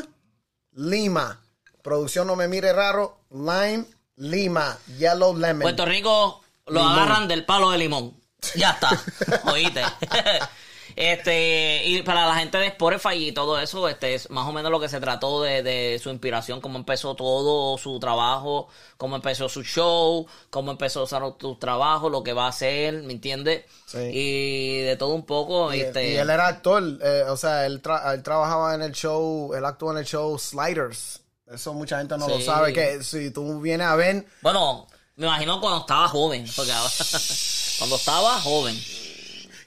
lima. 0.72 1.40
Producción 1.82 2.26
no 2.26 2.36
me 2.36 2.48
mire 2.48 2.72
raro. 2.72 3.18
Lime, 3.30 3.84
lima, 4.16 4.78
yellow 4.98 5.36
lemon. 5.36 5.62
Puerto 5.62 5.84
Rico 5.84 6.40
lo 6.66 6.80
Limón. 6.80 6.92
agarran 6.92 7.28
del 7.28 7.44
palo 7.44 7.70
de 7.70 7.78
limón. 7.78 8.14
Ya 8.54 8.70
está. 8.72 8.90
Oíste. 9.52 9.82
Este, 10.96 11.82
y 11.86 12.02
para 12.02 12.24
la 12.26 12.36
gente 12.36 12.56
de 12.58 12.66
Spotify 12.68 13.14
y 13.28 13.32
todo 13.32 13.58
eso, 13.58 13.88
este 13.88 14.14
es 14.14 14.30
más 14.30 14.46
o 14.46 14.52
menos 14.52 14.70
lo 14.70 14.78
que 14.78 14.88
se 14.88 15.00
trató 15.00 15.42
de, 15.42 15.62
de 15.64 15.98
su 16.00 16.08
inspiración, 16.10 16.60
cómo 16.60 16.78
empezó 16.78 17.16
todo 17.16 17.76
su 17.78 17.98
trabajo, 17.98 18.68
cómo 18.96 19.16
empezó 19.16 19.48
su 19.48 19.64
show, 19.64 20.24
cómo 20.50 20.70
empezó 20.70 21.00
a 21.00 21.04
usar 21.04 21.32
tu 21.32 21.56
trabajo, 21.56 22.08
lo 22.10 22.22
que 22.22 22.32
va 22.32 22.44
a 22.46 22.50
hacer, 22.50 23.02
¿me 23.02 23.12
entiendes? 23.12 23.64
Sí. 23.86 23.98
Y 24.12 24.78
de 24.82 24.96
todo 24.96 25.14
un 25.14 25.26
poco, 25.26 25.74
Y, 25.74 25.80
este, 25.80 26.12
y 26.12 26.16
él 26.16 26.30
era 26.30 26.46
actor, 26.46 26.84
eh, 27.02 27.24
o 27.28 27.36
sea, 27.36 27.66
él, 27.66 27.82
tra- 27.82 28.14
él 28.14 28.22
trabajaba 28.22 28.74
en 28.76 28.82
el 28.82 28.92
show, 28.92 29.52
él 29.54 29.64
actuó 29.64 29.90
en 29.90 29.98
el 29.98 30.04
show 30.04 30.38
Sliders. 30.38 31.22
Eso 31.52 31.74
mucha 31.74 31.98
gente 31.98 32.16
no 32.16 32.28
lo 32.28 32.40
sabe, 32.40 32.72
que 32.72 33.02
si 33.02 33.30
tú 33.32 33.60
vienes 33.60 33.86
a 33.88 33.96
ver, 33.96 34.26
bueno, 34.42 34.86
me 35.16 35.26
imagino 35.26 35.60
cuando 35.60 35.80
estaba 35.80 36.08
joven, 36.08 36.46
porque 36.56 36.72
ahora- 36.72 36.90
cuando 37.78 37.96
estaba 37.96 38.40
joven. 38.40 38.80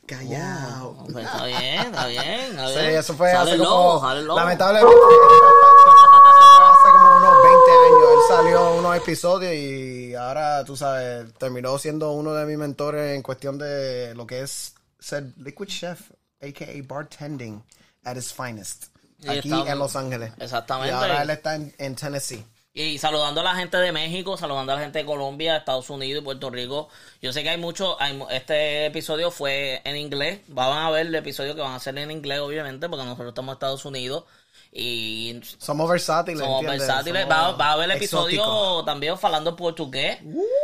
callado. 0.05 1.05
Pues 1.11 1.25
está 1.25 1.45
bien, 1.45 1.79
está 1.81 2.07
bien, 2.07 2.23
está 2.51 2.67
Sí, 2.69 2.73
bien. 2.79 2.95
eso 2.97 3.13
fue 3.15 3.31
Sale 3.31 3.41
hace 3.43 3.51
el 3.53 3.57
como, 3.59 3.69
lobo, 3.69 3.99
sale 4.01 4.19
el 4.21 4.25
lobo. 4.27 4.39
lamentablemente, 4.39 4.95
eso 4.95 5.03
fue 5.07 6.65
hace 6.71 6.97
como 6.97 7.17
unos 7.17 7.43
20 7.43 7.71
años. 7.71 8.09
Él 8.13 8.19
salió 8.29 8.73
unos 8.75 8.95
episodios 8.97 9.53
y 9.53 10.15
ahora, 10.15 10.63
tú 10.63 10.77
sabes, 10.77 11.33
terminó 11.33 11.77
siendo 11.77 12.11
uno 12.11 12.33
de 12.33 12.45
mis 12.45 12.57
mentores 12.57 13.15
en 13.15 13.21
cuestión 13.21 13.57
de 13.57 14.13
lo 14.15 14.25
que 14.25 14.41
es 14.41 14.75
ser 14.99 15.33
liquid 15.37 15.67
chef, 15.67 15.99
a.k.a. 16.41 16.83
bartending 16.87 17.61
at 18.05 18.15
his 18.15 18.33
finest. 18.33 18.85
Y 19.19 19.27
Aquí 19.29 19.49
estamos- 19.49 19.67
en 19.67 19.79
Los 19.79 19.95
Ángeles. 19.97 20.31
Exactamente. 20.39 20.89
Y 20.93 20.95
ahora 20.95 21.21
él 21.23 21.29
está 21.31 21.55
en, 21.55 21.73
en 21.77 21.95
Tennessee. 21.95 22.45
Y 22.79 22.99
saludando 22.99 23.41
a 23.41 23.43
la 23.43 23.55
gente 23.55 23.75
de 23.77 23.91
México, 23.91 24.37
saludando 24.37 24.71
a 24.71 24.75
la 24.75 24.81
gente 24.81 24.99
de 24.99 25.05
Colombia, 25.05 25.57
Estados 25.57 25.89
Unidos 25.89 26.21
y 26.21 26.23
Puerto 26.23 26.51
Rico. 26.51 26.89
Yo 27.23 27.33
sé 27.33 27.41
que 27.41 27.49
hay 27.49 27.57
mucho, 27.57 27.99
hay 27.99 28.21
este 28.29 28.85
episodio 28.85 29.31
fue 29.31 29.81
en 29.83 29.95
inglés. 29.95 30.41
Van 30.47 30.71
a 30.77 30.91
ver 30.91 31.07
el 31.07 31.15
episodio 31.15 31.55
que 31.55 31.61
van 31.61 31.71
a 31.71 31.77
hacer 31.77 31.97
en 31.97 32.11
inglés, 32.11 32.39
obviamente, 32.39 32.87
porque 32.87 33.03
nosotros 33.03 33.29
estamos 33.29 33.53
en 33.53 33.55
Estados 33.55 33.85
Unidos 33.85 34.25
y 34.71 35.39
Somos 35.57 35.89
versátiles. 35.89 36.39
somos 36.39 36.61
¿entiendes? 36.61 36.87
versátiles. 36.87 37.21
Somos 37.23 37.35
Va, 37.35 37.51
va 37.53 37.65
a 37.69 37.71
haber 37.73 37.89
el 37.89 37.97
episodio 37.97 38.83
también 38.85 39.15
hablando 39.19 39.55
portugués. 39.55 40.19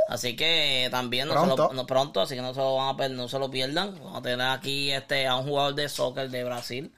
Así 0.07 0.35
que 0.35 0.89
también 0.91 1.27
no 1.29 1.33
se 1.33 1.39
Pronto. 1.39 1.67
lo, 1.69 1.73
no, 1.73 1.87
pronto, 1.87 2.21
así 2.21 2.35
que 2.35 2.43
no 2.43 2.53
se 2.53 2.59
lo 2.59 2.75
van 2.75 2.89
a 2.93 2.97
per- 2.97 3.09
no 3.09 3.27
se 3.27 3.39
lo 3.39 3.49
pierdan. 3.49 3.95
Vamos 3.95 4.19
a 4.19 4.21
tener 4.21 4.47
aquí 4.47 4.91
este 4.91 5.25
a 5.25 5.35
un 5.37 5.47
jugador 5.47 5.73
de 5.73 5.89
soccer 5.89 6.29
de 6.29 6.43
Brasil. 6.43 6.93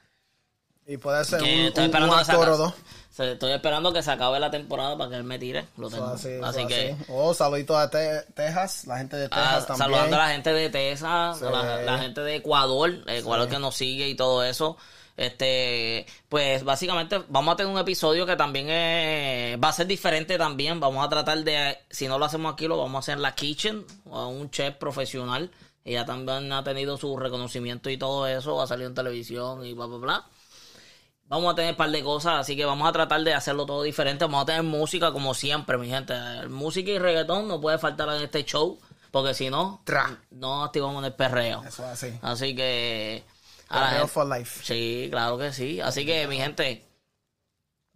Y 0.85 0.97
puede 0.97 1.23
ser 1.23 1.41
que 1.41 1.71
un, 1.73 1.95
un, 2.03 2.09
actor 2.13 2.49
o 2.49 2.57
dos. 2.57 2.73
Se- 3.15 3.31
Estoy 3.33 3.51
esperando 3.53 3.93
que 3.93 4.03
se 4.03 4.11
acabe 4.11 4.39
la 4.39 4.51
temporada 4.51 4.97
para 4.97 5.09
que 5.09 5.15
él 5.17 5.23
me 5.23 5.39
tire. 5.39 5.65
Lo 5.77 5.89
tengo. 5.89 6.05
Así, 6.07 6.67
que 6.67 6.91
así. 6.97 7.03
Oh, 7.09 7.33
saluditos 7.33 7.77
a 7.77 7.89
Te- 7.89 8.23
Texas, 8.33 8.85
la 8.87 8.97
gente 8.97 9.15
de 9.15 9.25
Ah, 9.25 9.29
Texas 9.29 9.67
también. 9.67 9.85
saludando 9.89 10.15
a 10.15 10.19
la 10.19 10.29
gente 10.33 10.53
de 10.53 10.69
Texas, 10.69 11.39
Sí. 11.39 11.45
la, 11.45 11.81
la 11.83 11.97
gente 11.99 12.21
de 12.21 12.35
Ecuador, 12.35 12.91
Ecuador 13.07 13.47
que 13.47 13.59
nos 13.59 13.75
sigue 13.75 14.07
y 14.09 14.15
todo 14.15 14.43
eso. 14.43 14.77
Este, 15.17 16.05
pues 16.27 16.63
básicamente 16.65 17.23
vamos 17.29 17.53
a 17.53 17.55
tener 17.55 17.71
un 17.71 17.79
episodio 17.79 18.25
que 18.25 18.35
también 18.35 18.69
es- 18.69 19.57
va 19.63 19.69
a 19.69 19.73
ser 19.73 19.87
diferente 19.87 20.37
también. 20.37 20.79
Vamos 20.79 21.05
a 21.05 21.09
tratar 21.09 21.37
de, 21.43 21.77
si 21.89 22.07
no 22.07 22.19
lo 22.19 22.25
hacemos 22.25 22.51
aquí, 22.53 22.67
lo 22.67 22.77
vamos 22.77 22.95
a 22.95 22.99
hacer 22.99 23.15
en 23.15 23.21
la 23.21 23.33
kitchen, 23.33 23.85
a 24.11 24.25
un 24.27 24.49
chef 24.51 24.75
profesional. 24.75 25.49
Ella 25.85 26.05
también 26.05 26.51
ha 26.51 26.63
tenido 26.63 26.97
su 26.97 27.15
reconocimiento 27.17 27.89
y 27.89 27.97
todo 27.97 28.27
eso, 28.27 28.61
ha 28.61 28.67
salido 28.67 28.89
en 28.89 28.95
televisión 28.95 29.65
y 29.65 29.73
bla, 29.73 29.85
bla, 29.85 29.97
bla. 29.97 30.25
Vamos 31.27 31.51
a 31.51 31.55
tener 31.55 31.71
un 31.71 31.77
par 31.77 31.89
de 31.89 32.03
cosas, 32.03 32.41
así 32.41 32.55
que 32.55 32.65
vamos 32.65 32.87
a 32.87 32.91
tratar 32.91 33.21
de 33.21 33.33
hacerlo 33.33 33.65
todo 33.65 33.81
diferente. 33.81 34.25
Vamos 34.25 34.43
a 34.43 34.45
tener 34.45 34.63
música 34.63 35.11
como 35.11 35.33
siempre, 35.33 35.77
mi 35.77 35.89
gente. 35.89 36.13
Música 36.49 36.91
y 36.91 36.99
reggaetón 36.99 37.47
no 37.47 37.59
puede 37.59 37.79
faltar 37.79 38.09
en 38.09 38.21
este 38.21 38.43
show, 38.45 38.79
porque 39.09 39.33
si 39.33 39.49
no, 39.49 39.81
Tra. 39.85 40.19
no 40.29 40.63
activamos 40.63 41.03
el 41.03 41.13
perreo. 41.13 41.63
Eso 41.63 41.83
es 41.83 41.89
así. 41.89 42.19
Así 42.21 42.55
que... 42.55 43.23
Perreo 43.67 44.07
for 44.07 44.27
life. 44.27 44.63
Sí, 44.63 45.07
claro 45.09 45.37
que 45.39 45.51
sí. 45.51 45.81
Así 45.81 46.05
que, 46.05 46.27
mi 46.27 46.37
gente, 46.37 46.85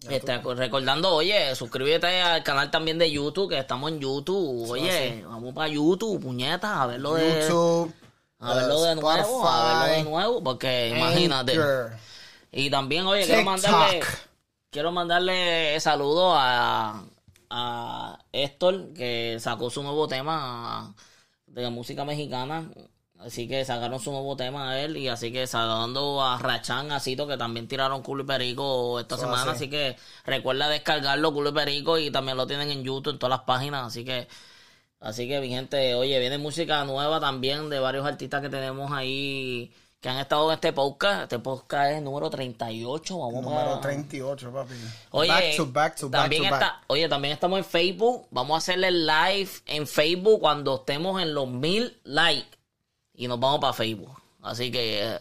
este, 0.09 0.39
recordando, 0.39 1.13
oye, 1.13 1.55
suscríbete 1.55 2.21
al 2.21 2.43
canal 2.43 2.71
también 2.71 2.97
de 2.97 3.11
YouTube, 3.11 3.49
que 3.49 3.59
estamos 3.59 3.91
en 3.91 3.99
YouTube. 3.99 4.71
Oye, 4.71 5.23
vamos 5.27 5.53
para 5.53 5.67
YouTube, 5.67 6.19
puñetas, 6.19 6.71
a 6.75 6.87
verlo 6.87 7.13
de... 7.13 7.41
YouTube. 7.41 7.93
A 8.39 8.55
verlo 8.55 8.81
de 8.83 8.95
nuevo, 8.95 9.47
a 9.47 9.83
verlo 9.83 9.97
de 9.97 10.03
nuevo, 10.03 10.43
porque 10.43 10.95
imagínate. 10.95 11.59
Y 12.51 12.69
también, 12.69 13.05
oye, 13.05 13.25
quiero 13.25 13.43
mandarle, 13.43 14.01
quiero 14.69 14.91
mandarle 14.91 15.79
saludos 15.79 16.33
a, 16.37 17.03
a 17.49 18.19
Héctor, 18.31 18.93
que 18.93 19.37
sacó 19.39 19.69
su 19.69 19.83
nuevo 19.83 20.07
tema 20.07 20.93
de 21.47 21.69
música 21.69 22.05
mexicana. 22.05 22.69
Así 23.19 23.49
que 23.49 23.65
sacaron 23.65 23.99
su 23.99 24.11
nuevo 24.11 24.37
tema 24.37 24.71
a 24.71 24.79
él. 24.79 24.95
Y 24.97 25.09
así 25.09 25.31
que 25.31 25.45
saludando 25.45 26.23
a 26.23 26.37
Rachán, 26.39 26.91
a 26.91 26.99
Cito, 27.01 27.27
que 27.27 27.37
también 27.37 27.67
tiraron 27.67 28.01
culo 28.01 28.23
y 28.23 28.25
perico 28.25 28.99
esta 28.99 29.15
Eso 29.15 29.25
semana. 29.25 29.41
así. 29.43 29.51
Así 29.51 29.69
que 29.69 29.97
recuerda 30.25 30.69
descargarlo, 30.69 31.33
culo 31.33 31.49
y 31.49 31.53
perico. 31.53 31.97
Y 31.97 32.11
también 32.11 32.37
lo 32.37 32.47
tienen 32.47 32.71
en 32.71 32.83
YouTube, 32.83 33.13
en 33.13 33.19
todas 33.19 33.37
las 33.37 33.45
páginas. 33.45 33.87
Así 33.87 34.05
que 34.05 34.27
Así 35.01 35.27
que, 35.29 35.39
mi 35.39 35.47
gente, 35.49 35.95
oye, 35.95 36.19
viene 36.19 36.37
música 36.37 36.83
nueva 36.83 37.19
también 37.21 37.69
de 37.69 37.79
varios 37.79 38.05
artistas 38.05 38.41
que 38.41 38.49
tenemos 38.49 38.91
ahí 38.91 39.71
que 40.01 40.07
han 40.09 40.17
estado 40.19 40.49
en 40.49 40.55
este 40.55 40.71
podcast. 40.73 41.23
Este 41.23 41.39
podcast 41.39 41.91
es 41.91 41.97
el 41.97 42.03
número 42.03 42.29
38. 42.29 43.17
Vamos 43.17 43.43
Número 43.43 43.65
para- 43.65 43.81
38, 43.81 44.51
papi. 44.51 44.73
Oye, 45.11 45.29
back 45.29 45.55
to 45.57 45.65
back 45.65 45.95
to 45.97 46.09
back 46.09 46.29
to 46.29 46.43
está, 46.43 46.59
back. 46.59 46.83
oye, 46.87 47.09
también 47.09 47.33
estamos 47.33 47.59
en 47.59 47.65
Facebook. 47.65 48.27
Vamos 48.31 48.55
a 48.55 48.57
hacerle 48.59 48.91
live 48.91 49.49
en 49.65 49.87
Facebook 49.87 50.39
cuando 50.39 50.75
estemos 50.77 51.21
en 51.21 51.33
los 51.33 51.47
mil 51.49 51.99
likes. 52.03 52.57
Y 53.13 53.27
nos 53.27 53.39
vamos 53.39 53.59
para 53.59 53.73
Facebook. 53.73 54.15
Así 54.41 54.71
que 54.71 55.03
eh, 55.05 55.19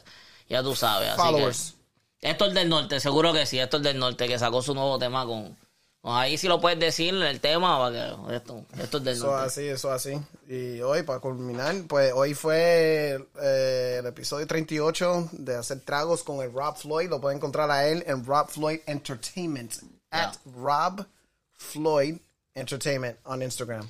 ya 0.49 0.63
tú 0.63 0.77
sabes. 0.77 1.09
Así 1.11 1.21
Followers. 1.21 1.75
que, 2.21 2.31
esto 2.31 2.47
es 2.47 2.55
del 2.55 2.69
norte, 2.69 3.01
seguro 3.01 3.33
que 3.33 3.47
sí. 3.47 3.59
Esto 3.59 3.79
es 3.79 3.83
del 3.83 3.99
norte 3.99 4.29
que 4.29 4.39
sacó 4.39 4.63
su 4.63 4.75
nuevo 4.75 4.99
tema 4.99 5.27
con, 5.27 5.57
Ahí 6.03 6.39
sí 6.39 6.47
lo 6.47 6.61
puedes 6.61 6.79
decir 6.79 7.13
el 7.15 7.41
tema, 7.41 7.91
esto, 8.31 8.65
esto 8.81 8.99
es 8.99 9.05
del 9.05 9.15
Eso 9.17 9.27
norte. 9.27 9.47
así, 9.47 9.67
eso 9.67 9.91
así. 9.91 10.19
Y 10.47 10.81
hoy, 10.81 11.03
para 11.03 11.19
culminar, 11.19 11.75
pues 11.89 12.13
hoy 12.15 12.35
fue 12.35 13.19
eh, 13.43 13.97
el 13.99 14.07
episodio 14.07 14.47
38 14.47 15.31
de 15.33 15.57
hacer 15.57 15.81
tragos 15.81 16.23
con 16.23 16.41
el 16.41 16.53
Rob 16.53 16.77
Floyd. 16.77 17.11
Lo 17.11 17.21
pueden 17.21 17.39
encontrar 17.39 17.71
a 17.71 17.87
él 17.89 18.05
en 18.07 18.25
Rob 18.25 18.49
Floyd 18.49 18.81
Entertainment. 18.87 19.75
At 20.11 20.37
Rob 20.57 21.05
Floyd 21.53 22.17
Entertainment 22.55 23.19
on 23.25 23.43
Instagram. 23.43 23.87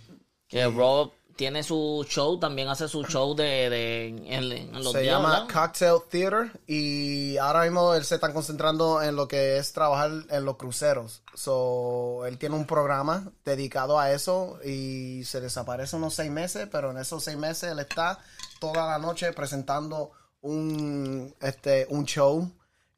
Que 0.48 0.66
Rob 0.66 1.12
tiene 1.38 1.62
su 1.62 2.04
show, 2.08 2.40
también 2.40 2.66
hace 2.66 2.88
su 2.88 3.04
show 3.04 3.32
de, 3.32 3.70
de 3.70 4.08
en, 4.08 4.50
en 4.50 4.72
los 4.82 4.90
Se 4.90 5.02
días, 5.02 5.14
llama 5.14 5.44
¿verdad? 5.46 5.54
Cocktail 5.54 6.00
Theater 6.10 6.60
y 6.66 7.36
ahora 7.36 7.62
mismo 7.62 7.94
él 7.94 8.04
se 8.04 8.16
está 8.16 8.32
concentrando 8.32 9.00
en 9.00 9.14
lo 9.14 9.28
que 9.28 9.56
es 9.56 9.72
trabajar 9.72 10.10
en 10.30 10.44
los 10.44 10.56
cruceros. 10.56 11.22
So, 11.34 12.26
él 12.26 12.38
tiene 12.38 12.56
un 12.56 12.66
programa 12.66 13.30
dedicado 13.44 14.00
a 14.00 14.10
eso 14.10 14.58
y 14.64 15.22
se 15.24 15.40
desaparece 15.40 15.94
unos 15.94 16.14
seis 16.14 16.32
meses, 16.32 16.66
pero 16.72 16.90
en 16.90 16.98
esos 16.98 17.22
seis 17.22 17.36
meses 17.36 17.70
él 17.70 17.78
está 17.78 18.18
toda 18.58 18.88
la 18.88 18.98
noche 18.98 19.32
presentando 19.32 20.10
un, 20.40 21.32
este, 21.40 21.86
un 21.90 22.04
show 22.04 22.50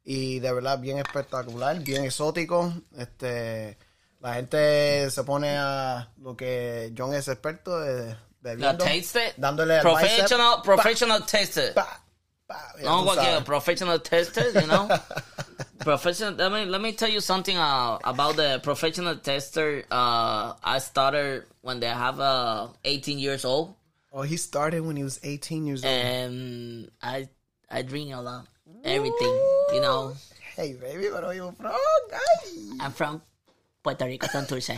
y 0.03 0.39
de 0.39 0.51
verdad 0.51 0.79
bien 0.79 0.97
espectacular, 0.97 1.79
bien 1.81 2.05
exótico. 2.05 2.73
Este, 2.97 3.77
la 4.19 4.33
gente 4.33 5.11
se 5.11 5.23
pone 5.23 5.59
a 5.59 6.11
lo 6.17 6.35
que 6.35 6.91
John 6.97 7.13
es 7.13 7.27
experto 7.27 7.79
de 7.79 8.15
La 8.43 8.51
bebiendo, 8.55 8.83
taste, 8.83 9.33
dándole 9.37 9.75
al 9.77 9.81
professional, 9.81 10.55
bicep. 10.57 10.63
professional 10.65 11.21
taster. 11.25 11.73
Pa, 11.73 12.01
pa, 12.47 12.73
No 12.83 13.03
cualquier 13.03 13.43
professional 13.43 13.99
tester, 13.99 14.49
you 14.59 14.67
know. 14.67 14.89
professional. 15.79 16.33
Let 16.33 16.51
me 16.51 16.65
let 16.65 16.81
me 16.81 16.91
tell 16.93 17.09
you 17.09 17.21
something 17.21 17.55
uh, 17.57 17.99
about 18.03 18.35
the 18.35 18.59
professional 18.63 19.15
tester. 19.17 19.83
Uh, 19.91 20.53
I 20.63 20.79
started 20.79 21.43
when 21.61 21.79
they 21.79 21.87
have 21.87 22.19
uh 22.19 22.67
18 22.83 23.19
years 23.19 23.45
old, 23.45 23.75
Oh, 24.13 24.23
he 24.23 24.35
started 24.37 24.81
when 24.81 24.95
he 24.97 25.03
was 25.03 25.19
18 25.23 25.67
years 25.67 25.85
old. 25.85 25.93
and 25.93 26.91
I 27.01 27.29
I 27.69 27.83
drink 27.83 28.13
a 28.13 28.21
lot, 28.21 28.47
everything, 28.83 29.33
you 29.73 29.81
know. 29.81 30.13
Hey, 30.55 30.73
baby, 30.73 31.09
where 31.09 31.23
are 31.23 31.33
you 31.33 31.53
from? 31.57 31.71
Ay. 31.71 32.77
I'm 32.81 32.91
from 32.91 33.21
Puerto 33.81 34.05
Rico, 34.05 34.27
Santurce. 34.31 34.75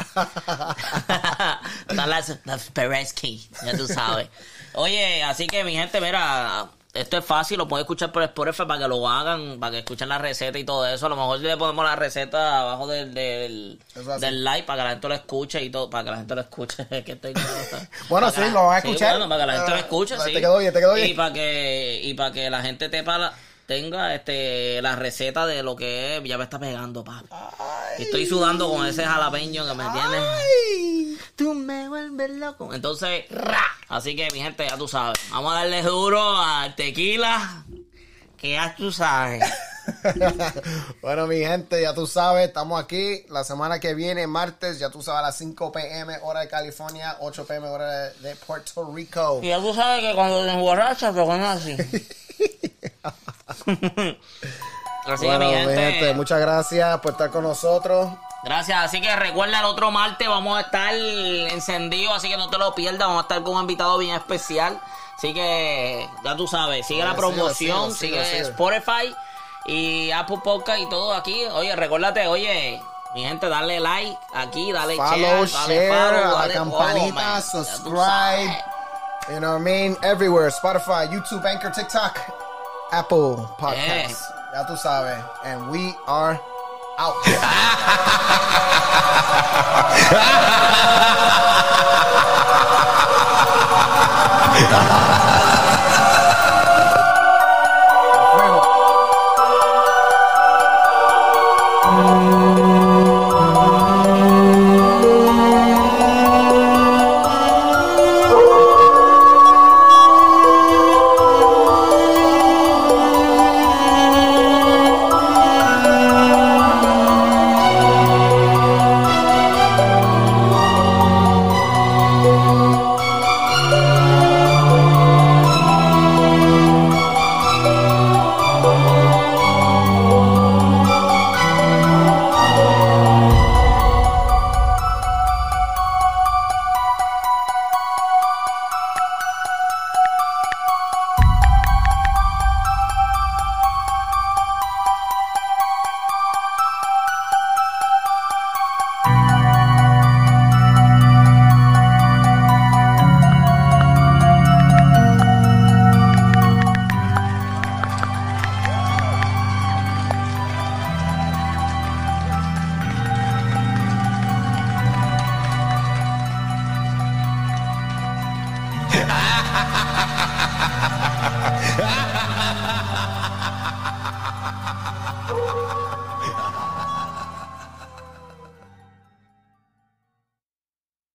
Están 1.88 2.10
las, 2.10 2.38
las 2.46 2.70
Pereski, 2.72 3.48
ya 3.66 3.76
tú 3.78 3.88
sabes. 3.88 4.30
Oye, 4.74 5.24
así 5.24 5.46
que 5.48 5.64
mi 5.66 5.74
gente, 5.74 6.00
mira, 6.00 6.68
esto 6.94 7.18
es 7.18 7.26
fácil, 7.26 7.58
lo 7.58 7.68
pueden 7.68 7.84
escuchar 7.84 8.12
por 8.14 8.24
Spotify 8.24 8.64
para 8.66 8.80
que 8.80 8.88
lo 8.88 9.08
hagan, 9.10 9.60
para 9.60 9.72
que 9.72 9.80
escuchen 9.80 10.08
la 10.08 10.20
receta 10.20 10.58
y 10.58 10.64
todo 10.64 10.88
eso. 10.88 11.06
A 11.06 11.10
lo 11.10 11.16
mejor 11.18 11.40
le 11.40 11.58
ponemos 11.58 11.84
la 11.84 11.96
receta 11.98 12.62
abajo 12.62 12.88
del, 12.88 13.14
del, 13.14 13.80
del 14.20 14.44
like 14.44 14.66
para 14.66 14.78
que 14.80 14.84
la 14.86 14.90
gente 14.92 15.08
lo 15.10 15.14
escuche 15.16 15.62
y 15.62 15.70
todo, 15.70 15.90
para 15.90 16.06
que 16.06 16.12
la 16.12 16.18
gente 16.18 16.36
lo 16.36 16.42
escuche. 16.42 16.88
que 17.04 17.12
estoy 17.12 17.34
Bueno, 18.10 18.32
sí, 18.32 18.42
lo 18.52 18.68
van 18.68 18.78
a 18.78 18.82
sí, 18.82 18.88
escuchar. 18.88 19.18
bueno, 19.18 19.28
para 19.30 19.42
que 19.42 19.48
la 19.48 19.54
gente 19.58 19.70
lo 19.72 19.76
Ah, 19.76 19.80
escuche, 19.80 20.16
te 20.18 20.24
sí. 20.24 20.34
quedó 20.34 20.58
bien, 20.60 20.72
te 20.74 20.80
quedó 20.80 20.94
bien. 20.94 21.10
Y 21.10 21.14
para 21.14 21.34
que, 21.34 22.00
y 22.04 22.14
para 22.14 22.32
que 22.32 22.50
la 22.50 22.62
gente 22.62 22.88
te 22.90 23.04
para, 23.04 23.34
tenga 23.66 24.14
este 24.14 24.82
la 24.82 24.96
receta 24.96 25.46
de 25.46 25.64
lo 25.64 25.76
que 25.76 26.18
es, 26.18 26.24
ya 26.24 26.38
me 26.38 26.44
está 26.44 26.60
pegando, 26.60 27.04
papá. 27.04 27.50
Estoy 27.98 28.26
sudando 28.26 28.70
con 28.70 28.86
ese 28.86 29.04
jalapeño 29.06 29.66
que 29.66 29.74
me 29.74 29.84
tiene. 29.92 31.18
Tú 31.36 31.54
me 31.54 31.88
vuelves 31.90 32.32
loco. 32.32 32.74
Entonces, 32.74 33.26
así 33.90 34.16
que 34.16 34.30
mi 34.32 34.40
gente, 34.40 34.68
ya 34.68 34.78
tú 34.78 34.88
sabes. 34.88 35.18
Vamos 35.32 35.54
a 35.54 35.60
darle 35.60 35.82
duro 35.82 36.38
al 36.38 36.76
tequila. 36.76 37.64
Que 38.38 38.52
ya 38.52 38.76
tú 38.76 38.92
sabes. 38.92 39.42
bueno, 41.02 41.28
mi 41.28 41.40
gente, 41.40 41.82
ya 41.82 41.94
tú 41.94 42.08
sabes, 42.08 42.48
estamos 42.48 42.82
aquí 42.82 43.26
la 43.30 43.44
semana 43.44 43.80
que 43.80 43.94
viene, 43.94 44.28
martes, 44.28 44.80
ya 44.80 44.90
tú 44.90 45.02
sabes, 45.02 45.20
a 45.20 45.22
las 45.24 45.38
5 45.38 45.72
p.m. 45.72 46.18
hora 46.24 46.42
de 46.42 46.48
California, 46.48 47.18
8 47.22 47.46
p.m. 47.46 47.68
hora 47.68 47.90
de, 47.90 48.14
de 48.20 48.36
Puerto 48.36 48.92
Rico. 48.94 49.40
Y 49.42 49.48
ya 49.48 49.60
tú 49.60 49.74
sabes 49.74 50.02
que 50.02 50.14
cuando 50.14 50.44
te 50.44 50.52
emborrachas 50.52 51.16
te 51.16 51.22
pones 51.22 51.48
así. 51.48 51.78
así 53.48 55.26
bueno, 55.26 55.40
que 55.40 55.46
mi 55.46 55.54
gente, 55.54 55.76
gente, 55.76 56.14
muchas 56.14 56.40
gracias 56.40 57.00
por 57.00 57.12
estar 57.12 57.30
con 57.30 57.44
nosotros. 57.44 58.10
gracias. 58.44 58.84
Así 58.84 59.02
que 59.02 59.16
recuerda 59.16 59.60
el 59.60 59.66
otro 59.66 59.92
martes 59.92 60.28
vamos 60.28 60.58
a 60.58 60.62
estar 60.62 60.94
encendidos, 60.96 62.16
así 62.16 62.30
que 62.30 62.38
no 62.38 62.50
te 62.50 62.58
lo 62.58 62.74
pierdas. 62.74 63.08
Vamos 63.08 63.20
a 63.20 63.22
estar 63.24 63.44
con 63.44 63.56
un 63.56 63.62
invitado 63.62 63.98
bien 63.98 64.16
especial. 64.16 64.80
Así 65.18 65.34
que 65.34 66.10
ya 66.24 66.36
tú 66.36 66.48
sabes, 66.48 66.86
sigue 66.86 67.04
la 67.04 67.16
promoción, 67.16 67.94
sigue, 67.94 68.10
sigue, 68.10 68.26
sigue, 68.26 68.26
sigue. 68.26 68.50
Spotify 68.50 69.16
y 69.66 70.12
Apple 70.12 70.40
Podcast 70.44 70.80
y 70.80 70.90
todo 70.90 71.14
aquí. 71.14 71.46
Oye, 71.54 71.76
recuérdate, 71.76 72.28
oye, 72.28 72.82
mi 73.14 73.24
gente, 73.24 73.48
dale 73.48 73.80
like 73.80 74.18
aquí, 74.34 74.72
dale 74.72 74.96
Follow, 74.96 75.46
share, 75.46 75.48
share, 75.48 75.90
dale 75.90 76.22
follow, 76.22 76.38
a 76.38 76.48
la 76.48 76.54
campanita, 76.54 77.42
subscribe. 77.42 78.64
You 79.30 79.40
know 79.40 79.54
what 79.54 79.62
I 79.62 79.64
mean? 79.64 79.96
Everywhere. 80.04 80.50
Spotify, 80.52 81.10
YouTube, 81.10 81.46
Anchor, 81.46 81.72
TikTok, 81.72 82.20
Apple 82.94 83.50
Podcast. 83.58 84.14
Podcasts. 84.14 84.30
Ya 84.54 84.62
tú 84.70 84.78
sabes. 84.78 85.18
And 85.44 85.72
we 85.72 85.96
are 86.06 86.40
out. 87.00 87.16